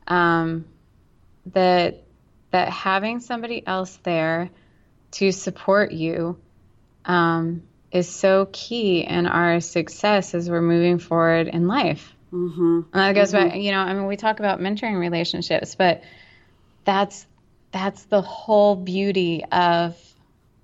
Um, 0.06 0.66
that 1.52 2.02
that 2.50 2.68
having 2.68 3.20
somebody 3.20 3.66
else 3.66 3.98
there 4.02 4.50
to 5.12 5.32
support 5.32 5.92
you 5.92 6.38
um, 7.06 7.62
is 7.90 8.08
so 8.08 8.46
key 8.52 9.00
in 9.00 9.26
our 9.26 9.60
success 9.60 10.34
as 10.34 10.50
we're 10.50 10.60
moving 10.60 10.98
forward 10.98 11.48
in 11.48 11.66
life. 11.66 12.14
Mm-hmm. 12.32 12.80
And 12.92 12.92
that 12.92 13.14
goes 13.14 13.32
mm-hmm. 13.32 13.48
back, 13.48 13.58
you 13.58 13.72
know, 13.72 13.78
I 13.78 13.94
mean, 13.94 14.06
we 14.06 14.16
talk 14.16 14.40
about 14.40 14.60
mentoring 14.60 14.98
relationships, 14.98 15.74
but 15.74 16.02
that's 16.84 17.26
that's 17.72 18.02
the 18.04 18.20
whole 18.20 18.76
beauty 18.76 19.44
of 19.50 19.96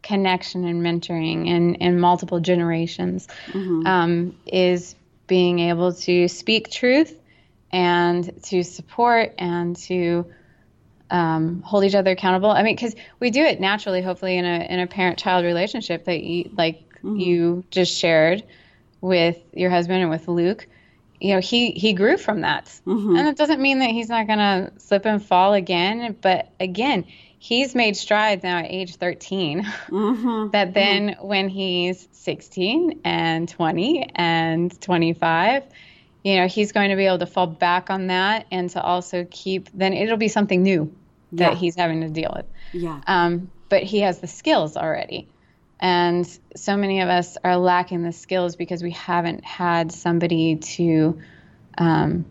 connection 0.02 0.64
and 0.64 0.82
mentoring 0.82 1.46
in, 1.46 1.76
in 1.76 2.00
multiple 2.00 2.40
generations 2.40 3.28
mm-hmm. 3.48 3.86
um, 3.86 4.36
is 4.46 4.96
being 5.26 5.60
able 5.60 5.92
to 5.92 6.28
speak 6.28 6.70
truth 6.70 7.16
and 7.70 8.42
to 8.42 8.62
support 8.62 9.34
and 9.38 9.76
to 9.76 10.26
um, 11.10 11.62
hold 11.62 11.84
each 11.84 11.94
other 11.94 12.10
accountable. 12.10 12.50
I 12.50 12.62
mean, 12.62 12.74
because 12.74 12.94
we 13.20 13.30
do 13.30 13.42
it 13.42 13.60
naturally, 13.60 14.02
hopefully, 14.02 14.36
in 14.36 14.44
a 14.44 14.66
in 14.68 14.80
a 14.80 14.86
parent 14.86 15.18
child 15.18 15.44
relationship 15.44 16.04
that 16.06 16.22
you 16.22 16.50
like 16.56 16.88
mm-hmm. 16.96 17.16
you 17.16 17.64
just 17.70 17.96
shared 17.96 18.42
with 19.00 19.38
your 19.52 19.70
husband 19.70 20.00
and 20.00 20.10
with 20.10 20.26
Luke. 20.26 20.66
You 21.20 21.34
know, 21.34 21.40
he 21.40 21.72
he 21.72 21.92
grew 21.92 22.16
from 22.16 22.40
that, 22.40 22.64
mm-hmm. 22.86 23.16
and 23.16 23.28
it 23.28 23.36
doesn't 23.36 23.60
mean 23.60 23.80
that 23.80 23.90
he's 23.90 24.08
not 24.08 24.26
gonna 24.26 24.72
slip 24.78 25.04
and 25.04 25.22
fall 25.24 25.52
again. 25.52 26.16
But 26.20 26.50
again, 26.58 27.04
he's 27.42 27.74
made 27.74 27.96
strides 27.96 28.42
now 28.42 28.58
at 28.58 28.66
age 28.70 28.96
13 28.96 29.62
mm-hmm. 29.62 30.50
that 30.50 30.74
then 30.74 31.08
mm-hmm. 31.08 31.26
when 31.26 31.48
he's 31.48 32.08
16 32.12 33.00
and 33.04 33.48
20 33.48 34.10
and 34.14 34.80
25 34.80 35.64
you 36.22 36.36
know 36.36 36.46
he's 36.46 36.72
going 36.72 36.90
to 36.90 36.96
be 36.96 37.06
able 37.06 37.18
to 37.18 37.26
fall 37.26 37.46
back 37.46 37.90
on 37.90 38.06
that 38.06 38.46
and 38.50 38.70
to 38.70 38.80
also 38.80 39.26
keep 39.30 39.68
then 39.74 39.92
it'll 39.92 40.16
be 40.16 40.28
something 40.28 40.62
new 40.62 40.94
that 41.32 41.52
yeah. 41.52 41.58
he's 41.58 41.76
having 41.76 42.02
to 42.02 42.08
deal 42.08 42.32
with. 42.34 42.46
Yeah. 42.72 43.00
Um, 43.06 43.50
but 43.68 43.82
he 43.82 44.00
has 44.00 44.20
the 44.20 44.26
skills 44.26 44.76
already. 44.76 45.28
And 45.80 46.26
so 46.54 46.76
many 46.76 47.00
of 47.00 47.08
us 47.08 47.36
are 47.42 47.56
lacking 47.56 48.02
the 48.02 48.12
skills 48.12 48.54
because 48.54 48.82
we 48.82 48.92
haven't 48.92 49.44
had 49.44 49.90
somebody 49.90 50.56
to 50.56 51.18
um, 51.76 52.24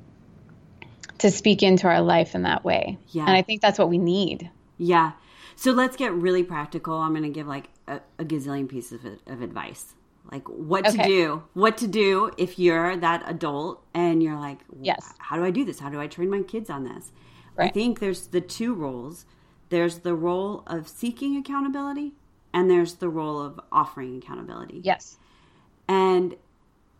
to 1.17 1.32
speak 1.32 1.62
into 1.62 1.88
our 1.88 2.02
life 2.02 2.34
in 2.36 2.43
that 2.43 2.63
way. 2.63 2.97
Yeah. 3.10 3.24
And 3.24 3.32
I 3.32 3.41
think 3.41 3.62
that's 3.62 3.78
what 3.78 3.89
we 3.89 3.97
need. 3.97 4.50
Yeah. 4.81 5.11
So 5.55 5.71
let's 5.71 5.95
get 5.95 6.11
really 6.13 6.43
practical. 6.43 6.95
I'm 6.95 7.11
going 7.11 7.23
to 7.23 7.29
give 7.29 7.47
like 7.47 7.69
a, 7.87 8.01
a, 8.17 8.25
gazillion 8.25 8.67
pieces 8.67 9.05
of, 9.05 9.19
of 9.27 9.41
advice. 9.41 9.93
Like 10.31 10.47
what 10.47 10.87
okay. 10.87 10.97
to 10.97 11.03
do, 11.03 11.43
what 11.53 11.77
to 11.77 11.87
do 11.87 12.31
if 12.37 12.57
you're 12.57 12.97
that 12.97 13.23
adult 13.27 13.83
and 13.93 14.23
you're 14.23 14.39
like, 14.39 14.59
yes, 14.81 15.13
how 15.19 15.35
do 15.35 15.43
I 15.43 15.51
do 15.51 15.63
this? 15.65 15.79
How 15.79 15.89
do 15.89 15.99
I 15.99 16.07
train 16.07 16.29
my 16.29 16.41
kids 16.41 16.69
on 16.69 16.83
this? 16.83 17.11
Right. 17.55 17.69
I 17.69 17.71
think 17.71 17.99
there's 17.99 18.27
the 18.27 18.41
two 18.41 18.73
roles. 18.73 19.25
There's 19.69 19.99
the 19.99 20.15
role 20.15 20.63
of 20.67 20.87
seeking 20.87 21.37
accountability 21.37 22.13
and 22.53 22.69
there's 22.69 22.95
the 22.95 23.09
role 23.09 23.41
of 23.41 23.59
offering 23.71 24.17
accountability. 24.17 24.81
Yes. 24.83 25.17
And 25.87 26.35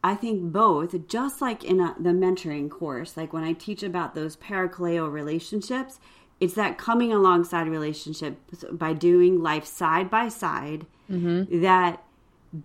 I 0.04 0.16
think 0.16 0.52
both, 0.52 1.08
just 1.08 1.42
like 1.42 1.64
in 1.64 1.80
a, 1.80 1.96
the 2.00 2.10
mentoring 2.10 2.70
course, 2.70 3.18
like 3.18 3.34
when 3.34 3.44
I 3.44 3.54
teach 3.54 3.84
about 3.84 4.16
those 4.16 4.36
parakaleo 4.36 5.12
relationships, 5.12 6.00
it's 6.42 6.56
that 6.56 6.78
coming 6.80 7.14
alongside 7.14 7.68
relationship 7.70 8.38
by 8.72 8.94
doing 8.94 9.42
life 9.42 9.64
side 9.64 10.10
by 10.10 10.28
side 10.28 10.88
mm-hmm. 11.10 11.62
that 11.62 12.04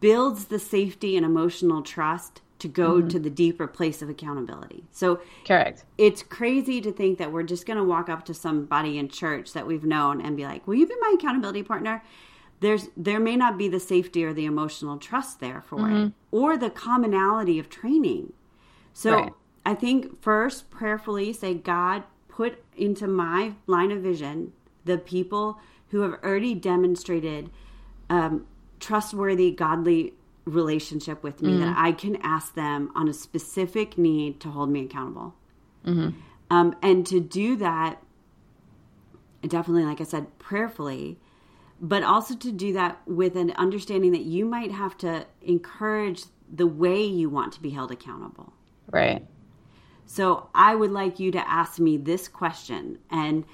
builds 0.00 0.46
the 0.46 0.58
safety 0.58 1.16
and 1.16 1.24
emotional 1.24 1.82
trust 1.82 2.40
to 2.58 2.68
go 2.68 2.94
mm-hmm. 2.94 3.08
to 3.08 3.18
the 3.18 3.28
deeper 3.28 3.66
place 3.66 4.00
of 4.00 4.08
accountability. 4.08 4.84
So 4.90 5.20
correct. 5.46 5.84
It's 5.98 6.22
crazy 6.22 6.80
to 6.80 6.90
think 6.90 7.18
that 7.18 7.30
we're 7.30 7.42
just 7.42 7.66
going 7.66 7.76
to 7.76 7.84
walk 7.84 8.08
up 8.08 8.24
to 8.24 8.34
somebody 8.34 8.96
in 8.96 9.08
church 9.10 9.52
that 9.52 9.66
we've 9.66 9.84
known 9.84 10.22
and 10.22 10.38
be 10.38 10.44
like, 10.44 10.66
"Will 10.66 10.76
you 10.76 10.86
be 10.86 10.94
my 11.00 11.14
accountability 11.18 11.62
partner?" 11.62 12.02
There's 12.60 12.88
there 12.96 13.20
may 13.20 13.36
not 13.36 13.58
be 13.58 13.68
the 13.68 13.78
safety 13.78 14.24
or 14.24 14.32
the 14.32 14.46
emotional 14.46 14.96
trust 14.96 15.38
there 15.38 15.60
for 15.60 15.80
mm-hmm. 15.80 16.06
it 16.06 16.12
or 16.30 16.56
the 16.56 16.70
commonality 16.70 17.58
of 17.58 17.68
training. 17.68 18.32
So 18.94 19.12
right. 19.12 19.32
I 19.66 19.74
think 19.74 20.22
first 20.22 20.70
prayerfully 20.70 21.34
say, 21.34 21.52
"God, 21.52 22.04
put 22.28 22.64
into 22.76 23.06
my 23.06 23.54
line 23.66 23.90
of 23.90 24.02
vision 24.02 24.52
the 24.84 24.98
people 24.98 25.58
who 25.88 26.00
have 26.00 26.14
already 26.22 26.54
demonstrated 26.54 27.50
um, 28.08 28.46
trustworthy, 28.80 29.50
godly 29.50 30.14
relationship 30.44 31.22
with 31.22 31.42
me 31.42 31.50
mm-hmm. 31.50 31.60
that 31.60 31.74
I 31.76 31.92
can 31.92 32.16
ask 32.22 32.54
them 32.54 32.90
on 32.94 33.08
a 33.08 33.12
specific 33.12 33.98
need 33.98 34.40
to 34.40 34.48
hold 34.48 34.70
me 34.70 34.84
accountable. 34.84 35.34
Mm-hmm. 35.84 36.18
Um, 36.50 36.76
and 36.82 37.04
to 37.08 37.20
do 37.20 37.56
that, 37.56 38.00
definitely, 39.42 39.84
like 39.84 40.00
I 40.00 40.04
said, 40.04 40.38
prayerfully, 40.38 41.18
but 41.80 42.02
also 42.02 42.36
to 42.36 42.52
do 42.52 42.72
that 42.74 43.00
with 43.06 43.36
an 43.36 43.50
understanding 43.52 44.12
that 44.12 44.22
you 44.22 44.46
might 44.46 44.70
have 44.70 44.96
to 44.98 45.26
encourage 45.42 46.24
the 46.52 46.66
way 46.66 47.02
you 47.02 47.28
want 47.28 47.52
to 47.54 47.60
be 47.60 47.70
held 47.70 47.90
accountable. 47.90 48.52
Right. 48.90 49.26
So 50.06 50.48
I 50.54 50.74
would 50.74 50.92
like 50.92 51.18
you 51.18 51.30
to 51.32 51.50
ask 51.50 51.78
me 51.78 51.96
this 51.96 52.28
question. 52.28 52.98
And 53.10 53.44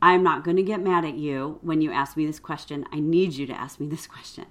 I'm 0.00 0.22
not 0.22 0.44
going 0.44 0.56
to 0.58 0.62
get 0.62 0.82
mad 0.82 1.04
at 1.04 1.14
you 1.14 1.58
when 1.62 1.80
you 1.80 1.90
ask 1.90 2.16
me 2.16 2.26
this 2.26 2.38
question. 2.38 2.84
I 2.92 3.00
need 3.00 3.32
you 3.32 3.46
to 3.46 3.52
ask 3.52 3.80
me 3.80 3.86
this 3.86 4.06
question. 4.06 4.46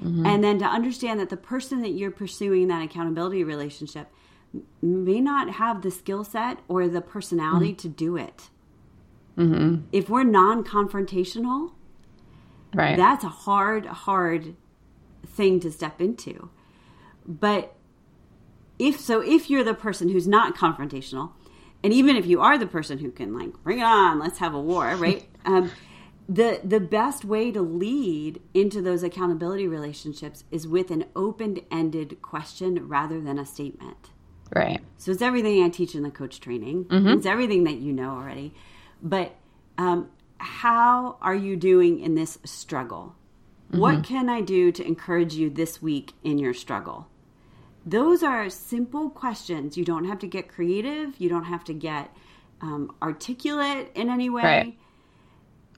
Mm-hmm. 0.00 0.26
And 0.26 0.42
then 0.42 0.58
to 0.58 0.64
understand 0.64 1.20
that 1.20 1.28
the 1.28 1.36
person 1.36 1.82
that 1.82 1.90
you're 1.90 2.10
pursuing 2.10 2.68
that 2.68 2.82
accountability 2.82 3.44
relationship 3.44 4.08
may 4.80 5.20
not 5.20 5.50
have 5.50 5.82
the 5.82 5.90
skill 5.90 6.24
set 6.24 6.58
or 6.68 6.88
the 6.88 7.00
personality 7.00 7.70
mm-hmm. 7.70 7.76
to 7.76 7.88
do 7.88 8.16
it. 8.16 8.50
Mm-hmm. 9.36 9.86
If 9.92 10.08
we're 10.08 10.24
non 10.24 10.64
confrontational, 10.64 11.72
right. 12.74 12.96
that's 12.96 13.24
a 13.24 13.28
hard, 13.28 13.86
hard 13.86 14.56
thing 15.26 15.60
to 15.60 15.70
step 15.70 16.00
into. 16.00 16.50
But 17.26 17.76
if 18.82 19.00
so, 19.00 19.20
if 19.20 19.48
you're 19.48 19.64
the 19.64 19.74
person 19.74 20.08
who's 20.08 20.28
not 20.28 20.56
confrontational, 20.56 21.32
and 21.84 21.92
even 21.92 22.16
if 22.16 22.26
you 22.26 22.40
are 22.40 22.58
the 22.58 22.66
person 22.66 22.98
who 22.98 23.10
can 23.10 23.36
like 23.36 23.52
bring 23.62 23.78
it 23.78 23.84
on, 23.84 24.18
let's 24.18 24.38
have 24.38 24.54
a 24.54 24.60
war, 24.60 24.94
right? 24.96 25.26
um, 25.44 25.70
the 26.28 26.60
the 26.62 26.80
best 26.80 27.24
way 27.24 27.50
to 27.50 27.60
lead 27.60 28.40
into 28.54 28.80
those 28.80 29.02
accountability 29.02 29.66
relationships 29.66 30.44
is 30.50 30.66
with 30.66 30.90
an 30.90 31.04
open-ended 31.16 32.22
question 32.22 32.88
rather 32.88 33.20
than 33.20 33.38
a 33.38 33.44
statement 33.44 34.10
right 34.54 34.80
so 34.96 35.10
it's 35.10 35.22
everything 35.22 35.62
i 35.62 35.68
teach 35.68 35.94
in 35.94 36.02
the 36.02 36.10
coach 36.10 36.40
training 36.40 36.84
mm-hmm. 36.84 37.08
it's 37.08 37.26
everything 37.26 37.64
that 37.64 37.76
you 37.78 37.92
know 37.92 38.10
already 38.10 38.54
but 39.02 39.34
um, 39.78 40.08
how 40.38 41.16
are 41.20 41.34
you 41.34 41.56
doing 41.56 41.98
in 41.98 42.14
this 42.14 42.38
struggle 42.44 43.16
mm-hmm. 43.68 43.80
what 43.80 44.04
can 44.04 44.28
i 44.28 44.40
do 44.40 44.70
to 44.70 44.86
encourage 44.86 45.34
you 45.34 45.50
this 45.50 45.82
week 45.82 46.12
in 46.22 46.38
your 46.38 46.54
struggle 46.54 47.08
those 47.84 48.22
are 48.22 48.48
simple 48.48 49.10
questions. 49.10 49.76
You 49.76 49.84
don't 49.84 50.04
have 50.04 50.20
to 50.20 50.26
get 50.26 50.48
creative. 50.48 51.18
You 51.18 51.28
don't 51.28 51.44
have 51.44 51.64
to 51.64 51.74
get 51.74 52.14
um, 52.60 52.94
articulate 53.02 53.90
in 53.94 54.08
any 54.08 54.30
way. 54.30 54.42
Right. 54.42 54.78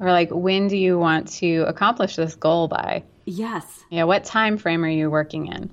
Or 0.01 0.11
like 0.11 0.31
when 0.31 0.69
do 0.69 0.77
you 0.77 0.99
want 0.99 1.29
to 1.35 1.65
accomplish 1.67 2.17
this 2.17 2.35
goal 2.35 2.69
by? 2.69 3.05
Yes. 3.25 3.65
Yeah 3.91 4.05
what 4.05 4.25
time 4.25 4.59
frame 4.59 4.85
are 4.85 4.89
you 4.89 5.11
working 5.11 5.47
in? 5.47 5.71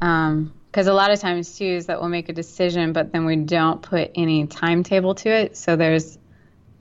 Um 0.00 0.52
because 0.70 0.86
a 0.86 0.94
lot 0.94 1.10
of 1.10 1.18
times 1.18 1.58
too 1.58 1.64
is 1.64 1.86
that 1.86 2.00
we'll 2.00 2.08
make 2.08 2.28
a 2.28 2.32
decision 2.32 2.92
but 2.92 3.12
then 3.12 3.26
we 3.26 3.36
don't 3.36 3.82
put 3.82 4.12
any 4.14 4.46
timetable 4.46 5.14
to 5.16 5.28
it. 5.28 5.56
So 5.56 5.76
there's 5.76 6.18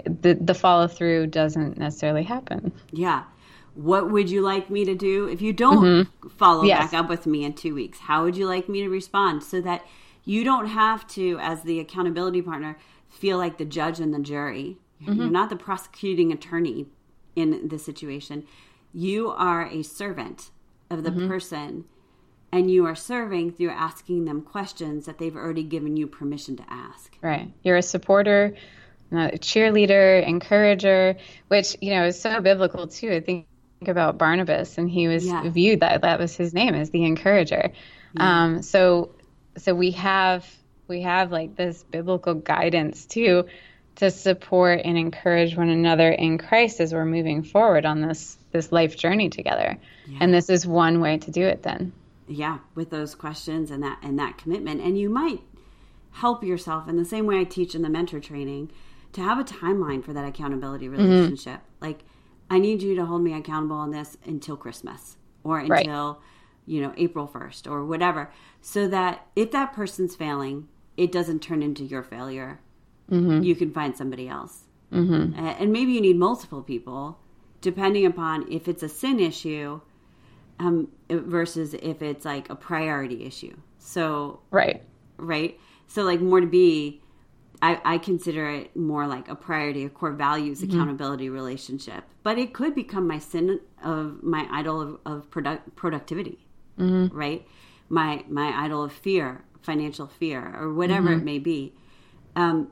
the 0.05 0.35
the 0.35 0.53
follow 0.53 0.87
through 0.87 1.27
doesn't 1.27 1.77
necessarily 1.77 2.23
happen. 2.23 2.71
Yeah 2.91 3.23
what 3.79 4.11
would 4.11 4.29
you 4.29 4.41
like 4.41 4.69
me 4.69 4.83
to 4.83 4.95
do 4.95 5.27
if 5.27 5.41
you 5.41 5.53
don't 5.53 5.83
mm-hmm. 5.83 6.27
follow 6.29 6.63
yes. 6.63 6.91
back 6.91 6.99
up 6.99 7.09
with 7.09 7.25
me 7.25 7.43
in 7.45 7.53
two 7.53 7.73
weeks 7.73 7.99
how 7.99 8.23
would 8.23 8.35
you 8.35 8.47
like 8.47 8.67
me 8.67 8.81
to 8.81 8.89
respond 8.89 9.41
so 9.43 9.61
that 9.61 9.85
you 10.25 10.43
don't 10.43 10.67
have 10.67 11.07
to 11.07 11.37
as 11.41 11.61
the 11.63 11.79
accountability 11.79 12.41
partner 12.41 12.77
feel 13.07 13.37
like 13.37 13.57
the 13.57 13.65
judge 13.65 13.99
and 13.99 14.13
the 14.13 14.19
jury 14.19 14.77
Mm-hmm. 15.03 15.21
You're 15.21 15.29
not 15.29 15.49
the 15.49 15.55
prosecuting 15.55 16.31
attorney 16.31 16.87
in 17.35 17.67
this 17.67 17.85
situation. 17.85 18.45
You 18.93 19.29
are 19.29 19.67
a 19.67 19.83
servant 19.83 20.51
of 20.89 21.03
the 21.03 21.11
mm-hmm. 21.11 21.27
person 21.27 21.85
and 22.51 22.71
you 22.71 22.85
are 22.85 22.95
serving 22.95 23.51
through 23.51 23.69
asking 23.69 24.25
them 24.25 24.41
questions 24.41 25.05
that 25.05 25.19
they've 25.19 25.35
already 25.35 25.63
given 25.63 25.95
you 25.95 26.07
permission 26.07 26.57
to 26.57 26.63
ask. 26.67 27.15
Right. 27.21 27.51
You're 27.63 27.77
a 27.77 27.83
supporter, 27.83 28.55
a 29.11 29.37
cheerleader, 29.37 30.25
encourager, 30.27 31.15
which, 31.47 31.77
you 31.79 31.93
know, 31.93 32.05
is 32.05 32.19
so 32.19 32.41
biblical 32.41 32.87
too. 32.87 33.11
I 33.11 33.19
think 33.19 33.45
about 33.87 34.17
Barnabas 34.17 34.77
and 34.77 34.89
he 34.89 35.07
was 35.07 35.25
yeah. 35.25 35.47
viewed 35.49 35.79
that 35.79 36.01
that 36.01 36.19
was 36.19 36.35
his 36.35 36.53
name 36.53 36.75
as 36.75 36.89
the 36.89 37.05
encourager. 37.05 37.71
Yeah. 38.13 38.43
Um, 38.43 38.61
so 38.61 39.11
so 39.57 39.73
we 39.73 39.91
have 39.91 40.45
we 40.87 41.01
have 41.01 41.31
like 41.31 41.55
this 41.55 41.83
biblical 41.83 42.33
guidance 42.33 43.05
too 43.05 43.45
to 43.95 44.09
support 44.11 44.81
and 44.83 44.97
encourage 44.97 45.55
one 45.55 45.69
another 45.69 46.09
in 46.09 46.37
Christ 46.37 46.79
as 46.79 46.93
we're 46.93 47.05
moving 47.05 47.43
forward 47.43 47.85
on 47.85 48.01
this 48.01 48.37
this 48.51 48.71
life 48.71 48.97
journey 48.97 49.29
together. 49.29 49.77
Yeah. 50.07 50.17
And 50.21 50.33
this 50.33 50.49
is 50.49 50.65
one 50.65 51.01
way 51.01 51.17
to 51.19 51.31
do 51.31 51.45
it 51.45 51.63
then. 51.63 51.93
Yeah, 52.27 52.59
with 52.75 52.89
those 52.89 53.15
questions 53.15 53.71
and 53.71 53.83
that 53.83 53.99
and 54.01 54.17
that 54.19 54.37
commitment. 54.37 54.81
And 54.81 54.97
you 54.97 55.09
might 55.09 55.41
help 56.11 56.43
yourself 56.43 56.87
in 56.87 56.97
the 56.97 57.05
same 57.05 57.25
way 57.25 57.39
I 57.39 57.43
teach 57.43 57.75
in 57.75 57.81
the 57.81 57.89
mentor 57.89 58.19
training 58.19 58.71
to 59.13 59.21
have 59.21 59.39
a 59.39 59.43
timeline 59.43 60.03
for 60.03 60.13
that 60.13 60.25
accountability 60.25 60.87
mm-hmm. 60.87 61.03
relationship. 61.03 61.59
Mm-hmm. 61.59 61.85
Like 61.85 61.99
I 62.49 62.59
need 62.59 62.81
you 62.81 62.95
to 62.95 63.05
hold 63.05 63.21
me 63.21 63.33
accountable 63.33 63.75
on 63.75 63.91
this 63.91 64.17
until 64.25 64.57
Christmas 64.57 65.17
or 65.43 65.59
until 65.59 66.13
right. 66.13 66.19
you 66.65 66.81
know 66.81 66.93
April 66.97 67.27
1st 67.27 67.69
or 67.69 67.85
whatever 67.85 68.31
so 68.61 68.87
that 68.87 69.27
if 69.35 69.51
that 69.51 69.73
person's 69.73 70.15
failing, 70.15 70.67
it 70.97 71.11
doesn't 71.11 71.39
turn 71.39 71.61
into 71.63 71.83
your 71.83 72.03
failure. 72.03 72.59
Mm-hmm. 73.09 73.43
You 73.43 73.55
can 73.55 73.71
find 73.71 73.95
somebody 73.95 74.27
else. 74.27 74.65
Mm-hmm. 74.91 75.37
And 75.37 75.71
maybe 75.71 75.93
you 75.93 76.01
need 76.01 76.17
multiple 76.17 76.61
people 76.61 77.19
depending 77.61 78.05
upon 78.05 78.51
if 78.51 78.67
it's 78.67 78.83
a 78.83 78.89
sin 78.89 79.19
issue 79.19 79.81
um, 80.59 80.89
versus 81.09 81.73
if 81.75 82.01
it's 82.01 82.25
like 82.25 82.49
a 82.49 82.55
priority 82.55 83.25
issue. 83.25 83.55
So 83.77 84.39
right, 84.51 84.81
right. 85.17 85.59
So 85.87 86.03
like 86.03 86.21
more 86.21 86.41
to 86.41 86.47
be, 86.47 87.01
I, 87.61 87.81
I 87.83 87.97
consider 87.97 88.49
it 88.49 88.75
more 88.75 89.05
like 89.07 89.27
a 89.27 89.35
priority, 89.35 89.83
a 89.83 89.89
core 89.89 90.13
values 90.13 90.61
mm-hmm. 90.61 90.71
accountability 90.71 91.29
relationship. 91.29 92.03
But 92.23 92.37
it 92.37 92.53
could 92.53 92.73
become 92.73 93.07
my 93.07 93.19
sin 93.19 93.59
of 93.83 94.23
my 94.23 94.47
idol 94.51 94.81
of, 94.81 94.99
of 95.05 95.31
product, 95.31 95.75
productivity, 95.75 96.45
mm-hmm. 96.77 97.15
right? 97.15 97.45
My 97.89 98.23
my 98.29 98.53
idol 98.63 98.83
of 98.83 98.93
fear, 98.93 99.43
financial 99.61 100.07
fear, 100.07 100.55
or 100.55 100.73
whatever 100.73 101.09
mm-hmm. 101.09 101.19
it 101.19 101.25
may 101.25 101.39
be. 101.39 101.73
Um, 102.35 102.71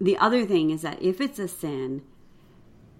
the 0.00 0.18
other 0.18 0.44
thing 0.46 0.70
is 0.70 0.82
that 0.82 1.00
if 1.02 1.20
it's 1.20 1.38
a 1.38 1.48
sin, 1.48 2.02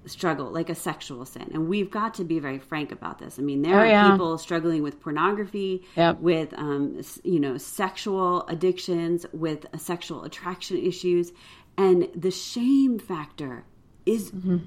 struggle, 0.07 0.51
like 0.51 0.69
a 0.69 0.75
sexual 0.75 1.25
sin. 1.25 1.51
And 1.53 1.69
we've 1.69 1.91
got 1.91 2.15
to 2.15 2.25
be 2.25 2.39
very 2.39 2.59
frank 2.59 2.93
about 2.93 3.19
this. 3.19 3.39
I 3.39 3.43
mean, 3.43 3.63
there 3.63 3.77
oh, 3.77 3.81
are 3.81 3.87
yeah. 3.87 4.11
people 4.11 4.39
struggling 4.39 4.83
with 4.83 5.01
pornography, 5.01 5.85
yep. 5.97 6.19
with, 6.19 6.53
um, 6.55 7.01
you 7.23 7.39
know, 7.39 7.57
sexual 7.57 8.47
addictions, 8.49 9.27
with 9.33 9.67
sexual 9.79 10.25
attraction 10.25 10.79
issues. 10.79 11.33
And 11.77 12.09
the 12.15 12.31
shame 12.31 12.99
factor 12.99 13.65
is, 14.05 14.33
mm-hmm. 14.33 14.59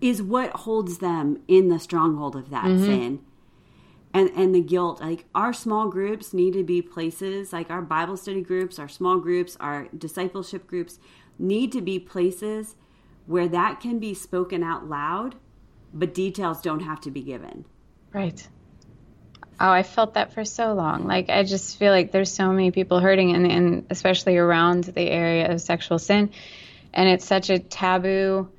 is 0.00 0.22
what 0.22 0.50
holds 0.50 0.98
them 0.98 1.40
in 1.48 1.68
the 1.68 1.78
stronghold 1.78 2.36
of 2.36 2.50
that 2.50 2.64
mm-hmm. 2.64 2.84
sin. 2.84 3.20
And, 4.14 4.28
and 4.36 4.54
the 4.54 4.60
guilt 4.60 5.00
like 5.00 5.24
our 5.34 5.54
small 5.54 5.88
groups 5.88 6.34
need 6.34 6.52
to 6.52 6.62
be 6.62 6.82
places 6.82 7.50
like 7.50 7.70
our 7.70 7.80
bible 7.80 8.18
study 8.18 8.42
groups 8.42 8.78
our 8.78 8.86
small 8.86 9.18
groups 9.18 9.56
our 9.58 9.88
discipleship 9.96 10.66
groups 10.66 10.98
need 11.38 11.72
to 11.72 11.80
be 11.80 11.98
places 11.98 12.76
where 13.26 13.48
that 13.48 13.80
can 13.80 13.98
be 13.98 14.14
spoken 14.14 14.62
out 14.62 14.88
loud, 14.88 15.34
but 15.92 16.14
details 16.14 16.60
don't 16.60 16.80
have 16.80 17.00
to 17.02 17.10
be 17.10 17.22
given. 17.22 17.64
Right. 18.12 18.46
Oh, 19.60 19.70
I 19.70 19.82
felt 19.82 20.14
that 20.14 20.32
for 20.32 20.44
so 20.44 20.72
long. 20.72 21.06
Like 21.06 21.30
I 21.30 21.44
just 21.44 21.78
feel 21.78 21.92
like 21.92 22.10
there's 22.10 22.32
so 22.32 22.50
many 22.50 22.70
people 22.70 23.00
hurting 23.00 23.34
and, 23.34 23.46
and 23.46 23.86
especially 23.90 24.36
around 24.36 24.84
the 24.84 25.08
area 25.08 25.52
of 25.52 25.60
sexual 25.60 25.98
sin. 25.98 26.30
And 26.92 27.08
it's 27.08 27.24
such 27.24 27.48
a 27.48 27.58
taboo, 27.58 28.50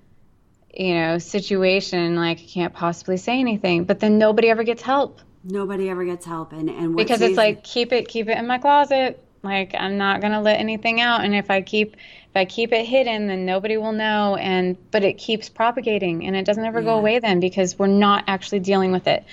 you 0.73 0.93
know, 0.93 1.17
situation. 1.17 2.15
Like 2.15 2.39
I 2.39 2.43
can't 2.43 2.73
possibly 2.73 3.17
say 3.17 3.39
anything. 3.39 3.83
But 3.83 3.99
then 3.99 4.17
nobody 4.17 4.49
ever 4.49 4.63
gets 4.63 4.81
help. 4.81 5.19
Nobody 5.43 5.89
ever 5.89 6.05
gets 6.05 6.25
help 6.25 6.53
and, 6.53 6.69
and 6.69 6.95
because 6.95 7.19
it's 7.19 7.35
like 7.35 7.65
keep 7.65 7.91
it 7.91 8.07
keep 8.07 8.29
it 8.29 8.37
in 8.37 8.47
my 8.47 8.59
closet. 8.59 9.21
Like 9.43 9.75
I'm 9.77 9.97
not 9.97 10.21
gonna 10.21 10.41
let 10.41 10.59
anything 10.59 11.01
out 11.01 11.23
and 11.23 11.35
if 11.35 11.51
I 11.51 11.61
keep 11.61 11.95
if 12.33 12.37
I 12.37 12.45
keep 12.45 12.73
it 12.73 12.87
hidden, 12.87 13.27
then 13.27 13.45
nobody 13.45 13.77
will 13.77 13.91
know. 13.91 14.37
And 14.37 14.75
but 14.89 15.03
it 15.03 15.19
keeps 15.19 15.49
propagating, 15.49 16.25
and 16.25 16.35
it 16.35 16.45
doesn't 16.45 16.65
ever 16.65 16.79
yeah. 16.79 16.85
go 16.85 16.97
away 16.97 17.19
then 17.19 17.39
because 17.39 17.77
we're 17.77 17.85
not 17.85 18.23
actually 18.27 18.59
dealing 18.59 18.91
with 18.91 19.05
it. 19.05 19.23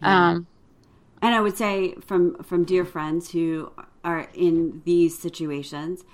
Yeah. 0.00 0.28
Um, 0.28 0.46
and 1.20 1.34
I 1.34 1.42
would 1.42 1.58
say 1.58 1.96
from 2.00 2.42
from 2.42 2.64
dear 2.64 2.86
friends 2.86 3.32
who 3.32 3.72
are 4.02 4.30
in 4.32 4.80
these 4.86 5.18
situations, 5.18 6.04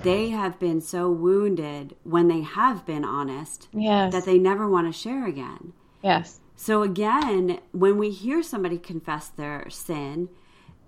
they 0.00 0.30
have 0.30 0.58
been 0.58 0.80
so 0.80 1.10
wounded 1.10 1.96
when 2.02 2.28
they 2.28 2.40
have 2.40 2.86
been 2.86 3.04
honest 3.04 3.68
yes. 3.74 4.10
that 4.14 4.24
they 4.24 4.38
never 4.38 4.66
want 4.66 4.90
to 4.90 4.98
share 4.98 5.26
again. 5.26 5.74
Yes. 6.02 6.40
So 6.56 6.82
again, 6.82 7.60
when 7.72 7.98
we 7.98 8.10
hear 8.10 8.42
somebody 8.42 8.78
confess 8.78 9.28
their 9.28 9.68
sin, 9.68 10.30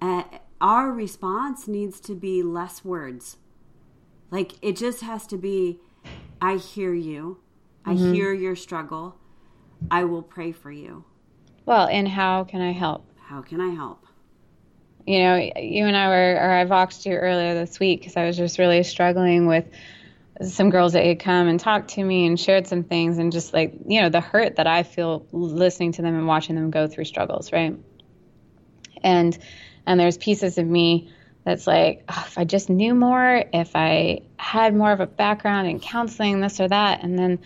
uh, 0.01 0.23
our 0.61 0.91
response 0.91 1.69
needs 1.69 2.01
to 2.01 2.15
be 2.15 2.43
less 2.43 2.85
words 2.85 3.37
like 4.31 4.53
it 4.63 4.77
just 4.77 5.03
has 5.03 5.27
to 5.29 5.37
be 5.37 5.79
I 6.41 6.57
hear 6.57 6.93
you. 6.93 7.39
I 7.85 7.95
mm-hmm. 7.95 8.13
hear 8.13 8.33
your 8.33 8.57
struggle. 8.57 9.17
I 9.91 10.05
will 10.05 10.23
pray 10.23 10.53
for 10.53 10.71
you. 10.71 11.05
Well, 11.65 11.87
and 11.87 12.07
how 12.07 12.45
can 12.45 12.61
I 12.61 12.73
help? 12.73 13.11
How 13.19 13.43
can 13.43 13.61
I 13.61 13.71
help? 13.75 14.05
You 15.07 15.21
know, 15.21 15.37
you 15.37 15.87
and 15.87 15.97
I 15.97 16.09
were, 16.09 16.35
or 16.35 16.51
I 16.51 16.65
voxed 16.65 17.07
you 17.07 17.15
earlier 17.15 17.55
this 17.55 17.79
week 17.79 18.01
because 18.01 18.17
I 18.17 18.27
was 18.27 18.37
just 18.37 18.59
really 18.59 18.83
struggling 18.83 19.47
with 19.47 19.67
some 20.43 20.69
girls 20.69 20.93
that 20.93 21.05
had 21.05 21.21
come 21.21 21.49
and 21.49 21.59
talked 21.59 21.91
to 21.91 22.05
me 22.05 22.27
and 22.27 22.39
shared 22.39 22.67
some 22.67 22.83
things 22.83 23.19
and 23.19 23.33
just 23.33 23.55
like, 23.55 23.73
you 23.87 24.03
know, 24.03 24.09
the 24.09 24.21
hurt 24.21 24.57
that 24.57 24.67
I 24.67 24.83
feel 24.83 25.27
listening 25.33 25.93
to 25.93 26.03
them 26.03 26.17
and 26.17 26.27
watching 26.27 26.57
them 26.57 26.71
go 26.71 26.89
through 26.89 27.05
struggles, 27.05 27.53
right? 27.53 27.77
And 29.03 29.39
and 29.87 29.99
there's 29.99 30.19
pieces 30.19 30.59
of 30.59 30.67
me 30.67 31.13
that's 31.45 31.67
like, 31.67 32.05
oh, 32.09 32.25
if 32.27 32.39
I 32.39 32.45
just 32.45 32.69
knew 32.69 32.95
more, 32.95 33.45
if 33.53 33.77
I 33.77 34.23
had 34.37 34.75
more 34.75 34.91
of 34.91 35.01
a 35.01 35.07
background 35.07 35.69
in 35.69 35.79
counseling, 35.79 36.41
this 36.41 36.61
or 36.61 36.69
that, 36.69 37.05
and 37.05 37.19
then, 37.19 37.39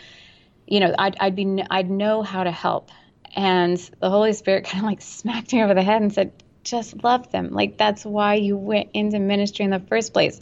you 0.66 0.80
know, 0.80 0.94
I'd, 0.98 1.16
I'd 1.20 1.36
be, 1.36 1.62
I'd 1.70 1.90
know 1.90 2.22
how 2.22 2.44
to 2.44 2.50
help. 2.50 2.90
And 3.36 3.76
the 4.00 4.08
Holy 4.08 4.32
Spirit 4.32 4.64
kind 4.66 4.84
of 4.84 4.88
like 4.88 5.02
smacked 5.02 5.52
me 5.52 5.62
over 5.62 5.74
the 5.74 5.82
head 5.82 6.00
and 6.00 6.12
said, 6.12 6.32
just 6.64 7.02
love 7.02 7.30
them. 7.30 7.50
Like 7.50 7.76
that's 7.78 8.04
why 8.04 8.34
you 8.34 8.56
went 8.56 8.90
into 8.94 9.18
ministry 9.18 9.64
in 9.64 9.70
the 9.70 9.80
first 9.80 10.12
place. 10.12 10.40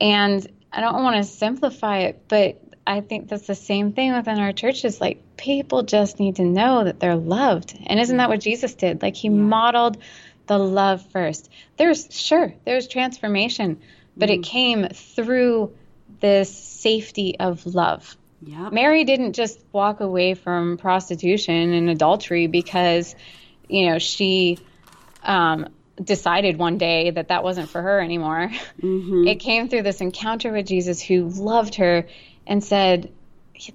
And 0.00 0.46
I 0.72 0.80
don't 0.80 1.02
want 1.02 1.16
to 1.16 1.24
simplify 1.24 2.00
it, 2.00 2.24
but 2.28 2.60
I 2.86 3.00
think 3.00 3.28
that's 3.28 3.46
the 3.46 3.54
same 3.54 3.92
thing 3.92 4.14
within 4.14 4.38
our 4.38 4.52
churches. 4.52 5.00
Like 5.00 5.36
people 5.36 5.82
just 5.82 6.18
need 6.18 6.36
to 6.36 6.44
know 6.44 6.84
that 6.84 7.00
they're 7.00 7.16
loved. 7.16 7.78
And 7.86 8.00
isn't 8.00 8.16
that 8.16 8.28
what 8.28 8.40
Jesus 8.40 8.74
did? 8.74 9.02
Like 9.02 9.16
he 9.16 9.28
yeah. 9.28 9.34
modeled 9.34 9.98
the 10.50 10.58
love 10.58 11.06
first. 11.12 11.48
There's 11.76 12.08
sure, 12.10 12.52
there's 12.64 12.88
transformation, 12.88 13.80
but 14.16 14.30
mm. 14.30 14.38
it 14.38 14.42
came 14.42 14.88
through 14.88 15.76
this 16.18 16.52
safety 16.52 17.38
of 17.38 17.64
love. 17.66 18.16
Yep. 18.42 18.72
Mary 18.72 19.04
didn't 19.04 19.34
just 19.34 19.64
walk 19.70 20.00
away 20.00 20.34
from 20.34 20.76
prostitution 20.76 21.72
and 21.72 21.88
adultery 21.88 22.48
because, 22.48 23.14
you 23.68 23.86
know, 23.86 24.00
she 24.00 24.58
um, 25.22 25.68
decided 26.02 26.58
one 26.58 26.78
day 26.78 27.12
that 27.12 27.28
that 27.28 27.44
wasn't 27.44 27.68
for 27.68 27.80
her 27.80 28.00
anymore. 28.00 28.50
Mm-hmm. 28.82 29.28
It 29.28 29.36
came 29.36 29.68
through 29.68 29.82
this 29.82 30.00
encounter 30.00 30.50
with 30.50 30.66
Jesus 30.66 31.00
who 31.00 31.28
loved 31.28 31.76
her 31.76 32.08
and 32.44 32.64
said, 32.64 33.12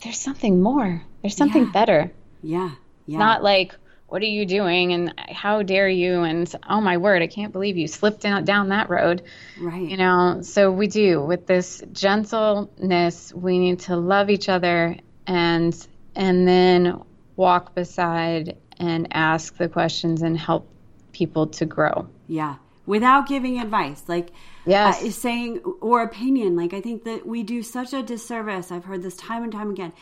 There's 0.03 0.19
something 0.19 0.61
more, 0.61 1.01
there's 1.21 1.38
something 1.38 1.65
yeah. 1.67 1.71
better. 1.71 2.11
Yeah. 2.43 2.71
Yeah. 3.05 3.19
Not 3.19 3.43
like, 3.43 3.76
what 4.07 4.21
are 4.21 4.25
you 4.25 4.45
doing? 4.45 4.93
And 4.93 5.13
how 5.17 5.63
dare 5.63 5.89
you? 5.89 6.21
And 6.21 6.53
oh 6.69 6.81
my 6.81 6.97
word 6.97 7.21
i 7.21 7.27
can't 7.27 7.51
believe 7.51 7.77
you 7.77 7.87
slipped 7.87 8.21
down, 8.21 8.45
down 8.45 8.69
that 8.69 8.89
road. 8.89 9.23
Right. 9.59 9.89
You 9.89 9.97
know 9.97 10.41
so 10.41 10.71
we 10.71 10.87
do. 10.87 11.21
With 11.21 11.47
this 11.47 11.83
gentleness 11.91 13.33
we 13.33 13.59
need 13.59 13.79
to 13.81 13.95
love 13.95 14.29
each 14.29 14.49
other 14.49 14.97
and 15.25 15.87
and 16.15 16.47
then 16.47 17.01
walk 17.35 17.75
beside 17.75 18.57
and 18.77 19.07
ask 19.11 19.57
the 19.57 19.67
questions 19.67 20.21
and 20.21 20.37
help 20.37 20.69
people 21.11 21.47
to 21.47 21.65
grow. 21.65 22.07
Yeah. 22.27 22.55
Without 22.85 23.27
giving 23.27 23.59
advice 23.59 24.03
like 24.07 24.29
yes. 24.65 25.03
uh, 25.03 25.09
saying 25.09 25.59
or 25.81 26.03
opinion. 26.03 26.55
Like 26.55 26.73
i 26.73 26.81
think 26.81 27.05
that 27.05 27.25
we 27.25 27.41
do 27.41 27.63
such 27.63 27.91
a 27.91 28.03
disservice. 28.03 28.71
I've 28.71 28.85
heard 28.85 29.01
this 29.01 29.17
time 29.17 29.41
and 29.41 29.51
time 29.51 29.71
again. 29.71 29.93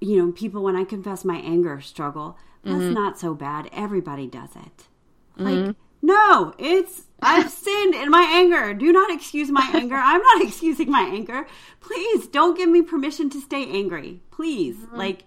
You 0.00 0.18
know 0.18 0.32
people 0.32 0.62
when 0.62 0.76
i 0.76 0.84
confess 0.84 1.24
my 1.24 1.38
anger 1.38 1.80
struggle 1.80 2.36
that's 2.62 2.76
mm-hmm. 2.76 2.94
not 2.94 3.18
so 3.18 3.34
bad. 3.34 3.68
Everybody 3.72 4.26
does 4.26 4.50
it. 4.54 4.86
Like, 5.36 5.54
mm-hmm. 5.54 5.70
no, 6.00 6.54
it's 6.58 7.06
I've 7.20 7.50
sinned 7.50 7.94
in 7.94 8.10
my 8.10 8.28
anger. 8.34 8.74
Do 8.74 8.92
not 8.92 9.10
excuse 9.10 9.50
my 9.50 9.68
anger. 9.74 9.96
I'm 9.96 10.22
not 10.22 10.42
excusing 10.46 10.90
my 10.90 11.02
anger. 11.02 11.46
Please 11.80 12.26
don't 12.26 12.56
give 12.56 12.68
me 12.68 12.82
permission 12.82 13.30
to 13.30 13.40
stay 13.40 13.68
angry. 13.68 14.20
Please. 14.30 14.76
Mm-hmm. 14.76 14.96
Like 14.96 15.24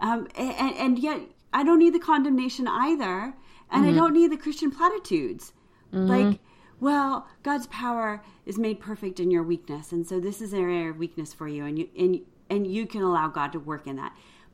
um 0.00 0.26
and, 0.36 0.74
and 0.76 0.98
yet 0.98 1.20
I 1.52 1.64
don't 1.64 1.78
need 1.78 1.94
the 1.94 2.00
condemnation 2.00 2.66
either. 2.66 3.34
And 3.70 3.84
I 3.84 3.88
mm-hmm. 3.88 3.96
don't 3.96 4.12
need 4.14 4.32
the 4.32 4.36
Christian 4.36 4.70
platitudes. 4.70 5.52
Mm-hmm. 5.92 6.06
Like 6.06 6.40
well, 6.82 7.28
God's 7.44 7.68
power 7.68 8.24
is 8.44 8.58
made 8.58 8.80
perfect 8.80 9.20
in 9.20 9.30
your 9.30 9.44
weakness, 9.44 9.92
and 9.92 10.04
so 10.04 10.18
this 10.18 10.40
is 10.40 10.52
an 10.52 10.58
area 10.58 10.90
of 10.90 10.98
weakness 10.98 11.32
for 11.32 11.46
you, 11.46 11.64
and 11.64 11.78
you 11.78 11.88
and 11.96 12.20
and 12.50 12.66
you 12.66 12.86
can 12.86 13.02
allow 13.02 13.28
God 13.28 13.52
to 13.52 13.60
work 13.60 13.86
in 13.86 13.94
that 13.96 14.12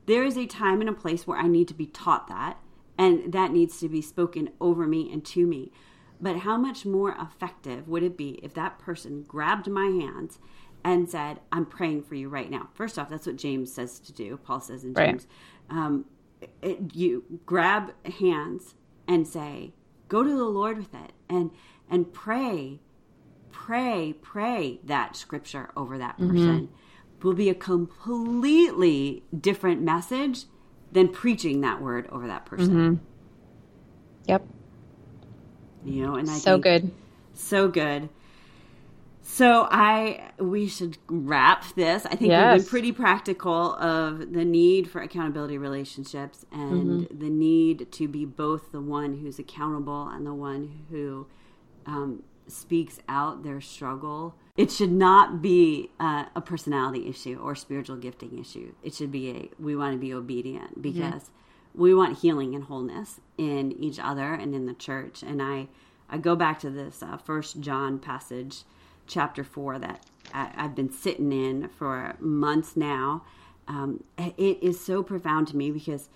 there 0.09 0.23
is 0.23 0.37
a 0.37 0.47
time 0.47 0.81
and 0.81 0.89
a 0.89 0.93
place 0.93 1.27
where 1.27 1.37
I 1.37 1.47
need 1.47 1.67
to 1.67 1.75
be 1.75 1.85
taught 1.85 2.27
that, 2.29 2.57
and 2.97 3.31
that 3.31 3.51
needs 3.51 3.79
to 3.79 3.87
be 3.87 4.01
spoken 4.01 4.49
over 4.59 4.87
me 4.87 5.11
and 5.13 5.23
to 5.25 5.45
me. 5.45 5.71
But 6.19 6.37
how 6.37 6.57
much 6.57 6.83
more 6.83 7.15
effective 7.21 7.87
would 7.87 8.01
it 8.01 8.17
be 8.17 8.39
if 8.41 8.53
that 8.55 8.79
person 8.79 9.21
grabbed 9.21 9.67
my 9.67 9.85
hands 9.85 10.39
and 10.83 11.07
said, 11.07 11.39
I'm 11.51 11.65
praying 11.65 12.03
for 12.03 12.15
you 12.15 12.27
right 12.27 12.49
now? 12.49 12.69
First 12.73 12.97
off, 12.97 13.07
that's 13.09 13.27
what 13.27 13.35
James 13.35 13.71
says 13.71 13.99
to 13.99 14.11
do. 14.11 14.37
Paul 14.37 14.59
says 14.59 14.83
in 14.83 14.95
James, 14.95 15.27
right. 15.69 15.77
um, 15.77 16.05
it, 16.61 16.95
you 16.95 17.23
grab 17.45 17.93
hands 18.19 18.73
and 19.07 19.27
say, 19.27 19.73
go 20.07 20.23
to 20.23 20.29
the 20.29 20.43
Lord 20.43 20.77
with 20.77 20.93
it 20.95 21.13
and, 21.29 21.51
and 21.89 22.11
pray, 22.11 22.79
pray, 23.51 24.15
pray 24.21 24.79
that 24.83 25.15
scripture 25.15 25.69
over 25.77 25.99
that 25.99 26.17
mm-hmm. 26.17 26.31
person. 26.31 26.59
Mm-hmm. 26.61 26.75
Will 27.21 27.33
be 27.33 27.49
a 27.49 27.55
completely 27.55 29.23
different 29.37 29.81
message 29.81 30.45
than 30.91 31.09
preaching 31.09 31.61
that 31.61 31.81
word 31.81 32.07
over 32.11 32.27
that 32.27 32.45
person. 32.45 32.69
Mm-hmm. 32.69 33.03
Yep. 34.27 34.47
You 35.85 36.05
know, 36.05 36.15
and 36.15 36.29
I 36.29 36.37
so 36.37 36.57
good, 36.57 36.91
so 37.33 37.67
good. 37.67 38.09
So 39.21 39.67
I 39.71 40.31
we 40.39 40.67
should 40.67 40.97
wrap 41.07 41.73
this. 41.75 42.05
I 42.05 42.15
think 42.15 42.31
yes. 42.31 42.53
we've 42.53 42.63
been 42.63 42.69
pretty 42.69 42.91
practical 42.91 43.75
of 43.75 44.33
the 44.33 44.43
need 44.43 44.89
for 44.89 45.01
accountability 45.01 45.57
relationships 45.57 46.45
and 46.51 47.07
mm-hmm. 47.07 47.19
the 47.19 47.29
need 47.29 47.91
to 47.93 48.07
be 48.07 48.25
both 48.25 48.71
the 48.71 48.81
one 48.81 49.19
who's 49.19 49.39
accountable 49.39 50.09
and 50.09 50.25
the 50.25 50.33
one 50.33 50.85
who 50.89 51.27
um, 51.85 52.23
speaks 52.47 52.99
out 53.07 53.43
their 53.43 53.61
struggle. 53.61 54.35
It 54.59 54.71
should 54.71 54.91
not 54.91 55.41
be 55.41 55.89
uh, 55.99 56.25
a 56.35 56.41
personality 56.41 57.07
issue 57.07 57.39
or 57.41 57.55
spiritual 57.55 57.95
gifting 57.95 58.37
issue. 58.37 58.73
It 58.83 58.93
should 58.93 59.11
be 59.11 59.29
a 59.29 59.49
we 59.57 59.75
want 59.75 59.93
to 59.93 59.99
be 59.99 60.13
obedient 60.13 60.81
because. 60.81 61.31
We 61.75 61.93
want 61.93 62.17
healing 62.17 62.55
and 62.55 62.63
wholeness 62.63 63.21
in 63.37 63.71
each 63.71 63.99
other 63.99 64.33
and 64.33 64.55
in 64.55 64.65
the 64.65 64.73
church. 64.73 65.21
And 65.21 65.41
I, 65.41 65.67
I 66.09 66.17
go 66.17 66.35
back 66.35 66.59
to 66.61 66.69
this 66.69 67.03
uh, 67.03 67.17
First 67.17 67.61
John 67.61 67.99
passage, 67.99 68.63
chapter 69.05 69.43
four, 69.43 69.77
that 69.77 70.03
I, 70.33 70.49
have 70.55 70.75
been 70.75 70.91
sitting 70.91 71.31
in 71.31 71.69
for 71.69 72.15
months 72.19 72.75
now. 72.75 73.23
Um, 73.67 74.03
it 74.17 74.61
is 74.61 74.83
so 74.83 75.03
profound 75.03 75.47
to 75.49 75.57
me 75.57 75.69
because 75.69 76.09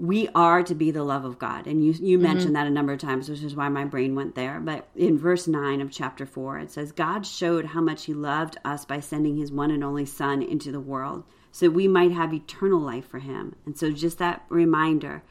we 0.00 0.28
are 0.34 0.62
to 0.62 0.74
be 0.74 0.90
the 0.90 1.04
love 1.04 1.24
of 1.24 1.38
God, 1.38 1.66
and 1.66 1.84
you 1.84 1.92
you 1.92 2.18
mm-hmm. 2.18 2.26
mentioned 2.26 2.56
that 2.56 2.66
a 2.66 2.70
number 2.70 2.92
of 2.92 2.98
times, 2.98 3.28
which 3.28 3.42
is 3.42 3.54
why 3.54 3.68
my 3.68 3.84
brain 3.84 4.14
went 4.14 4.34
there. 4.34 4.58
But 4.58 4.88
in 4.96 5.18
verse 5.18 5.46
nine 5.46 5.80
of 5.80 5.90
chapter 5.90 6.26
four, 6.26 6.58
it 6.58 6.70
says, 6.70 6.92
"God 6.92 7.26
showed 7.26 7.66
how 7.66 7.80
much 7.80 8.06
He 8.06 8.14
loved 8.14 8.56
us 8.64 8.84
by 8.84 9.00
sending 9.00 9.36
His 9.36 9.52
one 9.52 9.70
and 9.70 9.84
only 9.84 10.06
Son 10.06 10.42
into 10.42 10.72
the 10.72 10.80
world." 10.80 11.24
so 11.52 11.68
we 11.68 11.88
might 11.88 12.12
have 12.12 12.32
eternal 12.32 12.80
life 12.80 13.06
for 13.06 13.18
him. 13.18 13.54
And 13.66 13.76
so 13.76 13.90
just 13.90 14.18
that 14.18 14.44
reminder 14.48 15.22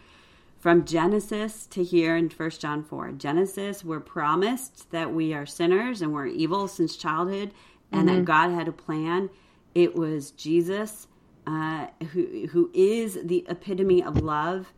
from 0.60 0.86
Genesis 0.86 1.66
to 1.68 1.84
here 1.84 2.18
in 2.18 2.30
1 2.30 2.50
John 2.52 2.84
4. 2.84 3.14
Genesis, 3.14 3.84
we're 3.84 4.02
promised 4.02 4.92
that 4.92 5.14
we 5.14 5.34
are 5.34 5.46
sinners 5.46 6.02
and 6.02 6.14
we're 6.14 6.28
evil 6.28 6.68
since 6.68 6.98
childhood 6.98 7.54
and 7.92 8.08
mm-hmm. 8.08 8.18
that 8.18 8.26
God 8.26 8.52
had 8.52 8.68
a 8.68 8.74
plan. 8.74 9.30
It 9.74 9.96
was 9.96 10.32
Jesus 10.32 11.08
uh, 11.48 11.88
who, 12.12 12.48
who 12.52 12.70
is 12.74 13.18
the 13.24 13.46
epitome 13.48 14.04
of 14.04 14.22
love 14.22 14.74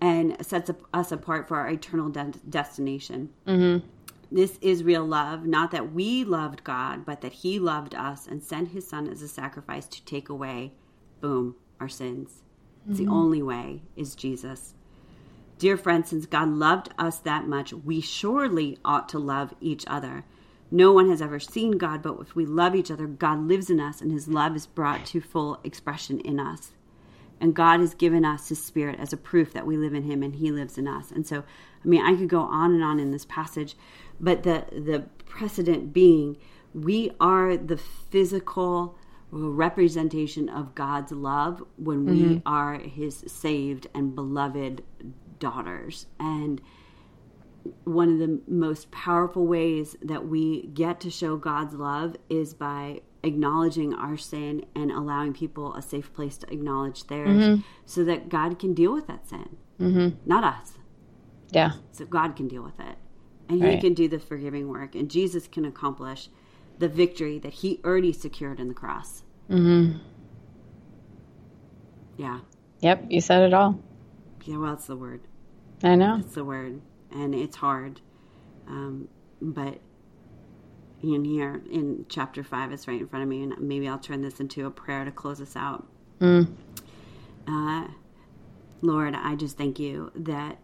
and 0.00 0.44
sets 0.44 0.70
us 0.92 1.12
apart 1.12 1.46
for 1.48 1.56
our 1.56 1.68
eternal 1.68 2.08
de- 2.08 2.32
destination. 2.48 3.30
Mm-hmm. 3.46 3.86
This 4.30 4.58
is 4.60 4.82
real 4.82 5.04
love, 5.04 5.44
not 5.44 5.70
that 5.72 5.92
we 5.92 6.24
loved 6.24 6.64
God, 6.64 7.04
but 7.04 7.20
that 7.20 7.32
He 7.32 7.58
loved 7.58 7.94
us 7.94 8.26
and 8.26 8.42
sent 8.42 8.70
His 8.70 8.88
Son 8.88 9.06
as 9.06 9.22
a 9.22 9.28
sacrifice 9.28 9.86
to 9.86 10.04
take 10.04 10.28
away 10.28 10.72
boom, 11.20 11.54
our 11.78 11.88
sins. 11.88 12.42
It's 12.88 12.98
mm-hmm. 12.98 13.06
the 13.06 13.12
only 13.12 13.42
way 13.42 13.82
is 13.94 14.14
Jesus. 14.14 14.74
Dear 15.58 15.76
friends, 15.76 16.10
since 16.10 16.26
God 16.26 16.48
loved 16.48 16.88
us 16.98 17.18
that 17.20 17.46
much, 17.46 17.72
we 17.72 18.00
surely 18.00 18.78
ought 18.84 19.08
to 19.10 19.18
love 19.18 19.54
each 19.60 19.84
other. 19.86 20.24
No 20.72 20.90
one 20.90 21.10
has 21.10 21.20
ever 21.20 21.38
seen 21.38 21.72
God, 21.72 22.02
but 22.02 22.18
if 22.20 22.34
we 22.34 22.46
love 22.46 22.74
each 22.74 22.90
other, 22.90 23.06
God 23.06 23.46
lives 23.46 23.68
in 23.68 23.78
us 23.78 24.00
and 24.00 24.10
his 24.10 24.26
love 24.26 24.56
is 24.56 24.66
brought 24.66 25.04
to 25.06 25.20
full 25.20 25.60
expression 25.62 26.18
in 26.20 26.40
us. 26.40 26.72
And 27.38 27.54
God 27.54 27.80
has 27.80 27.92
given 27.92 28.24
us 28.24 28.48
his 28.48 28.64
spirit 28.64 28.98
as 28.98 29.12
a 29.12 29.18
proof 29.18 29.52
that 29.52 29.66
we 29.66 29.76
live 29.76 29.92
in 29.92 30.04
him 30.04 30.22
and 30.22 30.36
he 30.36 30.50
lives 30.50 30.78
in 30.78 30.88
us. 30.88 31.10
And 31.10 31.26
so, 31.26 31.44
I 31.84 31.88
mean, 31.88 32.02
I 32.02 32.16
could 32.16 32.30
go 32.30 32.40
on 32.40 32.72
and 32.72 32.82
on 32.82 32.98
in 32.98 33.10
this 33.10 33.26
passage, 33.26 33.76
but 34.18 34.44
the 34.44 34.64
the 34.72 35.00
precedent 35.26 35.92
being 35.92 36.38
we 36.72 37.10
are 37.20 37.54
the 37.56 37.76
physical 37.76 38.96
representation 39.30 40.48
of 40.48 40.74
God's 40.74 41.12
love 41.12 41.62
when 41.76 42.06
we 42.06 42.22
mm-hmm. 42.22 42.48
are 42.48 42.78
his 42.78 43.24
saved 43.26 43.88
and 43.94 44.14
beloved 44.14 44.82
daughters. 45.38 46.06
And 46.18 46.62
one 47.84 48.12
of 48.12 48.18
the 48.18 48.40
most 48.46 48.90
powerful 48.90 49.46
ways 49.46 49.96
that 50.02 50.26
we 50.26 50.66
get 50.68 51.00
to 51.00 51.10
show 51.10 51.36
God's 51.36 51.74
love 51.74 52.16
is 52.28 52.54
by 52.54 53.02
acknowledging 53.22 53.94
our 53.94 54.16
sin 54.16 54.64
and 54.74 54.90
allowing 54.90 55.32
people 55.32 55.74
a 55.74 55.82
safe 55.82 56.12
place 56.12 56.36
to 56.38 56.52
acknowledge 56.52 57.06
theirs 57.06 57.28
mm-hmm. 57.28 57.60
so 57.86 58.04
that 58.04 58.28
God 58.28 58.58
can 58.58 58.74
deal 58.74 58.92
with 58.92 59.06
that 59.06 59.28
sin, 59.28 59.56
mm-hmm. 59.80 60.16
not 60.28 60.42
us. 60.44 60.72
Yeah. 61.50 61.72
So 61.92 62.04
God 62.04 62.34
can 62.34 62.48
deal 62.48 62.62
with 62.62 62.80
it. 62.80 62.96
And 63.48 63.62
right. 63.62 63.74
He 63.74 63.80
can 63.80 63.94
do 63.94 64.08
the 64.08 64.18
forgiving 64.18 64.68
work. 64.68 64.94
And 64.94 65.10
Jesus 65.10 65.46
can 65.46 65.64
accomplish 65.64 66.28
the 66.78 66.88
victory 66.88 67.38
that 67.38 67.52
he 67.52 67.80
already 67.84 68.12
secured 68.12 68.58
in 68.58 68.68
the 68.68 68.74
cross. 68.74 69.22
Mm-hmm. 69.50 69.98
Yeah. 72.16 72.40
Yep, 72.80 73.04
you 73.10 73.20
said 73.20 73.42
it 73.42 73.54
all. 73.54 73.80
Yeah, 74.44 74.56
well, 74.56 74.72
it's 74.72 74.86
the 74.86 74.96
word. 74.96 75.20
I 75.84 75.94
know. 75.94 76.18
It's 76.20 76.34
the 76.34 76.44
word. 76.44 76.80
And 77.12 77.34
it's 77.34 77.56
hard. 77.56 78.00
Um, 78.66 79.08
but 79.40 79.80
in 81.02 81.24
here, 81.24 81.62
in 81.70 82.06
chapter 82.08 82.44
5, 82.44 82.72
it's 82.72 82.86
right 82.86 83.00
in 83.00 83.08
front 83.08 83.24
of 83.24 83.28
me, 83.28 83.42
and 83.42 83.58
maybe 83.58 83.88
I'll 83.88 83.98
turn 83.98 84.22
this 84.22 84.40
into 84.40 84.66
a 84.66 84.70
prayer 84.70 85.04
to 85.04 85.10
close 85.10 85.40
us 85.40 85.56
out. 85.56 85.86
Mm. 86.20 86.54
Uh, 87.46 87.88
Lord, 88.80 89.14
I 89.14 89.34
just 89.34 89.58
thank 89.58 89.78
you 89.78 90.12
that 90.14 90.58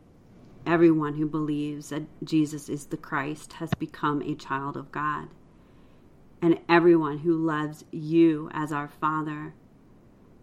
everyone 0.64 1.14
who 1.14 1.26
believes 1.26 1.88
that 1.88 2.02
Jesus 2.24 2.68
is 2.68 2.86
the 2.86 2.96
Christ 2.96 3.54
has 3.54 3.70
become 3.74 4.22
a 4.22 4.34
child 4.34 4.76
of 4.76 4.92
God 4.92 5.28
and 6.40 6.58
everyone 6.68 7.18
who 7.18 7.34
loves 7.34 7.84
you 7.90 8.48
as 8.52 8.72
our 8.72 8.88
Father 8.88 9.54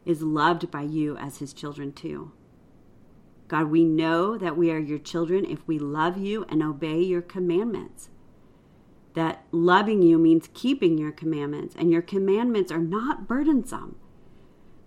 is 0.06 0.22
loved 0.22 0.70
by 0.70 0.82
you 0.82 1.18
as 1.18 1.38
his 1.38 1.53
children 1.53 1.91
too. 1.91 2.32
God, 3.48 3.70
we 3.70 3.84
know 3.84 4.38
that 4.38 4.58
we 4.58 4.72
are 4.72 4.80
your 4.80 5.00
children 5.00 5.46
if 5.46 5.68
we 5.68 5.78
love 5.78 6.18
you 6.18 6.46
and 6.50 6.64
obey 6.64 7.00
your 7.02 7.22
commandments. 7.22 8.10
That 9.14 9.46
loving 9.52 10.02
you 10.02 10.18
means 10.18 10.50
keeping 10.54 10.98
your 10.98 11.12
commandments, 11.12 11.76
and 11.78 11.91
your 11.91 12.02
commandments 12.02 12.72
are 12.72 12.80
not 12.80 13.28
burdensome. 13.28 13.96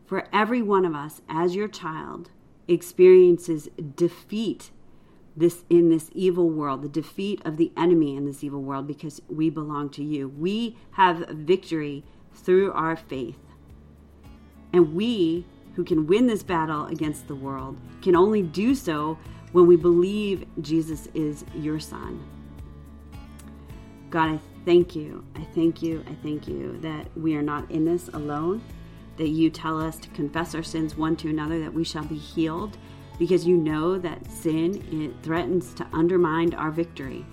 For 0.04 0.28
every 0.32 0.60
one 0.60 0.84
of 0.84 0.94
us, 0.94 1.22
as 1.28 1.54
your 1.54 1.68
child, 1.68 2.30
experiences 2.66 3.68
defeat 3.96 4.70
this 5.36 5.64
in 5.70 5.88
this 5.88 6.10
evil 6.12 6.50
world, 6.50 6.82
the 6.82 6.88
defeat 6.88 7.40
of 7.44 7.56
the 7.56 7.72
enemy 7.76 8.16
in 8.16 8.24
this 8.26 8.42
evil 8.42 8.60
world 8.60 8.86
because 8.86 9.22
we 9.28 9.48
belong 9.48 9.88
to 9.90 10.02
you. 10.02 10.28
We 10.28 10.76
have 10.92 11.28
victory 11.28 12.04
through 12.34 12.72
our 12.72 12.96
faith. 12.96 13.38
And 14.72 14.94
we 14.94 15.46
who 15.78 15.84
can 15.84 16.08
win 16.08 16.26
this 16.26 16.42
battle 16.42 16.86
against 16.86 17.28
the 17.28 17.34
world 17.36 17.78
can 18.02 18.16
only 18.16 18.42
do 18.42 18.74
so 18.74 19.16
when 19.52 19.64
we 19.64 19.76
believe 19.76 20.44
Jesus 20.60 21.06
is 21.14 21.44
your 21.54 21.78
son. 21.78 22.20
God, 24.10 24.28
I 24.28 24.40
thank 24.64 24.96
you. 24.96 25.24
I 25.36 25.44
thank 25.54 25.80
you. 25.80 26.04
I 26.10 26.16
thank 26.20 26.48
you 26.48 26.76
that 26.80 27.06
we 27.16 27.36
are 27.36 27.42
not 27.42 27.70
in 27.70 27.84
this 27.84 28.08
alone, 28.08 28.60
that 29.18 29.28
you 29.28 29.50
tell 29.50 29.80
us 29.80 29.98
to 29.98 30.08
confess 30.08 30.52
our 30.56 30.64
sins 30.64 30.96
one 30.96 31.14
to 31.14 31.30
another, 31.30 31.60
that 31.60 31.72
we 31.72 31.84
shall 31.84 32.04
be 32.04 32.18
healed 32.18 32.76
because 33.16 33.46
you 33.46 33.56
know 33.56 33.98
that 33.98 34.28
sin 34.32 34.82
it 34.90 35.22
threatens 35.22 35.74
to 35.74 35.86
undermine 35.92 36.54
our 36.54 36.72
victory. 36.72 37.24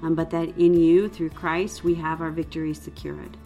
Um, 0.00 0.14
but 0.14 0.30
that 0.30 0.56
in 0.56 0.72
you, 0.72 1.10
through 1.10 1.30
Christ, 1.30 1.84
we 1.84 1.96
have 1.96 2.22
our 2.22 2.30
victory 2.30 2.72
secured. 2.72 3.36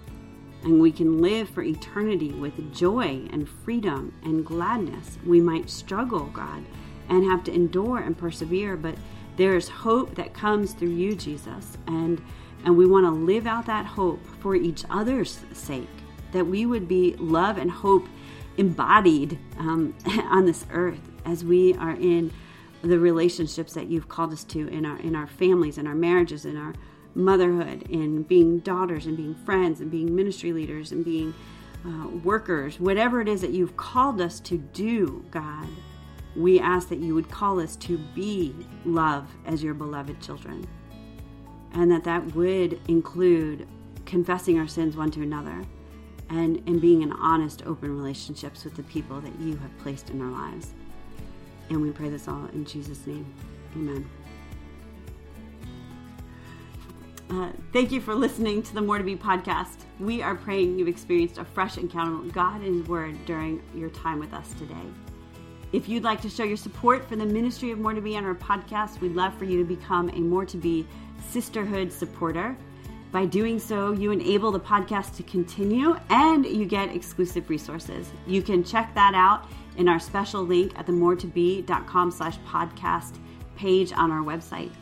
And 0.64 0.80
we 0.80 0.90
can 0.90 1.22
live 1.22 1.48
for 1.48 1.62
eternity 1.62 2.32
with 2.32 2.74
joy 2.74 3.26
and 3.30 3.48
freedom 3.48 4.12
and 4.24 4.44
gladness. 4.44 5.18
We 5.24 5.40
might 5.40 5.70
struggle, 5.70 6.26
God, 6.26 6.64
and 7.08 7.24
have 7.24 7.44
to 7.44 7.54
endure 7.54 7.98
and 7.98 8.16
persevere, 8.16 8.76
but 8.76 8.96
there 9.36 9.56
is 9.56 9.68
hope 9.68 10.16
that 10.16 10.34
comes 10.34 10.72
through 10.72 10.90
you, 10.90 11.14
Jesus. 11.14 11.78
And, 11.86 12.20
and 12.64 12.76
we 12.76 12.86
want 12.86 13.06
to 13.06 13.10
live 13.10 13.46
out 13.46 13.66
that 13.66 13.86
hope 13.86 14.20
for 14.40 14.56
each 14.56 14.84
other's 14.90 15.40
sake, 15.52 15.88
that 16.32 16.46
we 16.46 16.66
would 16.66 16.88
be 16.88 17.14
love 17.18 17.56
and 17.56 17.70
hope 17.70 18.08
embodied 18.56 19.38
um, 19.58 19.94
on 20.30 20.44
this 20.44 20.66
earth 20.72 21.00
as 21.24 21.44
we 21.44 21.74
are 21.74 21.92
in 21.92 22.32
the 22.82 22.98
relationships 22.98 23.72
that 23.74 23.88
you've 23.88 24.08
called 24.08 24.32
us 24.32 24.44
to 24.44 24.68
in 24.68 24.86
our 24.86 24.98
in 24.98 25.16
our 25.16 25.26
families 25.26 25.78
and 25.78 25.88
our 25.88 25.94
marriages 25.94 26.44
and 26.44 26.56
our 26.56 26.74
motherhood 27.14 27.88
and 27.90 28.26
being 28.28 28.58
daughters 28.60 29.06
and 29.06 29.16
being 29.16 29.34
friends 29.34 29.80
and 29.80 29.90
being 29.90 30.14
ministry 30.14 30.52
leaders 30.52 30.92
and 30.92 31.04
being 31.04 31.34
uh, 31.84 32.08
workers 32.22 32.78
whatever 32.80 33.20
it 33.20 33.28
is 33.28 33.40
that 33.40 33.50
you've 33.50 33.76
called 33.76 34.20
us 34.20 34.40
to 34.40 34.58
do 34.58 35.24
god 35.30 35.68
we 36.36 36.60
ask 36.60 36.88
that 36.88 36.98
you 36.98 37.14
would 37.14 37.30
call 37.30 37.58
us 37.60 37.76
to 37.76 37.98
be 38.14 38.54
love 38.84 39.28
as 39.46 39.62
your 39.62 39.74
beloved 39.74 40.20
children 40.20 40.66
and 41.72 41.90
that 41.90 42.04
that 42.04 42.34
would 42.34 42.80
include 42.88 43.66
confessing 44.06 44.58
our 44.58 44.66
sins 44.66 44.96
one 44.96 45.10
to 45.10 45.22
another 45.22 45.64
and, 46.30 46.56
and 46.66 46.80
being 46.80 47.02
in 47.02 47.12
honest, 47.12 47.62
open 47.66 47.96
relationships 47.96 48.64
with 48.64 48.74
the 48.74 48.82
people 48.84 49.20
that 49.20 49.38
you 49.40 49.56
have 49.56 49.76
placed 49.78 50.10
in 50.10 50.20
our 50.20 50.30
lives. 50.30 50.74
And 51.70 51.80
we 51.80 51.90
pray 51.90 52.08
this 52.08 52.28
all 52.28 52.46
in 52.52 52.64
Jesus' 52.64 53.06
name. 53.06 53.26
Amen. 53.74 54.08
Uh, 57.30 57.50
thank 57.74 57.92
you 57.92 58.00
for 58.00 58.14
listening 58.14 58.62
to 58.62 58.74
the 58.74 58.80
More 58.80 58.96
to 58.96 59.04
Be 59.04 59.14
podcast. 59.14 59.84
We 60.00 60.22
are 60.22 60.34
praying 60.34 60.78
you've 60.78 60.88
experienced 60.88 61.36
a 61.36 61.44
fresh 61.44 61.76
encounter 61.76 62.16
with 62.16 62.32
God 62.32 62.62
and 62.62 62.80
His 62.80 62.88
Word 62.88 63.22
during 63.26 63.62
your 63.74 63.90
time 63.90 64.18
with 64.18 64.32
us 64.32 64.54
today. 64.54 64.74
If 65.72 65.90
you'd 65.90 66.04
like 66.04 66.22
to 66.22 66.30
show 66.30 66.44
your 66.44 66.56
support 66.56 67.06
for 67.06 67.16
the 67.16 67.26
ministry 67.26 67.70
of 67.70 67.78
More 67.78 67.92
to 67.92 68.00
Be 68.00 68.16
on 68.16 68.24
our 68.24 68.34
podcast, 68.34 69.00
we'd 69.00 69.14
love 69.14 69.34
for 69.34 69.44
you 69.44 69.58
to 69.58 69.64
become 69.64 70.08
a 70.08 70.20
More 70.20 70.46
to 70.46 70.56
Be 70.56 70.86
sisterhood 71.28 71.92
supporter. 71.92 72.56
By 73.12 73.26
doing 73.26 73.58
so, 73.58 73.92
you 73.92 74.10
enable 74.10 74.50
the 74.50 74.60
podcast 74.60 75.16
to 75.16 75.22
continue 75.22 75.96
and 76.08 76.46
you 76.46 76.64
get 76.64 76.94
exclusive 76.94 77.50
resources. 77.50 78.10
You 78.26 78.40
can 78.40 78.64
check 78.64 78.94
that 78.94 79.14
out 79.14 79.46
in 79.76 79.86
our 79.86 80.00
special 80.00 80.42
link 80.42 80.72
at 80.78 80.86
the 80.86 80.92
more2be.com 80.92 82.10
slash 82.10 82.38
podcast 82.46 83.16
page 83.54 83.92
on 83.92 84.10
our 84.10 84.22
website. 84.22 84.72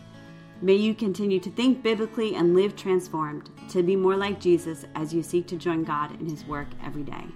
May 0.62 0.74
you 0.74 0.94
continue 0.94 1.38
to 1.40 1.50
think 1.50 1.82
biblically 1.82 2.34
and 2.34 2.54
live 2.54 2.74
transformed 2.74 3.50
to 3.68 3.82
be 3.82 3.94
more 3.94 4.16
like 4.16 4.40
Jesus 4.40 4.86
as 4.94 5.12
you 5.12 5.22
seek 5.22 5.46
to 5.48 5.57
join 5.57 5.84
God 5.84 6.18
in 6.18 6.26
his 6.26 6.46
work 6.46 6.68
every 6.82 7.02
day. 7.02 7.26